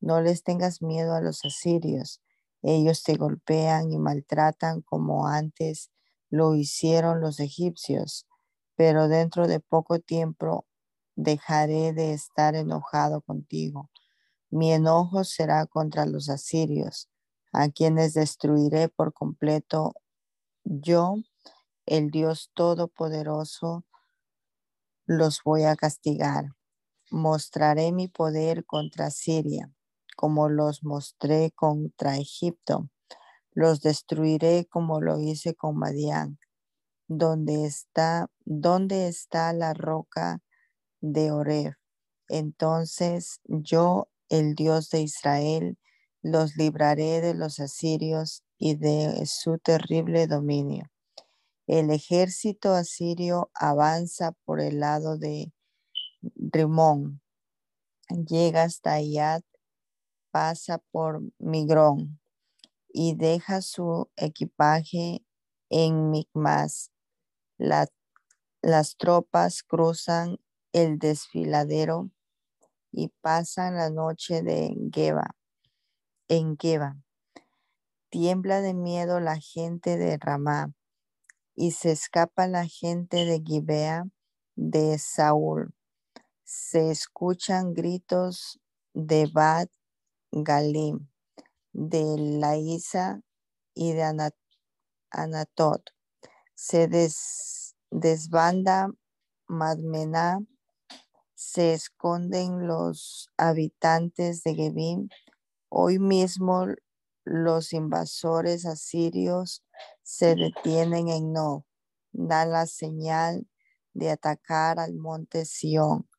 no 0.01 0.21
les 0.21 0.43
tengas 0.43 0.81
miedo 0.81 1.13
a 1.13 1.21
los 1.21 1.43
asirios. 1.45 2.21
Ellos 2.61 3.03
te 3.03 3.15
golpean 3.15 3.91
y 3.91 3.97
maltratan 3.97 4.81
como 4.81 5.27
antes 5.27 5.91
lo 6.29 6.55
hicieron 6.55 7.21
los 7.21 7.39
egipcios, 7.39 8.27
pero 8.75 9.07
dentro 9.07 9.47
de 9.47 9.59
poco 9.59 9.99
tiempo 9.99 10.65
dejaré 11.15 11.93
de 11.93 12.13
estar 12.13 12.55
enojado 12.55 13.21
contigo. 13.21 13.89
Mi 14.49 14.71
enojo 14.73 15.23
será 15.23 15.65
contra 15.65 16.05
los 16.05 16.29
asirios 16.29 17.09
a 17.51 17.69
quienes 17.69 18.13
destruiré 18.13 18.89
por 18.89 19.13
completo 19.13 19.93
yo, 20.63 21.15
el 21.85 22.11
Dios 22.11 22.51
Todopoderoso, 22.53 23.85
los 25.07 25.41
voy 25.43 25.63
a 25.63 25.75
castigar. 25.75 26.55
Mostraré 27.11 27.91
mi 27.91 28.07
poder 28.07 28.65
contra 28.65 29.09
Siria, 29.09 29.71
como 30.15 30.49
los 30.49 30.83
mostré 30.83 31.51
contra 31.51 32.17
Egipto. 32.17 32.89
Los 33.51 33.81
destruiré 33.81 34.67
como 34.69 35.01
lo 35.01 35.19
hice 35.19 35.55
con 35.55 35.77
Madián. 35.77 36.39
Donde 37.07 37.65
está, 37.65 38.29
¿dónde 38.45 39.07
está 39.07 39.51
la 39.53 39.73
roca 39.73 40.41
de 41.01 41.31
Oreb? 41.31 41.73
Entonces 42.27 43.41
yo, 43.45 44.07
el 44.29 44.53
Dios 44.53 44.91
de 44.91 45.01
Israel, 45.01 45.79
los 46.21 46.55
libraré 46.57 47.21
de 47.21 47.33
los 47.33 47.59
asirios 47.59 48.43
y 48.57 48.75
de 48.75 49.25
su 49.25 49.57
terrible 49.57 50.27
dominio. 50.27 50.91
El 51.65 51.91
ejército 51.91 52.73
asirio 52.73 53.51
avanza 53.53 54.33
por 54.43 54.59
el 54.59 54.79
lado 54.79 55.17
de 55.17 55.51
Rimón, 56.21 57.21
llega 58.09 58.63
hasta 58.63 58.93
Ayat, 58.93 59.43
pasa 60.31 60.79
por 60.91 61.21
Migrón 61.37 62.19
y 62.87 63.15
deja 63.15 63.61
su 63.61 64.09
equipaje 64.15 65.23
en 65.69 66.11
Micmas. 66.11 66.91
las 67.57 68.97
tropas 68.97 69.63
cruzan 69.63 70.39
el 70.73 70.99
desfiladero 70.99 72.09
y 72.91 73.09
pasan 73.21 73.75
la 73.75 73.89
noche 73.89 74.41
de 74.41 74.75
Geba 74.93 75.35
en 76.27 76.57
Geba. 76.57 76.97
Tiembla 78.09 78.61
de 78.61 78.73
miedo 78.73 79.19
la 79.19 79.37
gente 79.39 79.97
de 79.97 80.17
Ramá 80.17 80.73
y 81.55 81.71
se 81.71 81.91
escapa 81.91 82.47
la 82.47 82.65
gente 82.65 83.25
de 83.25 83.41
Gibea 83.45 84.05
de 84.55 84.97
Saúl. 84.97 85.73
Se 86.51 86.89
escuchan 86.89 87.75
gritos 87.75 88.59
de 88.95 89.29
Bad 89.31 89.67
Galim, 90.31 91.07
de 91.73 92.15
Laísa 92.17 93.21
y 93.75 93.93
de 93.93 94.31
Anatot. 95.11 95.91
Se 96.55 96.87
desbanda 97.91 98.89
Madmená, 99.47 100.39
se 101.35 101.73
esconden 101.73 102.65
los 102.65 103.29
habitantes 103.37 104.41
de 104.41 104.55
Gebim. 104.55 105.07
Hoy 105.69 105.99
mismo 105.99 106.65
los 107.25 107.73
invasores 107.73 108.65
asirios 108.65 109.63
se 110.01 110.33
detienen 110.33 111.09
en 111.09 111.31
No, 111.31 111.67
dan 112.11 112.49
la 112.53 112.65
señal 112.65 113.47
de 113.93 114.09
atacar 114.09 114.79
al 114.79 114.95
monte 114.95 115.45
Sión, 115.45 116.09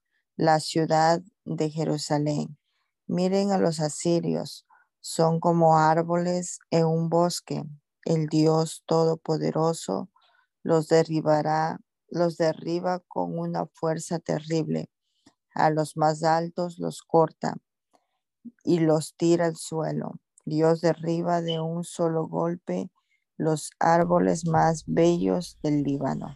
la 0.40 0.58
ciudad 0.58 1.20
de 1.44 1.68
Jerusalén. 1.68 2.56
Miren 3.06 3.52
a 3.52 3.58
los 3.58 3.78
asirios, 3.78 4.66
son 5.02 5.38
como 5.38 5.76
árboles 5.76 6.60
en 6.70 6.86
un 6.86 7.10
bosque. 7.10 7.64
El 8.06 8.26
Dios 8.28 8.82
Todopoderoso 8.86 10.08
los 10.62 10.88
derribará, 10.88 11.80
los 12.08 12.38
derriba 12.38 13.00
con 13.00 13.38
una 13.38 13.66
fuerza 13.66 14.18
terrible. 14.18 14.88
A 15.54 15.68
los 15.68 15.98
más 15.98 16.22
altos 16.22 16.78
los 16.78 17.02
corta 17.02 17.56
y 18.64 18.78
los 18.78 19.14
tira 19.16 19.44
al 19.44 19.56
suelo. 19.56 20.20
Dios 20.46 20.80
derriba 20.80 21.42
de 21.42 21.60
un 21.60 21.84
solo 21.84 22.26
golpe 22.26 22.90
los 23.36 23.72
árboles 23.78 24.46
más 24.46 24.84
bellos 24.86 25.58
del 25.62 25.82
Líbano. 25.82 26.34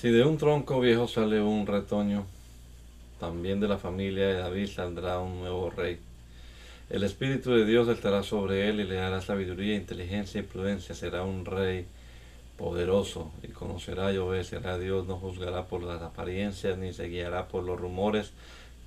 Si 0.00 0.08
de 0.08 0.24
un 0.24 0.38
tronco 0.38 0.80
viejo 0.80 1.08
sale 1.08 1.42
un 1.42 1.66
retoño, 1.66 2.24
también 3.18 3.60
de 3.60 3.68
la 3.68 3.76
familia 3.76 4.28
de 4.28 4.34
David 4.34 4.68
saldrá 4.68 5.18
un 5.18 5.40
nuevo 5.40 5.68
rey. 5.68 5.98
El 6.88 7.02
Espíritu 7.02 7.50
de 7.50 7.66
Dios 7.66 7.86
estará 7.88 8.22
sobre 8.22 8.70
él 8.70 8.80
y 8.80 8.84
le 8.84 8.94
dará 8.94 9.20
sabiduría, 9.20 9.76
inteligencia 9.76 10.40
y 10.40 10.44
prudencia. 10.44 10.94
Será 10.94 11.22
un 11.22 11.44
rey 11.44 11.84
poderoso 12.56 13.30
y 13.42 13.48
conocerá 13.48 14.10
y 14.10 14.16
obedecerá 14.16 14.72
a 14.72 14.78
Dios. 14.78 15.06
No 15.06 15.16
juzgará 15.16 15.66
por 15.66 15.82
las 15.82 16.00
apariencias 16.00 16.78
ni 16.78 16.94
se 16.94 17.08
guiará 17.08 17.48
por 17.48 17.64
los 17.64 17.78
rumores 17.78 18.32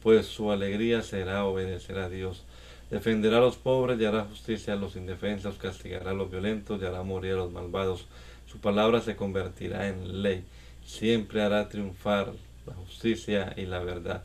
pues 0.03 0.26
su 0.26 0.51
alegría 0.51 1.01
será 1.01 1.45
obedecer 1.45 1.97
a 1.97 2.09
Dios. 2.09 2.43
Defenderá 2.91 3.38
a 3.38 3.41
los 3.41 3.55
pobres 3.55 3.99
y 3.99 4.05
hará 4.05 4.26
justicia 4.26 4.74
a 4.74 4.76
los 4.76 4.97
indefensos, 4.97 5.55
castigará 5.55 6.11
a 6.11 6.14
los 6.14 6.30
violentos 6.30 6.82
y 6.82 6.86
hará 6.86 7.01
morir 7.03 7.34
a 7.34 7.38
los 7.38 7.51
malvados. 7.51 8.05
Su 8.45 8.59
palabra 8.59 8.99
se 8.99 9.16
convertirá 9.16 9.88
en 9.88 10.22
ley. 10.22 10.43
Siempre 10.86 11.42
hará 11.42 11.70
triunfar 11.70 12.34
la 12.66 12.74
justicia 12.74 13.54
y 13.58 13.66
la 13.66 13.80
verdad. 13.80 14.24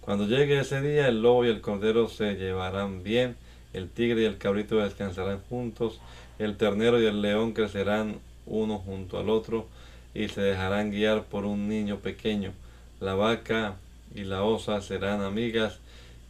Cuando 0.00 0.26
llegue 0.26 0.58
ese 0.58 0.80
día, 0.80 1.08
el 1.08 1.22
lobo 1.22 1.44
y 1.44 1.48
el 1.48 1.60
cordero 1.60 2.08
se 2.08 2.34
llevarán 2.34 3.02
bien, 3.02 3.36
el 3.72 3.88
tigre 3.88 4.22
y 4.22 4.24
el 4.24 4.38
cabrito 4.38 4.76
descansarán 4.76 5.40
juntos, 5.48 6.00
el 6.38 6.56
ternero 6.56 7.00
y 7.00 7.06
el 7.06 7.20
león 7.20 7.52
crecerán 7.52 8.18
uno 8.46 8.78
junto 8.78 9.18
al 9.18 9.28
otro, 9.28 9.68
y 10.14 10.28
se 10.28 10.40
dejarán 10.40 10.90
guiar 10.90 11.24
por 11.24 11.44
un 11.44 11.68
niño 11.68 11.98
pequeño. 11.98 12.52
La 12.98 13.14
vaca 13.14 13.76
y 14.14 14.24
la 14.24 14.42
osa 14.42 14.80
serán 14.82 15.20
amigas, 15.20 15.78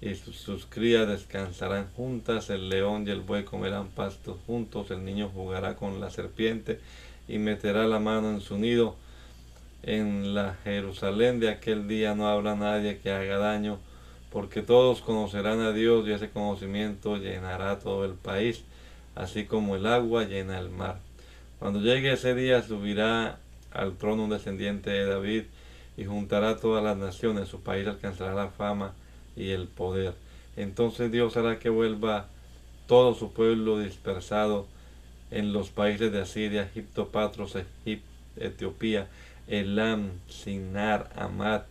y 0.02 0.14
sus, 0.14 0.66
crías 0.66 1.06
descansarán 1.06 1.88
juntas, 1.94 2.48
el 2.50 2.68
león 2.68 3.06
y 3.06 3.10
el 3.10 3.20
buey 3.20 3.44
comerán 3.44 3.88
pastos 3.88 4.38
juntos, 4.46 4.90
el 4.90 5.04
niño 5.04 5.30
jugará 5.32 5.76
con 5.76 6.00
la 6.00 6.10
serpiente 6.10 6.80
y 7.28 7.38
meterá 7.38 7.86
la 7.86 7.98
mano 7.98 8.30
en 8.30 8.40
su 8.40 8.56
nido. 8.56 8.96
En 9.82 10.34
la 10.34 10.56
Jerusalén 10.62 11.40
de 11.40 11.48
aquel 11.48 11.88
día 11.88 12.14
no 12.14 12.28
habrá 12.28 12.54
nadie 12.54 12.98
que 12.98 13.10
haga 13.10 13.38
daño, 13.38 13.78
porque 14.30 14.62
todos 14.62 15.00
conocerán 15.00 15.60
a 15.60 15.72
Dios 15.72 16.06
y 16.06 16.12
ese 16.12 16.30
conocimiento 16.30 17.16
llenará 17.16 17.78
todo 17.78 18.04
el 18.04 18.12
país, 18.12 18.62
así 19.14 19.44
como 19.46 19.76
el 19.76 19.86
agua 19.86 20.24
llena 20.24 20.58
el 20.58 20.70
mar. 20.70 20.98
Cuando 21.58 21.80
llegue 21.80 22.12
ese 22.12 22.34
día 22.34 22.62
subirá 22.62 23.38
al 23.72 23.96
trono 23.96 24.24
un 24.24 24.30
descendiente 24.30 24.90
de 24.90 25.06
David 25.06 25.44
y 25.96 26.04
juntará 26.04 26.56
todas 26.56 26.82
las 26.84 26.96
naciones, 26.96 27.48
su 27.48 27.60
país 27.60 27.86
alcanzará 27.86 28.34
la 28.34 28.48
fama 28.48 28.92
y 29.36 29.50
el 29.50 29.66
poder. 29.66 30.14
Entonces 30.56 31.10
Dios 31.10 31.36
hará 31.36 31.58
que 31.58 31.70
vuelva 31.70 32.26
todo 32.86 33.14
su 33.14 33.32
pueblo 33.32 33.78
dispersado 33.78 34.66
en 35.30 35.52
los 35.52 35.70
países 35.70 36.12
de 36.12 36.20
Asiria, 36.20 36.62
Egipto, 36.62 37.08
Patros, 37.08 37.56
Etiopía, 38.36 39.08
Elam, 39.50 40.12
Sinar, 40.28 41.10
Amad 41.16 41.62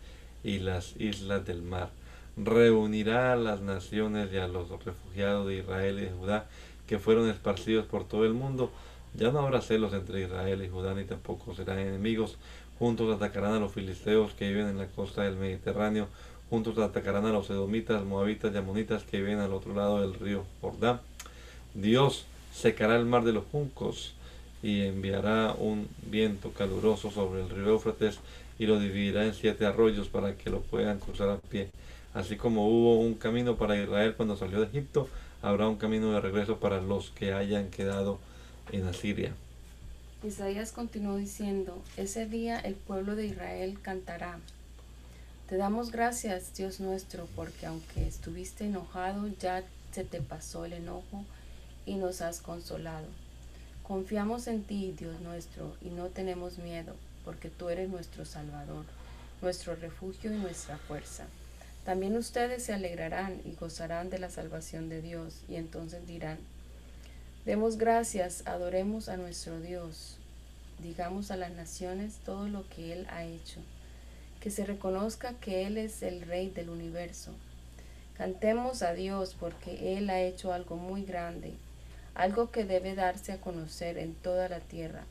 y 0.44 0.58
las 0.58 0.94
islas 1.00 1.44
del 1.46 1.62
mar. 1.62 1.90
Reunirá 2.36 3.32
a 3.32 3.36
las 3.36 3.60
naciones 3.62 4.32
y 4.32 4.36
a 4.36 4.46
los 4.46 4.68
refugiados 4.84 5.46
de 5.48 5.56
Israel 5.56 5.98
y 5.98 6.02
de 6.02 6.12
Judá 6.12 6.46
que 6.86 6.98
fueron 6.98 7.28
esparcidos 7.28 7.86
por 7.86 8.06
todo 8.06 8.24
el 8.24 8.34
mundo. 8.34 8.70
Ya 9.14 9.32
no 9.32 9.40
habrá 9.40 9.60
celos 9.60 9.92
entre 9.92 10.22
Israel 10.22 10.62
y 10.62 10.68
Judá, 10.68 10.94
ni 10.94 11.04
tampoco 11.04 11.54
serán 11.54 11.78
enemigos. 11.78 12.36
Juntos 12.78 13.14
atacarán 13.14 13.54
a 13.54 13.60
los 13.60 13.72
filisteos 13.72 14.32
que 14.32 14.48
viven 14.48 14.68
en 14.68 14.78
la 14.78 14.86
costa 14.86 15.22
del 15.22 15.36
Mediterráneo. 15.36 16.08
Juntos 16.50 16.76
atacarán 16.78 17.26
a 17.26 17.30
los 17.30 17.48
edomitas, 17.48 18.04
moabitas 18.04 18.52
y 18.54 18.58
amonitas 18.58 19.04
que 19.04 19.18
viven 19.18 19.38
al 19.38 19.52
otro 19.52 19.74
lado 19.74 20.00
del 20.00 20.14
río 20.14 20.44
Jordán. 20.60 21.00
Dios 21.74 22.26
secará 22.52 22.96
el 22.96 23.06
mar 23.06 23.22
de 23.24 23.32
los 23.32 23.44
juncos 23.52 24.14
y 24.62 24.82
enviará 24.82 25.54
un 25.58 25.88
viento 26.02 26.52
caluroso 26.52 27.10
sobre 27.10 27.42
el 27.42 27.50
río 27.50 27.70
Éufrates 27.70 28.18
y 28.58 28.66
lo 28.66 28.78
dividirá 28.78 29.24
en 29.24 29.34
siete 29.34 29.64
arroyos 29.64 30.08
para 30.08 30.34
que 30.36 30.50
lo 30.50 30.60
puedan 30.60 30.98
cruzar 30.98 31.30
a 31.30 31.38
pie. 31.38 31.70
Así 32.12 32.36
como 32.36 32.68
hubo 32.68 32.98
un 33.00 33.14
camino 33.14 33.56
para 33.56 33.80
Israel 33.80 34.14
cuando 34.16 34.36
salió 34.36 34.60
de 34.60 34.66
Egipto, 34.66 35.08
habrá 35.42 35.68
un 35.68 35.76
camino 35.76 36.12
de 36.12 36.20
regreso 36.20 36.58
para 36.58 36.80
los 36.80 37.10
que 37.10 37.32
hayan 37.32 37.70
quedado 37.70 38.18
en 38.72 38.86
Asiria. 38.86 39.32
Isaías 40.22 40.72
continuó 40.72 41.16
diciendo, 41.16 41.82
ese 41.96 42.26
día 42.26 42.58
el 42.60 42.74
pueblo 42.74 43.16
de 43.16 43.26
Israel 43.26 43.78
cantará. 43.80 44.38
Te 45.48 45.56
damos 45.56 45.90
gracias, 45.90 46.54
Dios 46.54 46.78
nuestro, 46.78 47.26
porque 47.34 47.66
aunque 47.66 48.06
estuviste 48.06 48.66
enojado, 48.66 49.28
ya 49.40 49.64
se 49.92 50.04
te 50.04 50.20
pasó 50.20 50.66
el 50.66 50.74
enojo 50.74 51.24
y 51.86 51.94
nos 51.94 52.20
has 52.20 52.40
consolado. 52.40 53.06
Confiamos 53.90 54.46
en 54.46 54.62
ti, 54.62 54.94
Dios 54.96 55.20
nuestro, 55.20 55.74
y 55.82 55.88
no 55.88 56.10
tenemos 56.10 56.58
miedo, 56.58 56.94
porque 57.24 57.50
tú 57.50 57.70
eres 57.70 57.88
nuestro 57.88 58.24
Salvador, 58.24 58.84
nuestro 59.42 59.74
refugio 59.74 60.32
y 60.32 60.38
nuestra 60.38 60.78
fuerza. 60.78 61.26
También 61.84 62.16
ustedes 62.16 62.62
se 62.62 62.72
alegrarán 62.72 63.40
y 63.44 63.56
gozarán 63.56 64.08
de 64.08 64.20
la 64.20 64.30
salvación 64.30 64.88
de 64.88 65.02
Dios, 65.02 65.40
y 65.48 65.56
entonces 65.56 66.06
dirán, 66.06 66.38
demos 67.44 67.78
gracias, 67.78 68.46
adoremos 68.46 69.08
a 69.08 69.16
nuestro 69.16 69.60
Dios, 69.60 70.18
digamos 70.80 71.32
a 71.32 71.36
las 71.36 71.50
naciones 71.50 72.20
todo 72.24 72.46
lo 72.46 72.68
que 72.68 72.92
Él 72.92 73.08
ha 73.10 73.24
hecho, 73.24 73.58
que 74.40 74.52
se 74.52 74.64
reconozca 74.64 75.32
que 75.32 75.66
Él 75.66 75.76
es 75.76 76.04
el 76.04 76.22
Rey 76.22 76.48
del 76.50 76.70
universo. 76.70 77.32
Cantemos 78.16 78.82
a 78.82 78.92
Dios 78.92 79.34
porque 79.40 79.98
Él 79.98 80.10
ha 80.10 80.20
hecho 80.20 80.52
algo 80.52 80.76
muy 80.76 81.04
grande 81.04 81.54
algo 82.20 82.50
que 82.50 82.66
debe 82.66 82.94
darse 82.94 83.32
a 83.32 83.40
conocer 83.40 83.96
en 83.96 84.14
toda 84.14 84.50
la 84.50 84.60
tierra. 84.60 85.06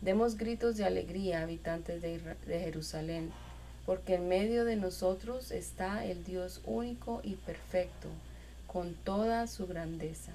Demos 0.00 0.38
gritos 0.38 0.78
de 0.78 0.86
alegría, 0.86 1.42
habitantes 1.42 2.00
de, 2.00 2.18
Jerusalén, 2.46 3.30
porque 3.84 4.14
en 4.14 4.26
medio 4.26 4.64
de 4.64 4.76
nosotros 4.76 5.50
está 5.50 6.06
el 6.06 6.24
Dios 6.24 6.62
único 6.64 7.20
y 7.22 7.34
perfecto, 7.34 8.08
con 8.66 8.94
toda 8.94 9.46
su 9.48 9.66
grandeza. 9.66 10.32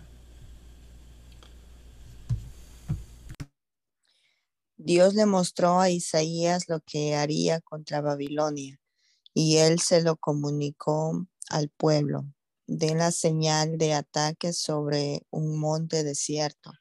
Dios 4.78 5.16
le 5.16 5.26
mostró 5.26 5.80
a 5.80 5.90
Isaías 5.90 6.70
lo 6.70 6.82
que 6.82 7.16
haría 7.16 7.62
contra 7.62 8.02
Babilonia, 8.02 8.80
y 9.34 9.58
él 9.58 9.80
se 9.80 10.04
lo 10.04 10.18
comunicó 10.18 11.26
al 11.50 11.70
pueblo 11.70 12.26
den 12.68 12.98
la 12.98 13.12
señal 13.12 13.78
de 13.78 13.94
ataque 13.94 14.54
sobre 14.54 15.26
un 15.30 15.60
monte 15.60 16.04
desierto. 16.04 16.72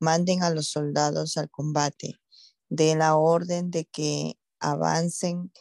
Manden 0.00 0.42
a 0.42 0.50
los 0.50 0.68
soldados 0.68 1.36
al 1.36 1.50
combate. 1.50 2.20
Den 2.68 2.98
la 2.98 3.16
orden 3.16 3.70
de 3.70 3.84
que 3.84 4.38
avancen 4.58 5.52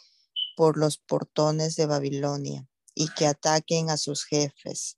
por 0.55 0.77
los 0.77 0.97
portones 0.97 1.75
de 1.75 1.85
Babilonia 1.85 2.67
y 2.95 3.07
que 3.09 3.27
ataquen 3.27 3.89
a 3.89 3.97
sus 3.97 4.25
jefes. 4.25 4.97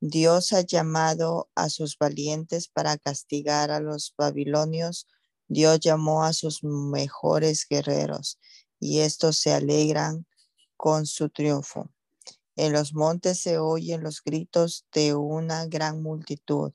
Dios 0.00 0.52
ha 0.52 0.60
llamado 0.60 1.50
a 1.54 1.68
sus 1.68 1.98
valientes 1.98 2.68
para 2.68 2.96
castigar 2.96 3.70
a 3.70 3.80
los 3.80 4.14
babilonios. 4.16 5.08
Dios 5.48 5.80
llamó 5.80 6.24
a 6.24 6.32
sus 6.32 6.62
mejores 6.62 7.66
guerreros 7.68 8.38
y 8.78 9.00
estos 9.00 9.38
se 9.38 9.52
alegran 9.52 10.26
con 10.76 11.06
su 11.06 11.30
triunfo. 11.30 11.90
En 12.58 12.72
los 12.72 12.92
montes 12.92 13.38
se 13.40 13.58
oyen 13.60 14.02
los 14.02 14.20
gritos 14.20 14.84
de 14.92 15.14
una 15.14 15.66
gran 15.66 16.02
multitud. 16.02 16.72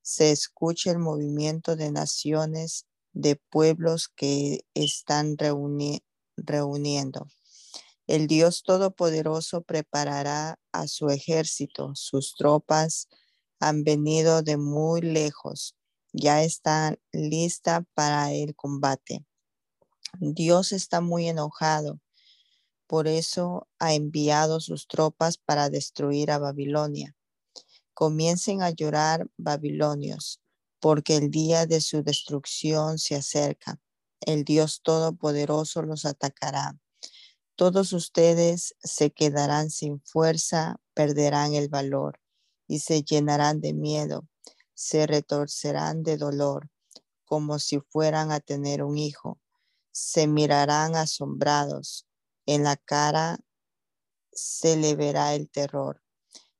Se 0.00 0.30
escucha 0.30 0.90
el 0.90 0.98
movimiento 0.98 1.76
de 1.76 1.92
naciones, 1.92 2.86
de 3.12 3.36
pueblos 3.36 4.08
que 4.08 4.64
están 4.72 5.36
reuniendo. 6.38 7.26
El 8.06 8.28
Dios 8.28 8.62
Todopoderoso 8.62 9.60
preparará 9.60 10.58
a 10.72 10.88
su 10.88 11.10
ejército. 11.10 11.94
Sus 11.94 12.34
tropas 12.34 13.06
han 13.60 13.84
venido 13.84 14.40
de 14.40 14.56
muy 14.56 15.02
lejos. 15.02 15.76
Ya 16.14 16.44
están 16.44 16.98
listas 17.12 17.82
para 17.92 18.32
el 18.32 18.56
combate. 18.56 19.26
Dios 20.18 20.72
está 20.72 21.02
muy 21.02 21.28
enojado 21.28 22.00
por 22.86 23.08
eso 23.08 23.68
ha 23.78 23.94
enviado 23.94 24.60
sus 24.60 24.86
tropas 24.86 25.38
para 25.38 25.70
destruir 25.70 26.30
a 26.30 26.38
Babilonia. 26.38 27.16
Comiencen 27.94 28.62
a 28.62 28.70
llorar 28.70 29.28
babilonios, 29.36 30.40
porque 30.80 31.16
el 31.16 31.30
día 31.30 31.66
de 31.66 31.80
su 31.80 32.02
destrucción 32.02 32.98
se 32.98 33.16
acerca. 33.16 33.80
El 34.20 34.44
Dios 34.44 34.80
Todopoderoso 34.82 35.82
los 35.82 36.04
atacará. 36.04 36.78
Todos 37.56 37.92
ustedes 37.92 38.76
se 38.82 39.10
quedarán 39.10 39.70
sin 39.70 40.00
fuerza, 40.02 40.76
perderán 40.94 41.54
el 41.54 41.68
valor 41.68 42.20
y 42.68 42.80
se 42.80 43.02
llenarán 43.02 43.60
de 43.60 43.72
miedo, 43.72 44.28
se 44.74 45.06
retorcerán 45.06 46.02
de 46.02 46.18
dolor, 46.18 46.68
como 47.24 47.58
si 47.58 47.80
fueran 47.80 48.30
a 48.30 48.40
tener 48.40 48.82
un 48.82 48.98
hijo. 48.98 49.40
Se 49.90 50.26
mirarán 50.26 50.94
asombrados 50.96 52.05
en 52.46 52.64
la 52.64 52.76
cara 52.76 53.38
se 54.32 54.76
le 54.76 54.96
verá 54.96 55.34
el 55.34 55.50
terror. 55.50 56.02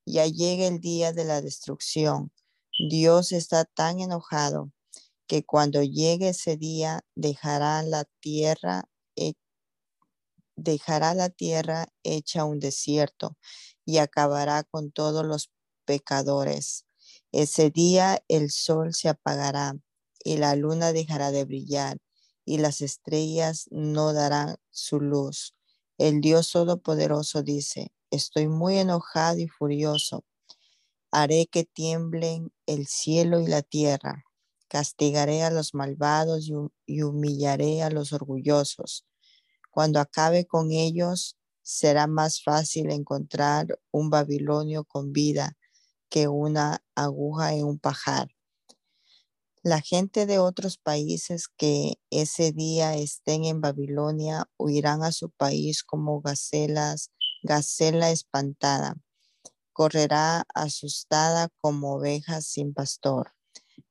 Ya 0.05 0.27
llega 0.27 0.67
el 0.67 0.81
día 0.81 1.13
de 1.13 1.25
la 1.25 1.41
destrucción. 1.43 2.33
Dios 2.89 3.33
está 3.33 3.65
tan 3.65 4.01
enojado 4.01 4.73
que 5.27 5.45
cuando 5.45 5.83
llegue 5.83 6.31
ese 6.31 6.57
día 6.57 7.05
dejará 7.15 7.83
la 7.83 8.05
tierra 8.21 8.89
dejará 10.57 11.15
la 11.15 11.29
tierra 11.29 11.87
hecha 12.03 12.45
un 12.45 12.59
desierto 12.59 13.37
y 13.85 13.99
acabará 13.99 14.65
con 14.65 14.91
todos 14.91 15.25
los 15.25 15.51
pecadores. 15.85 16.87
Ese 17.33 17.71
día 17.71 18.23
el 18.29 18.51
sol 18.51 18.95
se 18.95 19.09
apagará 19.09 19.77
y 20.25 20.39
la 20.39 20.57
luna 20.57 20.93
dejará 20.93 21.31
de 21.31 21.45
brillar 21.45 21.99
y 22.45 22.59
las 22.59 22.81
estrellas 22.81 23.67
no 23.71 24.13
darán 24.13 24.57
su 24.71 25.01
luz. 25.01 25.56
El 25.99 26.21
Dios 26.21 26.53
Todopoderoso 26.53 27.43
dice, 27.43 27.93
estoy 28.11 28.49
muy 28.49 28.79
enojado 28.79 29.39
y 29.39 29.49
furioso. 29.49 30.25
Haré 31.11 31.47
que 31.47 31.65
tiemblen 31.65 32.53
el 32.67 32.87
cielo 32.87 33.41
y 33.41 33.47
la 33.47 33.63
tierra. 33.63 34.25
Castigaré 34.69 35.43
a 35.43 35.51
los 35.51 35.75
malvados 35.75 36.51
y 36.87 37.03
humillaré 37.03 37.83
a 37.83 37.91
los 37.91 38.13
orgullosos. 38.13 39.07
Cuando 39.71 40.01
acabe 40.01 40.47
con 40.47 40.73
ellos, 40.73 41.37
Será 41.69 42.07
más 42.07 42.45
fácil 42.45 42.93
encontrar 42.93 43.81
un 43.91 44.09
babilonio 44.09 44.85
con 44.85 45.13
vida 45.13 45.57
que 46.09 46.29
una 46.29 46.81
aguja 46.95 47.55
en 47.55 47.65
un 47.65 47.81
pajar. 47.81 48.36
La 49.67 49.81
gente 49.81 50.27
de 50.27 50.39
otros 50.39 50.79
países 50.79 51.49
que 51.49 51.95
ese 52.11 52.53
día 52.53 52.95
estén 52.95 53.45
en 53.45 53.61
Babilonia 53.61 54.49
huirán 54.59 55.03
a 55.03 55.11
su 55.11 55.31
país 55.31 55.83
como 55.83 56.21
gacelas, 56.21 57.11
gacela 57.43 58.13
espantada. 58.13 58.95
Correrá 59.73 60.45
asustada 60.55 61.49
como 61.61 61.95
ovejas 61.95 62.47
sin 62.47 62.75
pastor. 62.75 63.35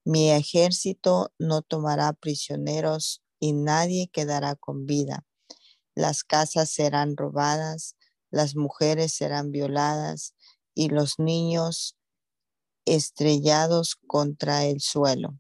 Mi 0.06 0.32
ejército 0.32 1.34
no 1.40 1.62
tomará 1.62 2.14
prisioneros 2.14 3.22
y 3.42 3.52
nadie 3.52 4.08
quedará 4.08 4.56
con 4.56 4.86
vida. 4.86 5.26
Las 5.94 6.24
casas 6.24 6.72
serán 6.72 7.18
robadas, 7.18 7.98
las 8.32 8.56
mujeres 8.56 9.12
serán 9.12 9.52
violadas 9.52 10.36
y 10.74 10.88
los 10.88 11.20
niños 11.20 11.98
estrellados 12.86 13.98
contra 14.08 14.64
el 14.64 14.80
suelo. 14.80 15.38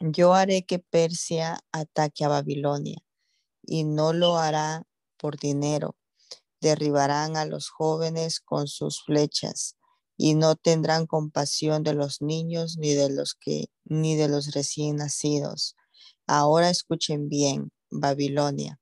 Yo 0.00 0.34
haré 0.34 0.66
que 0.66 0.78
Persia 0.78 1.58
ataque 1.72 2.24
a 2.26 2.28
Babilonia 2.28 2.98
y 3.62 3.84
no 3.84 4.12
lo 4.12 4.36
hará 4.36 4.84
por 5.16 5.38
dinero. 5.38 5.96
Derribarán 6.60 7.38
a 7.38 7.46
los 7.46 7.70
jóvenes 7.70 8.40
con 8.40 8.68
sus 8.68 9.02
flechas 9.02 9.76
y 10.18 10.34
no 10.34 10.54
tendrán 10.54 11.06
compasión 11.06 11.82
de 11.82 11.94
los 11.94 12.20
niños 12.20 12.76
ni 12.76 12.92
de 12.92 13.08
los 13.08 13.34
que 13.34 13.68
ni 13.84 14.16
de 14.16 14.28
los 14.28 14.52
recién 14.52 14.96
nacidos. 14.96 15.76
Ahora 16.26 16.68
escuchen 16.68 17.30
bien, 17.30 17.72
Babilonia. 17.90 18.78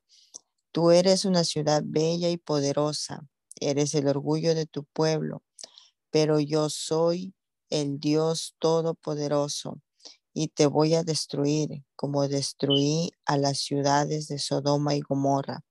Tú 0.73 0.91
eres 0.91 1.25
una 1.25 1.45
ciudad 1.45 1.83
bella 1.85 2.29
y 2.29 2.39
poderosa, 2.39 3.29
eres 3.61 3.95
el 3.95 4.09
orgullo 4.09 4.57
de 4.57 4.67
tu 4.67 4.83
pueblo, 4.83 5.45
pero 6.11 6.41
yo 6.41 6.71
soy 6.71 7.35
el 7.71 8.01
Dios 8.01 8.57
todopoderoso 8.59 9.84
y 10.35 10.49
te 10.49 10.67
voy 10.67 10.95
a 10.95 11.05
destruir 11.05 11.85
como 11.97 12.29
destruí 12.29 13.13
a 13.25 13.39
las 13.39 13.59
ciudades 13.59 14.27
de 14.27 14.39
Sodoma 14.39 14.97
y 14.97 15.01
Gomorra. 15.01 15.65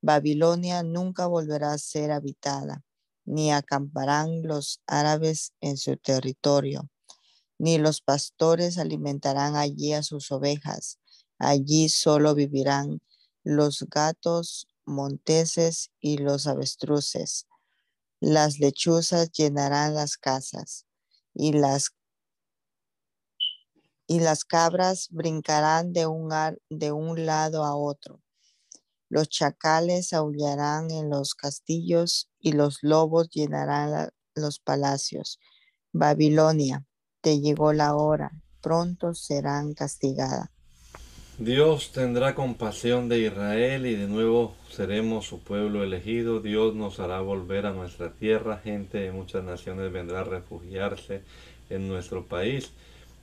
Babilonia 0.00 0.82
nunca 0.82 1.26
volverá 1.26 1.72
a 1.72 1.78
ser 1.78 2.12
habitada, 2.12 2.84
ni 3.24 3.52
acamparán 3.52 4.42
los 4.42 4.80
árabes 4.86 5.52
en 5.60 5.76
su 5.76 5.96
territorio, 5.96 6.88
ni 7.58 7.78
los 7.78 8.00
pastores 8.00 8.78
alimentarán 8.78 9.56
allí 9.56 9.92
a 9.92 10.02
sus 10.02 10.30
ovejas. 10.32 10.98
Allí 11.38 11.88
solo 11.88 12.34
vivirán 12.34 13.00
los 13.44 13.84
gatos 13.90 14.68
monteses 14.84 15.90
y 16.00 16.18
los 16.18 16.46
avestruces. 16.46 17.46
Las 18.20 18.60
lechuzas 18.60 19.32
llenarán 19.32 19.94
las 19.94 20.16
casas 20.16 20.86
y 21.34 21.52
las 21.52 21.90
y 24.12 24.20
las 24.20 24.44
cabras 24.44 25.08
brincarán 25.10 25.94
de 25.94 26.06
un, 26.06 26.28
de 26.68 26.92
un 26.92 27.24
lado 27.24 27.64
a 27.64 27.74
otro. 27.74 28.20
Los 29.08 29.30
chacales 29.30 30.12
aullarán 30.12 30.90
en 30.90 31.08
los 31.08 31.34
castillos 31.34 32.28
y 32.38 32.52
los 32.52 32.80
lobos 32.82 33.30
llenarán 33.30 34.10
los 34.34 34.58
palacios. 34.58 35.40
Babilonia, 35.94 36.84
te 37.22 37.40
llegó 37.40 37.72
la 37.72 37.96
hora, 37.96 38.32
pronto 38.60 39.14
serán 39.14 39.72
castigadas. 39.72 40.50
Dios 41.38 41.92
tendrá 41.92 42.34
compasión 42.34 43.08
de 43.08 43.20
Israel 43.20 43.86
y 43.86 43.94
de 43.94 44.08
nuevo 44.08 44.54
seremos 44.70 45.26
su 45.26 45.40
pueblo 45.40 45.82
elegido. 45.82 46.40
Dios 46.40 46.74
nos 46.74 47.00
hará 47.00 47.22
volver 47.22 47.64
a 47.64 47.72
nuestra 47.72 48.12
tierra. 48.12 48.58
Gente 48.58 48.98
de 48.98 49.10
muchas 49.10 49.42
naciones 49.42 49.90
vendrá 49.90 50.20
a 50.20 50.24
refugiarse 50.24 51.22
en 51.70 51.88
nuestro 51.88 52.26
país 52.26 52.72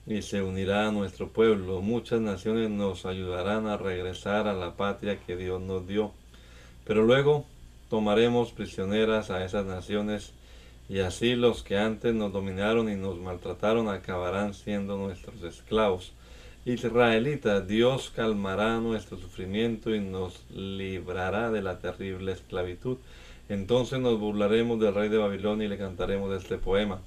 y 0.06 0.22
se 0.22 0.42
unirá 0.42 0.88
a 0.88 0.92
nuestro 0.92 1.30
pueblo. 1.30 1.82
Muchas 1.82 2.22
naciones 2.22 2.70
nos 2.70 3.06
ayudarán 3.06 3.68
a 3.68 3.78
regresar 3.78 4.48
a 4.48 4.54
la 4.54 4.76
patria 4.76 5.20
que 5.20 5.36
Dios 5.36 5.62
nos 5.62 5.88
dio. 5.88 6.12
Pero 6.86 7.04
luego 7.04 7.46
tomaremos 7.90 8.52
prisioneras 8.52 9.30
a 9.30 9.44
esas 9.46 9.66
naciones 9.66 10.34
y 10.90 11.00
así 11.00 11.36
los 11.36 11.62
que 11.62 11.78
antes 11.78 12.16
nos 12.16 12.34
dominaron 12.34 12.90
y 12.90 12.96
nos 12.96 13.18
maltrataron 13.18 13.90
acabarán 13.90 14.54
siendo 14.54 14.98
nuestros 14.98 15.44
esclavos. 15.44 16.14
Israelita, 16.66 17.62
Dios 17.62 18.12
calmará 18.14 18.80
nuestro 18.80 19.18
sufrimiento 19.18 19.96
y 19.96 20.00
nos 20.00 20.44
librará 20.50 21.52
de 21.52 21.62
la 21.62 21.80
terrible 21.80 22.34
esclavitud. 22.34 22.98
Entonces 23.48 24.00
nos 24.00 24.20
burlaremos 24.20 24.80
del 24.80 24.94
rey 24.94 25.10
de 25.10 25.18
Babilonia 25.18 25.66
y 25.66 25.70
le 25.70 25.78
cantaremos 25.78 26.36
este 26.36 26.58
poema. 26.58 27.00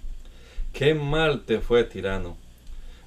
Qué 0.72 0.94
mal 0.94 1.42
te 1.42 1.60
fue, 1.60 1.84
tirano. 1.84 2.36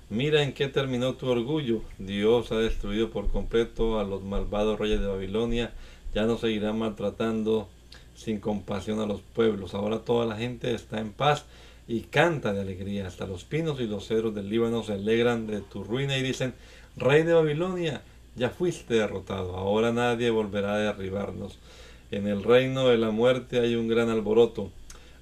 Mira 0.10 0.44
en 0.44 0.54
qué 0.54 0.68
terminó 0.68 1.16
tu 1.16 1.28
orgullo. 1.28 1.82
Dios 1.98 2.52
ha 2.52 2.58
destruido 2.58 3.10
por 3.10 3.30
completo 3.30 4.00
a 4.00 4.04
los 4.04 4.24
malvados 4.24 4.80
reyes 4.80 5.00
de 5.00 5.08
Babilonia. 5.08 5.74
Ya 6.14 6.26
no 6.26 6.38
seguirá 6.38 6.74
maltratando 6.74 7.68
sin 8.16 8.40
compasión 8.40 9.00
a 9.00 9.08
los 9.08 9.22
pueblos. 9.22 9.74
Ahora 9.74 10.00
toda 10.00 10.28
la 10.28 10.38
gente 10.38 10.76
está 10.76 11.00
en 11.00 11.12
paz 11.12 11.46
y 11.88 12.02
canta 12.02 12.54
de 12.54 12.62
alegría. 12.62 13.08
Hasta 13.08 13.26
los 13.26 13.46
pinos 13.46 13.80
y 13.80 13.88
los 13.88 14.08
cedros 14.08 14.36
del 14.36 14.48
Líbano 14.50 14.84
se 14.84 14.94
alegran 14.94 15.48
de 15.48 15.62
tu 15.62 15.84
ruina 15.84 16.16
y 16.18 16.22
dicen, 16.22 16.54
Rey 16.96 17.24
de 17.24 17.34
Babilonia, 17.34 18.04
ya 18.36 18.52
fuiste 18.52 18.94
derrotado. 18.94 19.56
Ahora 19.56 19.92
nadie 19.92 20.30
volverá 20.30 20.76
a 20.76 20.78
derribarnos. 20.78 21.58
En 22.12 22.28
el 22.28 22.44
reino 22.44 22.88
de 22.88 23.00
la 23.00 23.10
muerte 23.10 23.60
hay 23.60 23.76
un 23.76 23.88
gran 23.88 24.10
alboroto. 24.10 24.70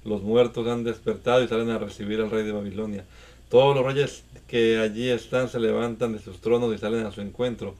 Los 0.04 0.22
muertos 0.22 0.66
han 0.68 0.84
despertado 0.84 1.42
y 1.42 1.48
salen 1.48 1.70
a 1.70 1.78
recibir 1.78 2.20
al 2.20 2.30
rey 2.30 2.44
de 2.44 2.52
Babilonia. 2.52 3.06
Todos 3.48 3.74
los 3.74 3.86
reyes 3.86 4.24
que 4.54 4.78
allí 4.78 5.10
están 5.10 5.48
se 5.48 5.58
levantan 5.58 6.12
de 6.12 6.20
sus 6.20 6.40
tronos 6.40 6.72
y 6.72 6.78
salen 6.78 7.04
a 7.04 7.10
su 7.10 7.20
encuentro. 7.20 7.74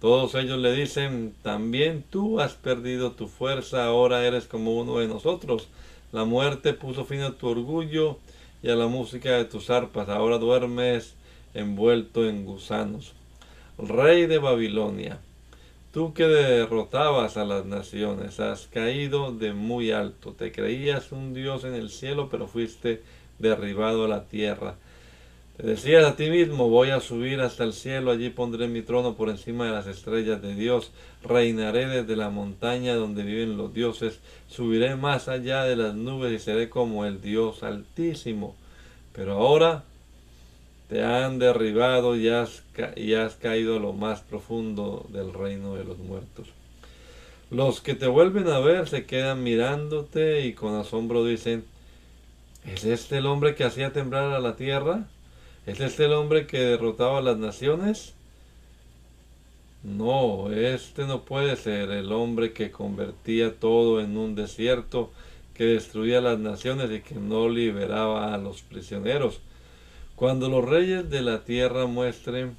Todos 0.00 0.34
ellos 0.34 0.58
le 0.58 0.72
dicen, 0.72 1.36
también 1.40 2.02
tú 2.10 2.40
has 2.40 2.54
perdido 2.54 3.12
tu 3.12 3.28
fuerza, 3.28 3.84
ahora 3.84 4.26
eres 4.26 4.46
como 4.46 4.74
uno 4.76 4.98
de 4.98 5.06
nosotros. 5.06 5.68
La 6.10 6.24
muerte 6.24 6.72
puso 6.72 7.04
fin 7.04 7.20
a 7.20 7.34
tu 7.34 7.46
orgullo 7.46 8.18
y 8.60 8.70
a 8.70 8.74
la 8.74 8.88
música 8.88 9.36
de 9.36 9.44
tus 9.44 9.70
arpas, 9.70 10.08
ahora 10.08 10.38
duermes 10.38 11.14
envuelto 11.54 12.28
en 12.28 12.44
gusanos. 12.44 13.12
Rey 13.78 14.26
de 14.26 14.38
Babilonia, 14.38 15.20
tú 15.92 16.12
que 16.12 16.24
derrotabas 16.24 17.36
a 17.36 17.44
las 17.44 17.66
naciones, 17.66 18.40
has 18.40 18.66
caído 18.66 19.32
de 19.32 19.52
muy 19.52 19.92
alto, 19.92 20.32
te 20.32 20.50
creías 20.50 21.12
un 21.12 21.34
dios 21.34 21.62
en 21.62 21.74
el 21.74 21.88
cielo, 21.88 22.28
pero 22.28 22.48
fuiste 22.48 23.00
derribado 23.38 24.06
a 24.06 24.08
la 24.08 24.24
tierra. 24.24 24.74
Decías 25.62 26.06
a 26.06 26.16
ti 26.16 26.30
mismo, 26.30 26.70
voy 26.70 26.88
a 26.88 27.00
subir 27.00 27.40
hasta 27.42 27.64
el 27.64 27.74
cielo, 27.74 28.10
allí 28.10 28.30
pondré 28.30 28.66
mi 28.66 28.80
trono 28.80 29.14
por 29.14 29.28
encima 29.28 29.66
de 29.66 29.72
las 29.72 29.86
estrellas 29.86 30.40
de 30.40 30.54
Dios, 30.54 30.90
reinaré 31.22 31.86
desde 31.86 32.16
la 32.16 32.30
montaña 32.30 32.94
donde 32.94 33.24
viven 33.24 33.58
los 33.58 33.74
dioses, 33.74 34.20
subiré 34.48 34.96
más 34.96 35.28
allá 35.28 35.64
de 35.64 35.76
las 35.76 35.94
nubes 35.94 36.32
y 36.32 36.38
seré 36.38 36.70
como 36.70 37.04
el 37.04 37.20
Dios 37.20 37.62
altísimo. 37.62 38.56
Pero 39.12 39.34
ahora 39.34 39.84
te 40.88 41.04
han 41.04 41.38
derribado 41.38 42.16
y 42.16 42.28
has, 42.28 42.62
y 42.96 43.12
has 43.12 43.34
caído 43.34 43.76
a 43.76 43.80
lo 43.80 43.92
más 43.92 44.22
profundo 44.22 45.06
del 45.10 45.34
reino 45.34 45.74
de 45.74 45.84
los 45.84 45.98
muertos. 45.98 46.48
Los 47.50 47.82
que 47.82 47.94
te 47.94 48.06
vuelven 48.06 48.48
a 48.48 48.60
ver 48.60 48.88
se 48.88 49.04
quedan 49.04 49.42
mirándote 49.42 50.46
y 50.46 50.54
con 50.54 50.74
asombro 50.74 51.22
dicen, 51.22 51.64
¿es 52.64 52.84
este 52.84 53.18
el 53.18 53.26
hombre 53.26 53.54
que 53.54 53.64
hacía 53.64 53.92
temblar 53.92 54.32
a 54.32 54.40
la 54.40 54.56
tierra? 54.56 55.06
¿Es 55.66 55.80
este 55.80 56.06
el 56.06 56.12
hombre 56.12 56.46
que 56.46 56.58
derrotaba 56.58 57.18
a 57.18 57.22
las 57.22 57.38
naciones? 57.38 58.14
No, 59.82 60.50
este 60.52 61.06
no 61.06 61.22
puede 61.24 61.56
ser 61.56 61.90
el 61.90 62.12
hombre 62.12 62.52
que 62.52 62.70
convertía 62.70 63.58
todo 63.58 64.00
en 64.00 64.16
un 64.16 64.34
desierto, 64.34 65.10
que 65.54 65.64
destruía 65.64 66.20
las 66.20 66.38
naciones 66.38 66.90
y 66.90 67.00
que 67.00 67.14
no 67.14 67.48
liberaba 67.48 68.34
a 68.34 68.38
los 68.38 68.62
prisioneros. 68.62 69.40
Cuando 70.16 70.48
los 70.48 70.64
reyes 70.64 71.08
de 71.10 71.22
la 71.22 71.44
tierra 71.44 71.86
mueren, 71.86 72.56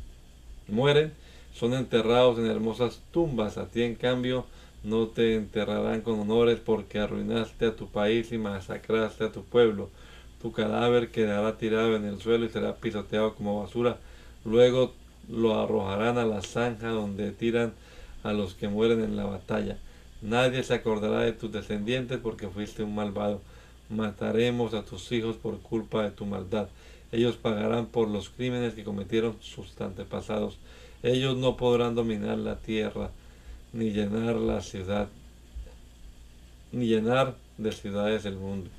son 1.54 1.74
enterrados 1.74 2.40
en 2.40 2.48
hermosas 2.48 3.02
tumbas. 3.12 3.58
A 3.58 3.68
ti, 3.68 3.84
en 3.84 3.96
cambio, 3.96 4.46
no 4.84 5.08
te 5.08 5.36
enterrarán 5.36 6.02
con 6.02 6.20
honores 6.20 6.60
porque 6.64 7.00
arruinaste 7.00 7.68
a 7.68 7.76
tu 7.76 7.88
país 7.88 8.32
y 8.32 8.38
masacraste 8.40 9.26
a 9.26 9.32
tu 9.32 9.44
pueblo. 9.44 9.90
Tu 10.42 10.52
cadáver 10.52 11.12
quedará 11.12 11.58
tirado 11.58 11.96
en 11.96 12.06
el 12.06 12.20
suelo 12.20 12.46
y 12.46 12.50
será 12.50 12.76
pisoteado 12.76 13.36
como 13.36 13.62
basura. 13.62 13.98
Luego 14.44 14.94
lo 15.30 15.60
arrojarán 15.60 16.18
a 16.18 16.26
la 16.26 16.42
zanja 16.42 16.90
donde 16.90 17.32
tiran 17.32 17.74
a 18.24 18.34
los 18.34 18.56
que 18.56 18.68
mueren 18.68 19.04
en 19.04 19.16
la 19.16 19.26
batalla. 19.26 19.78
Nadie 20.22 20.64
se 20.64 20.74
acordará 20.74 21.20
de 21.20 21.34
tus 21.34 21.52
descendientes 21.52 22.20
porque 22.20 22.48
fuiste 22.48 22.84
un 22.84 22.96
malvado. 22.96 23.42
Mataremos 23.90 24.74
a 24.74 24.84
tus 24.84 25.12
hijos 25.12 25.36
por 25.36 25.60
culpa 25.60 26.04
de 26.04 26.12
tu 26.12 26.26
maldad. 26.26 26.70
Ellos 27.12 27.36
pagarán 27.36 27.88
por 27.88 28.08
los 28.08 28.30
crímenes 28.30 28.74
que 28.74 28.84
cometieron 28.84 29.36
sus 29.42 29.80
antepasados. 29.80 30.58
Ellos 31.04 31.38
no 31.38 31.58
podrán 31.58 31.94
dominar 31.94 32.38
la 32.38 32.58
tierra 32.58 33.12
ni 33.74 33.92
llenar 33.92 34.36
la 34.36 34.62
ciudad 34.62 35.08
ni 36.72 36.88
llenar 36.88 37.36
de 37.58 37.72
ciudades 37.72 38.26
el 38.26 38.38
mundo. 38.38 38.70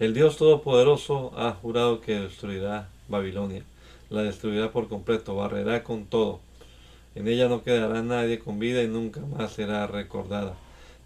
El 0.00 0.14
Dios 0.14 0.36
Todopoderoso 0.36 1.32
ha 1.36 1.50
jurado 1.54 2.00
que 2.00 2.20
destruirá 2.20 2.88
Babilonia, 3.08 3.64
la 4.10 4.22
destruirá 4.22 4.70
por 4.70 4.88
completo, 4.88 5.34
barrerá 5.34 5.82
con 5.82 6.04
todo. 6.06 6.38
En 7.16 7.26
ella 7.26 7.48
no 7.48 7.64
quedará 7.64 8.00
nadie 8.02 8.38
con 8.38 8.60
vida 8.60 8.80
y 8.84 8.86
nunca 8.86 9.20
más 9.22 9.54
será 9.54 9.88
recordada. 9.88 10.54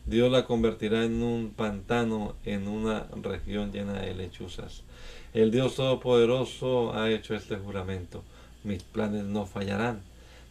Dios 0.05 0.30
la 0.30 0.45
convertirá 0.45 1.05
en 1.05 1.22
un 1.22 1.55
pantano, 1.57 2.34
en 2.45 2.68
una 2.68 3.07
región 3.22 3.72
llena 3.72 3.95
de 3.95 4.14
lechuzas. 4.14 4.82
El 5.32 5.51
Dios 5.51 5.76
Todopoderoso 5.76 6.93
ha 6.93 7.11
hecho 7.11 7.34
este 7.34 7.57
juramento. 7.57 8.22
Mis 8.62 8.82
planes 8.82 9.24
no 9.24 9.47
fallarán. 9.47 10.03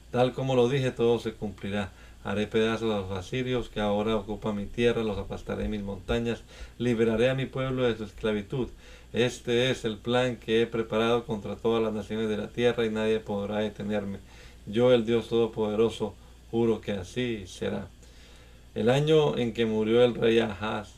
Tal 0.10 0.34
como 0.34 0.56
lo 0.56 0.68
dije, 0.68 0.90
todo 0.90 1.20
se 1.20 1.34
cumplirá. 1.34 1.92
Haré 2.24 2.46
pedazos 2.46 2.94
a 2.94 3.00
los 3.00 3.12
asirios 3.18 3.70
que 3.70 3.80
ahora 3.80 4.16
ocupan 4.16 4.56
mi 4.56 4.66
tierra, 4.66 5.04
los 5.04 5.18
aplastaré 5.18 5.66
en 5.66 5.72
mis 5.72 5.82
montañas, 5.82 6.44
liberaré 6.78 7.30
a 7.30 7.36
mi 7.36 7.48
pueblo 7.48 7.84
de 7.84 7.98
su 7.98 8.04
esclavitud. 8.04 8.68
Este 9.14 9.72
es 9.72 9.86
el 9.86 9.98
plan 9.98 10.38
que 10.38 10.62
he 10.62 10.68
preparado 10.68 11.26
contra 11.26 11.56
todas 11.56 11.84
las 11.84 11.94
naciones 11.94 12.30
de 12.30 12.38
la 12.38 12.48
tierra 12.50 12.86
y 12.86 12.90
nadie 12.90 13.20
podrá 13.20 13.58
detenerme. 13.58 14.20
Yo, 14.68 14.94
el 14.94 15.06
Dios 15.06 15.30
Todopoderoso, 15.30 16.14
juro 16.52 16.80
que 16.80 16.92
así 16.92 17.46
será. 17.48 17.88
El 18.76 18.90
año 18.90 19.38
en 19.38 19.54
que 19.54 19.66
murió 19.66 20.04
el 20.04 20.14
rey 20.14 20.40
Ahaz, 20.40 20.94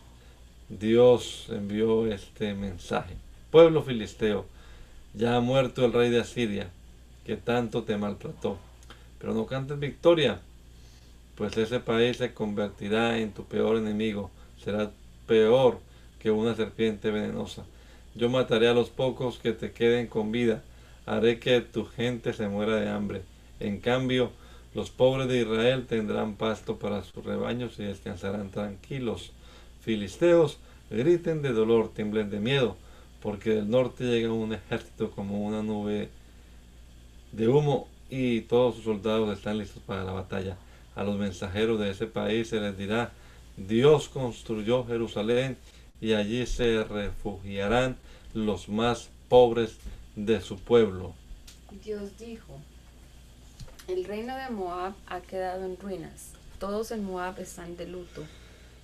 Dios 0.67 1.47
envió 1.49 2.05
este 2.07 2.53
mensaje. 2.53 3.15
Pueblo 3.49 3.81
filisteo, 3.81 4.45
ya 5.13 5.37
ha 5.37 5.39
muerto 5.39 5.85
el 5.85 5.93
rey 5.93 6.09
de 6.09 6.19
Asiria, 6.19 6.69
que 7.25 7.37
tanto 7.37 7.83
te 7.83 7.97
maltrató. 7.97 8.57
Pero 9.19 9.33
no 9.33 9.45
cantes 9.45 9.79
victoria, 9.79 10.41
pues 11.35 11.57
ese 11.57 11.79
país 11.79 12.17
se 12.17 12.33
convertirá 12.33 13.17
en 13.17 13.31
tu 13.31 13.45
peor 13.45 13.77
enemigo, 13.77 14.29
será 14.63 14.91
peor 15.27 15.79
que 16.19 16.31
una 16.31 16.55
serpiente 16.55 17.11
venenosa. 17.11 17.65
Yo 18.15 18.29
mataré 18.29 18.67
a 18.67 18.73
los 18.73 18.89
pocos 18.89 19.39
que 19.39 19.53
te 19.53 19.71
queden 19.71 20.07
con 20.07 20.31
vida, 20.31 20.63
haré 21.05 21.39
que 21.39 21.61
tu 21.61 21.85
gente 21.85 22.33
se 22.33 22.47
muera 22.47 22.75
de 22.75 22.89
hambre. 22.89 23.23
En 23.59 23.79
cambio, 23.79 24.31
los 24.75 24.91
pobres 24.91 25.27
de 25.27 25.41
Israel 25.41 25.87
tendrán 25.87 26.35
pasto 26.35 26.77
para 26.77 27.03
sus 27.03 27.23
rebaños 27.25 27.79
y 27.79 27.83
descansarán 27.83 28.51
tranquilos. 28.51 29.31
Filisteos, 29.81 30.59
griten 30.89 31.41
de 31.41 31.51
dolor, 31.51 31.91
tiemblen 31.93 32.29
de 32.29 32.39
miedo, 32.39 32.77
porque 33.21 33.51
del 33.51 33.69
norte 33.69 34.03
llega 34.03 34.31
un 34.31 34.53
ejército 34.53 35.11
como 35.11 35.43
una 35.43 35.63
nube 35.63 36.09
de 37.31 37.47
humo 37.47 37.87
y 38.09 38.41
todos 38.41 38.75
sus 38.75 38.83
soldados 38.83 39.35
están 39.35 39.57
listos 39.57 39.81
para 39.85 40.03
la 40.03 40.11
batalla 40.11 40.57
a 40.95 41.03
los 41.03 41.17
mensajeros 41.17 41.79
de 41.79 41.89
ese 41.89 42.07
país 42.07 42.49
se 42.49 42.59
les 42.59 42.77
dirá, 42.77 43.11
Dios 43.57 44.09
construyó 44.09 44.85
Jerusalén 44.85 45.57
y 46.01 46.13
allí 46.13 46.45
se 46.45 46.83
refugiarán 46.83 47.97
los 48.33 48.69
más 48.69 49.09
pobres 49.29 49.77
de 50.15 50.41
su 50.41 50.57
pueblo. 50.59 51.13
Dios 51.83 52.17
dijo, 52.17 52.59
el 53.87 54.05
reino 54.05 54.35
de 54.35 54.49
Moab 54.49 54.93
ha 55.07 55.21
quedado 55.21 55.65
en 55.65 55.77
ruinas, 55.77 56.31
todos 56.59 56.91
en 56.91 57.03
Moab 57.03 57.39
están 57.39 57.77
de 57.77 57.87
luto, 57.87 58.23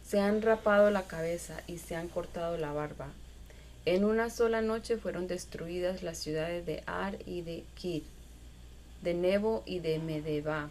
se 0.05 0.19
han 0.19 0.41
rapado 0.41 0.89
la 0.89 1.03
cabeza 1.03 1.61
y 1.67 1.77
se 1.77 1.95
han 1.95 2.07
cortado 2.07 2.57
la 2.57 2.73
barba. 2.73 3.07
En 3.85 4.05
una 4.05 4.29
sola 4.29 4.61
noche 4.61 4.97
fueron 4.97 5.27
destruidas 5.27 6.03
las 6.03 6.17
ciudades 6.17 6.65
de 6.65 6.83
Ar 6.85 7.17
y 7.25 7.41
de 7.41 7.63
Kir, 7.75 8.03
de 9.01 9.13
Nebo 9.13 9.63
y 9.65 9.79
de 9.79 9.99
Medeba 9.99 10.69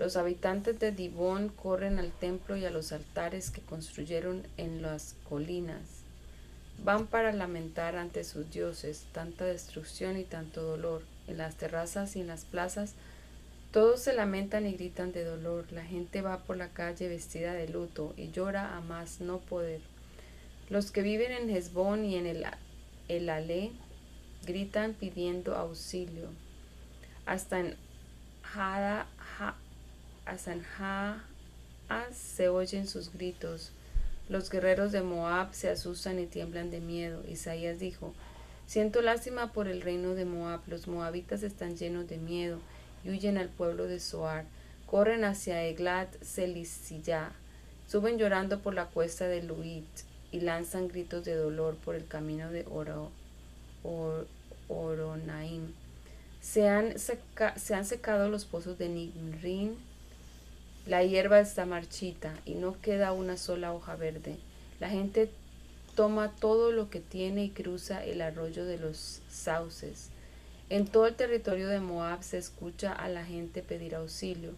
los 0.00 0.16
habitantes 0.16 0.80
de 0.80 0.92
Dibón 0.92 1.50
corren 1.50 1.98
al 1.98 2.10
templo 2.10 2.56
y 2.56 2.64
a 2.64 2.70
los 2.70 2.90
altares 2.90 3.50
que 3.50 3.60
construyeron 3.60 4.46
en 4.56 4.80
las 4.80 5.14
colinas. 5.28 5.82
Van 6.82 7.06
para 7.06 7.32
lamentar 7.32 7.96
ante 7.96 8.24
sus 8.24 8.50
dioses 8.50 9.04
tanta 9.12 9.44
destrucción 9.44 10.16
y 10.16 10.24
tanto 10.24 10.62
dolor. 10.62 11.02
En 11.28 11.36
las 11.36 11.56
terrazas 11.56 12.16
y 12.16 12.22
en 12.22 12.28
las 12.28 12.46
plazas 12.46 12.94
todos 13.72 14.00
se 14.00 14.14
lamentan 14.14 14.66
y 14.66 14.72
gritan 14.72 15.12
de 15.12 15.22
dolor. 15.22 15.70
La 15.70 15.84
gente 15.84 16.22
va 16.22 16.38
por 16.38 16.56
la 16.56 16.68
calle 16.68 17.06
vestida 17.08 17.52
de 17.52 17.68
luto 17.68 18.14
y 18.16 18.30
llora 18.30 18.78
a 18.78 18.80
más 18.80 19.20
no 19.20 19.36
poder. 19.36 19.82
Los 20.70 20.92
que 20.92 21.02
viven 21.02 21.30
en 21.30 21.50
Hezbón 21.50 22.06
y 22.06 22.16
en 22.16 22.24
el, 22.24 22.46
el 23.08 23.28
Ale 23.28 23.70
gritan 24.46 24.94
pidiendo 24.94 25.56
auxilio. 25.56 26.28
Hasta 27.26 27.60
en 27.60 27.76
Hada, 28.54 29.06
a 30.68 31.20
se 32.12 32.48
oyen 32.48 32.86
sus 32.86 33.12
gritos. 33.12 33.72
Los 34.28 34.48
guerreros 34.48 34.92
de 34.92 35.02
Moab 35.02 35.52
se 35.52 35.70
asustan 35.70 36.20
y 36.20 36.26
tiemblan 36.26 36.70
de 36.70 36.80
miedo. 36.80 37.22
Isaías 37.28 37.80
dijo, 37.80 38.14
Siento 38.66 39.02
lástima 39.02 39.52
por 39.52 39.66
el 39.66 39.82
reino 39.82 40.14
de 40.14 40.24
Moab. 40.24 40.60
Los 40.68 40.86
moabitas 40.86 41.42
están 41.42 41.76
llenos 41.76 42.08
de 42.08 42.18
miedo 42.18 42.60
y 43.02 43.10
huyen 43.10 43.38
al 43.38 43.48
pueblo 43.48 43.86
de 43.86 43.98
Soar. 43.98 44.44
Corren 44.86 45.24
hacia 45.24 45.64
Eglat 45.64 46.14
Selisiyah. 46.22 47.32
Suben 47.88 48.18
llorando 48.18 48.60
por 48.60 48.74
la 48.74 48.86
cuesta 48.86 49.26
de 49.26 49.42
Luit 49.42 49.88
y 50.30 50.40
lanzan 50.40 50.86
gritos 50.86 51.24
de 51.24 51.34
dolor 51.34 51.74
por 51.74 51.96
el 51.96 52.06
camino 52.06 52.52
de 52.52 52.64
Oro, 52.70 53.10
Oronaim. 54.68 55.72
Se 56.40 56.68
han, 56.68 56.94
se 56.98 57.74
han 57.74 57.84
secado 57.84 58.28
los 58.28 58.44
pozos 58.44 58.78
de 58.78 58.88
Nimrin 58.88 59.89
la 60.86 61.04
hierba 61.04 61.40
está 61.40 61.66
marchita 61.66 62.34
y 62.44 62.54
no 62.54 62.80
queda 62.80 63.12
una 63.12 63.36
sola 63.36 63.72
hoja 63.72 63.96
verde. 63.96 64.36
La 64.80 64.88
gente 64.88 65.30
toma 65.94 66.34
todo 66.40 66.72
lo 66.72 66.88
que 66.88 67.00
tiene 67.00 67.44
y 67.44 67.50
cruza 67.50 68.04
el 68.04 68.22
arroyo 68.22 68.64
de 68.64 68.78
los 68.78 69.20
sauces. 69.28 70.08
En 70.70 70.86
todo 70.86 71.06
el 71.06 71.16
territorio 71.16 71.68
de 71.68 71.80
Moab 71.80 72.22
se 72.22 72.38
escucha 72.38 72.92
a 72.92 73.08
la 73.08 73.24
gente 73.24 73.62
pedir 73.62 73.94
auxilio. 73.94 74.52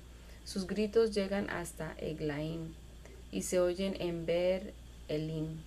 Sus 0.44 0.66
gritos 0.66 1.14
llegan 1.14 1.50
hasta 1.50 1.94
Eglaim 1.98 2.74
y 3.30 3.42
se 3.42 3.60
oyen 3.60 3.96
en 4.00 4.26
Ber 4.26 4.74
Elim. 5.08 5.58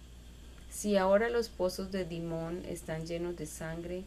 Si 0.69 0.97
ahora 0.97 1.29
los 1.29 1.49
pozos 1.49 1.91
de 1.91 2.05
Dimón 2.05 2.63
están 2.65 3.05
llenos 3.05 3.37
de 3.37 3.45
sangre, 3.45 4.03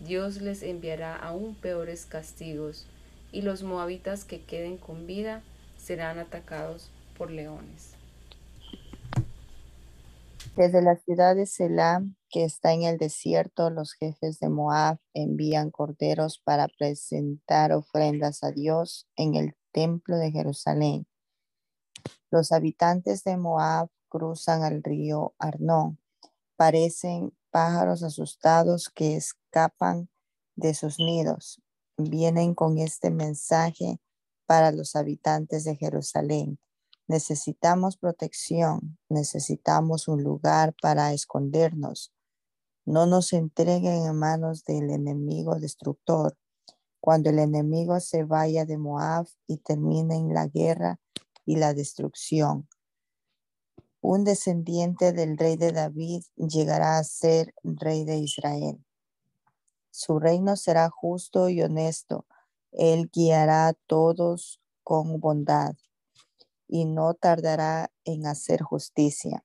Dios 0.00 0.40
les 0.40 0.62
enviará 0.62 1.16
aún 1.16 1.54
peores 1.54 2.06
castigos, 2.06 2.86
y 3.32 3.42
los 3.42 3.62
moabitas 3.62 4.24
que 4.24 4.40
queden 4.40 4.76
con 4.76 5.06
vida 5.06 5.42
serán 5.80 6.18
atacados 6.18 6.90
por 7.16 7.30
leones. 7.30 7.94
Desde 10.56 10.82
la 10.82 10.96
ciudad 10.96 11.36
de 11.36 11.46
Selam, 11.46 12.16
que 12.28 12.44
está 12.44 12.72
en 12.72 12.82
el 12.82 12.98
desierto, 12.98 13.70
los 13.70 13.94
jefes 13.94 14.40
de 14.40 14.48
Moab 14.48 14.98
envían 15.14 15.70
corderos 15.70 16.38
para 16.38 16.68
presentar 16.68 17.72
ofrendas 17.72 18.42
a 18.42 18.50
Dios 18.50 19.08
en 19.16 19.36
el 19.36 19.54
templo 19.72 20.16
de 20.16 20.30
Jerusalén. 20.32 21.06
Los 22.30 22.52
habitantes 22.52 23.24
de 23.24 23.36
Moab 23.36 23.88
cruzan 24.08 24.62
al 24.62 24.82
río 24.82 25.34
Arnón. 25.38 25.98
Parecen 26.56 27.32
pájaros 27.50 28.02
asustados 28.02 28.90
que 28.90 29.16
escapan 29.16 30.08
de 30.56 30.74
sus 30.74 30.98
nidos. 30.98 31.62
Vienen 31.96 32.54
con 32.54 32.78
este 32.78 33.10
mensaje 33.10 34.00
para 34.50 34.72
los 34.72 34.96
habitantes 34.96 35.62
de 35.62 35.76
Jerusalén. 35.76 36.58
Necesitamos 37.06 37.96
protección, 37.96 38.98
necesitamos 39.08 40.08
un 40.08 40.24
lugar 40.24 40.74
para 40.82 41.12
escondernos. 41.12 42.12
No 42.84 43.06
nos 43.06 43.32
entreguen 43.32 44.06
en 44.06 44.16
manos 44.16 44.64
del 44.64 44.90
enemigo 44.90 45.54
destructor. 45.60 46.36
Cuando 46.98 47.30
el 47.30 47.38
enemigo 47.38 48.00
se 48.00 48.24
vaya 48.24 48.64
de 48.64 48.76
Moab 48.76 49.28
y 49.46 49.58
termine 49.58 50.16
en 50.16 50.34
la 50.34 50.48
guerra 50.48 50.98
y 51.46 51.54
la 51.54 51.72
destrucción. 51.72 52.68
Un 54.00 54.24
descendiente 54.24 55.12
del 55.12 55.38
rey 55.38 55.56
de 55.56 55.70
David 55.70 56.24
llegará 56.34 56.98
a 56.98 57.04
ser 57.04 57.54
rey 57.62 58.04
de 58.04 58.16
Israel. 58.16 58.84
Su 59.92 60.18
reino 60.18 60.56
será 60.56 60.90
justo 60.90 61.48
y 61.48 61.62
honesto 61.62 62.26
él 62.72 63.10
guiará 63.12 63.68
a 63.68 63.74
todos 63.86 64.60
con 64.82 65.20
bondad 65.20 65.74
y 66.68 66.84
no 66.84 67.14
tardará 67.14 67.90
en 68.04 68.26
hacer 68.26 68.62
justicia. 68.62 69.44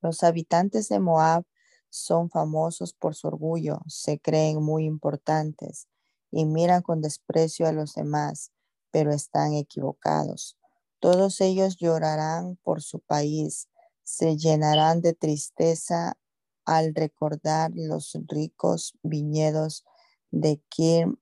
Los 0.00 0.22
habitantes 0.22 0.88
de 0.88 1.00
Moab 1.00 1.44
son 1.88 2.28
famosos 2.28 2.92
por 2.92 3.14
su 3.14 3.28
orgullo, 3.28 3.80
se 3.86 4.18
creen 4.18 4.62
muy 4.62 4.84
importantes 4.84 5.88
y 6.30 6.44
miran 6.44 6.82
con 6.82 7.00
desprecio 7.00 7.66
a 7.66 7.72
los 7.72 7.94
demás, 7.94 8.50
pero 8.90 9.12
están 9.12 9.54
equivocados. 9.54 10.58
Todos 10.98 11.40
ellos 11.40 11.76
llorarán 11.76 12.56
por 12.62 12.82
su 12.82 13.00
país, 13.00 13.68
se 14.02 14.36
llenarán 14.36 15.00
de 15.00 15.14
tristeza 15.14 16.18
al 16.64 16.94
recordar 16.94 17.70
los 17.74 18.18
ricos 18.26 18.94
viñedos 19.02 19.84
de 20.30 20.60
Kirm 20.68 21.18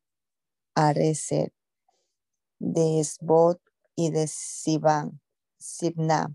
De 2.59 3.01
Esbot 3.01 3.61
y 3.95 4.11
de 4.11 4.27
Siban. 4.27 5.21
Sibna. 5.59 6.35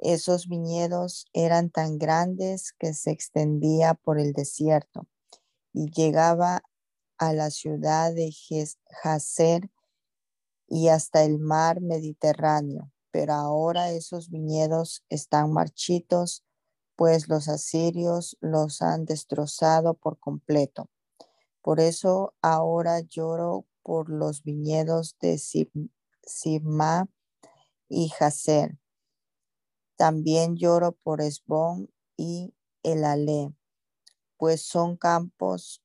Esos 0.00 0.48
viñedos 0.48 1.26
eran 1.32 1.70
tan 1.70 1.98
grandes 1.98 2.72
que 2.72 2.92
se 2.92 3.10
extendía 3.10 3.94
por 3.94 4.20
el 4.20 4.32
desierto 4.32 5.08
y 5.72 5.90
llegaba 5.90 6.62
a 7.18 7.32
la 7.32 7.50
ciudad 7.50 8.12
de 8.14 8.32
Jazer 9.02 9.70
y 10.68 10.88
hasta 10.88 11.24
el 11.24 11.38
mar 11.38 11.80
Mediterráneo. 11.80 12.92
Pero 13.10 13.32
ahora 13.32 13.92
esos 13.92 14.28
viñedos 14.28 15.04
están 15.08 15.52
marchitos, 15.52 16.44
pues 16.96 17.28
los 17.28 17.48
asirios 17.48 18.36
los 18.40 18.82
han 18.82 19.04
destrozado 19.04 19.94
por 19.94 20.18
completo. 20.18 20.90
Por 21.64 21.80
eso 21.80 22.34
ahora 22.42 23.00
lloro 23.00 23.64
por 23.82 24.10
los 24.10 24.42
viñedos 24.42 25.16
de 25.18 25.38
Sibma 25.38 27.08
y 27.88 28.10
Jazer. 28.10 28.78
También 29.96 30.56
lloro 30.56 30.92
por 30.92 31.22
Esbón 31.22 31.90
y 32.18 32.54
el 32.82 33.02
Ale, 33.06 33.54
pues 34.36 34.60
son 34.60 34.98
campos, 34.98 35.82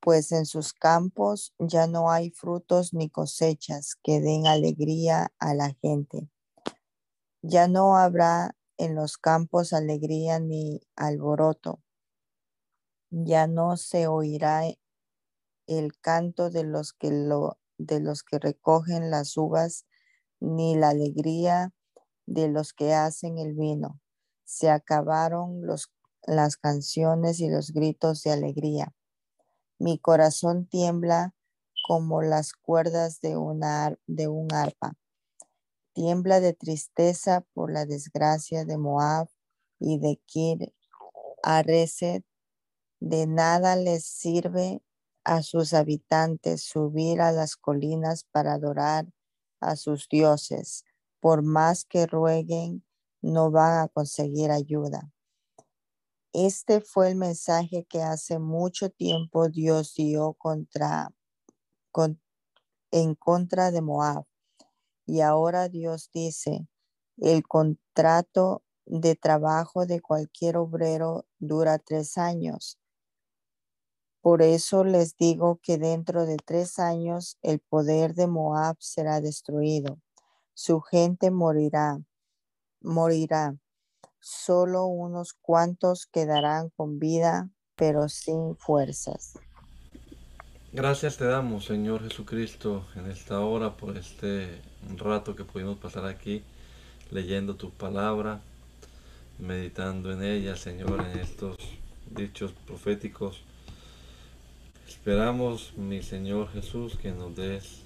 pues 0.00 0.32
en 0.32 0.46
sus 0.46 0.72
campos 0.72 1.52
ya 1.58 1.86
no 1.86 2.10
hay 2.10 2.30
frutos 2.30 2.94
ni 2.94 3.10
cosechas 3.10 3.96
que 4.02 4.18
den 4.18 4.46
alegría 4.46 5.30
a 5.38 5.52
la 5.52 5.74
gente. 5.82 6.30
Ya 7.42 7.68
no 7.68 7.98
habrá 7.98 8.56
en 8.78 8.94
los 8.94 9.18
campos 9.18 9.74
alegría 9.74 10.40
ni 10.40 10.80
alboroto. 10.96 11.82
Ya 13.10 13.46
no 13.46 13.76
se 13.76 14.06
oirá 14.06 14.62
el 15.66 15.98
canto 16.00 16.50
de 16.50 16.64
los 16.64 16.92
que 16.92 17.10
lo 17.10 17.58
de 17.78 18.00
los 18.00 18.22
que 18.22 18.38
recogen 18.38 19.10
las 19.10 19.36
uvas 19.36 19.86
ni 20.40 20.76
la 20.76 20.90
alegría 20.90 21.72
de 22.26 22.48
los 22.48 22.72
que 22.72 22.94
hacen 22.94 23.38
el 23.38 23.54
vino. 23.54 24.00
Se 24.44 24.70
acabaron 24.70 25.66
los, 25.66 25.92
las 26.26 26.56
canciones 26.56 27.40
y 27.40 27.48
los 27.48 27.72
gritos 27.72 28.22
de 28.22 28.32
alegría. 28.32 28.94
Mi 29.78 29.98
corazón 29.98 30.66
tiembla 30.66 31.34
como 31.86 32.22
las 32.22 32.52
cuerdas 32.52 33.20
de, 33.20 33.36
una, 33.36 33.96
de 34.06 34.28
un 34.28 34.52
arpa. 34.52 34.94
Tiembla 35.94 36.40
de 36.40 36.54
tristeza 36.54 37.44
por 37.52 37.72
la 37.72 37.86
desgracia 37.86 38.64
de 38.64 38.78
Moab 38.78 39.28
y 39.78 39.98
de 39.98 40.20
Kir 40.26 40.72
Areset. 41.42 42.24
De 43.00 43.26
nada 43.26 43.74
les 43.74 44.06
sirve 44.06 44.80
a 45.24 45.42
sus 45.42 45.74
habitantes 45.74 46.62
subir 46.62 47.20
a 47.20 47.32
las 47.32 47.56
colinas 47.56 48.24
para 48.24 48.54
adorar 48.54 49.06
a 49.60 49.76
sus 49.76 50.08
dioses. 50.08 50.84
Por 51.20 51.42
más 51.42 51.84
que 51.84 52.06
rueguen, 52.06 52.84
no 53.20 53.50
van 53.50 53.84
a 53.84 53.88
conseguir 53.88 54.50
ayuda. 54.50 55.12
Este 56.32 56.80
fue 56.80 57.10
el 57.10 57.16
mensaje 57.16 57.84
que 57.88 58.02
hace 58.02 58.38
mucho 58.38 58.90
tiempo 58.90 59.48
Dios 59.48 59.94
dio 59.94 60.32
contra, 60.34 61.12
en 62.90 63.14
contra 63.14 63.70
de 63.70 63.82
Moab. 63.82 64.24
Y 65.06 65.20
ahora 65.20 65.68
Dios 65.68 66.10
dice, 66.12 66.66
el 67.18 67.46
contrato 67.46 68.62
de 68.86 69.14
trabajo 69.14 69.86
de 69.86 70.00
cualquier 70.00 70.56
obrero 70.56 71.26
dura 71.38 71.78
tres 71.78 72.18
años 72.18 72.81
por 74.22 74.40
eso 74.40 74.84
les 74.84 75.16
digo 75.16 75.58
que 75.60 75.78
dentro 75.78 76.26
de 76.26 76.36
tres 76.36 76.78
años 76.78 77.38
el 77.42 77.58
poder 77.58 78.14
de 78.14 78.28
Moab 78.28 78.76
será 78.78 79.20
destruido. 79.20 79.98
Su 80.54 80.80
gente 80.80 81.32
morirá, 81.32 82.00
morirá. 82.80 83.56
Solo 84.20 84.86
unos 84.86 85.32
cuantos 85.32 86.06
quedarán 86.06 86.70
con 86.76 87.00
vida, 87.00 87.50
pero 87.74 88.08
sin 88.08 88.56
fuerzas. 88.56 89.36
Gracias 90.72 91.16
te 91.16 91.24
damos, 91.24 91.64
Señor 91.64 92.04
Jesucristo, 92.04 92.86
en 92.94 93.10
esta 93.10 93.40
hora 93.40 93.76
por 93.76 93.96
este 93.96 94.62
rato 94.96 95.34
que 95.34 95.44
pudimos 95.44 95.78
pasar 95.78 96.06
aquí 96.06 96.44
leyendo 97.10 97.56
tu 97.56 97.70
palabra, 97.72 98.40
meditando 99.40 100.12
en 100.12 100.22
ella, 100.22 100.54
Señor, 100.54 101.04
en 101.04 101.18
estos 101.18 101.56
dichos 102.08 102.52
proféticos 102.66 103.42
Esperamos, 104.92 105.72
mi 105.76 106.02
Señor 106.02 106.52
Jesús, 106.52 106.96
que 106.96 107.12
nos 107.12 107.34
des 107.34 107.80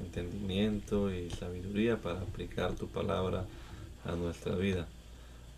entendimiento 0.00 1.14
y 1.14 1.30
sabiduría 1.30 1.96
para 2.02 2.20
aplicar 2.20 2.72
tu 2.72 2.88
palabra 2.88 3.46
a 4.04 4.16
nuestra 4.16 4.56
vida. 4.56 4.86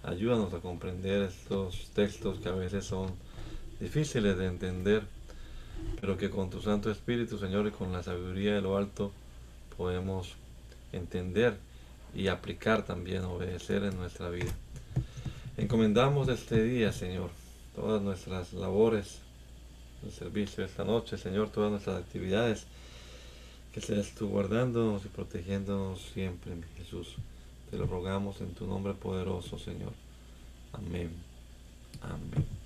Ayúdanos 0.05 0.53
a 0.53 0.61
comprender 0.61 1.23
estos 1.23 1.91
textos 1.95 2.39
que 2.41 2.51
a 2.51 2.53
veces 2.53 2.85
son 2.85 3.11
difíciles 3.81 4.37
de 4.37 4.47
entender, 4.47 5.03
pero 5.99 6.19
que 6.19 6.29
con 6.29 6.51
tu 6.51 6.61
Santo 6.61 6.91
Espíritu, 6.91 7.39
Señor, 7.39 7.67
y 7.67 7.71
con 7.71 7.91
la 7.91 8.03
sabiduría 8.03 8.55
de 8.55 8.61
lo 8.61 8.77
alto, 8.77 9.13
podemos 9.79 10.35
entender 10.93 11.57
y 12.15 12.29
aplicar 12.29 12.85
también, 12.85 13.25
obedecer 13.25 13.83
en 13.83 13.97
nuestra 13.97 14.29
vida. 14.29 14.53
Encomendamos 15.57 16.29
este 16.29 16.63
día, 16.63 16.93
Señor, 16.93 17.31
todas 17.75 18.03
nuestras 18.03 18.53
labores 18.53 19.26
el 20.05 20.13
servicio 20.13 20.65
esta 20.65 20.85
noche, 20.85 21.19
Señor, 21.19 21.51
todas 21.51 21.71
nuestras 21.71 21.99
actividades. 21.99 22.67
Que 23.73 23.81
seas 23.81 24.13
tú 24.13 24.29
guardándonos 24.29 25.05
y 25.05 25.09
protegiéndonos 25.09 26.01
siempre, 26.15 26.55
mi 26.55 26.65
Jesús. 26.79 27.17
Te 27.71 27.77
lo 27.77 27.87
rogamos 27.87 28.41
en 28.41 28.55
tu 28.55 28.67
nombre 28.67 28.95
poderoso, 28.95 29.59
Señor. 29.59 29.93
Amén. 30.73 31.11
Amén. 32.01 32.66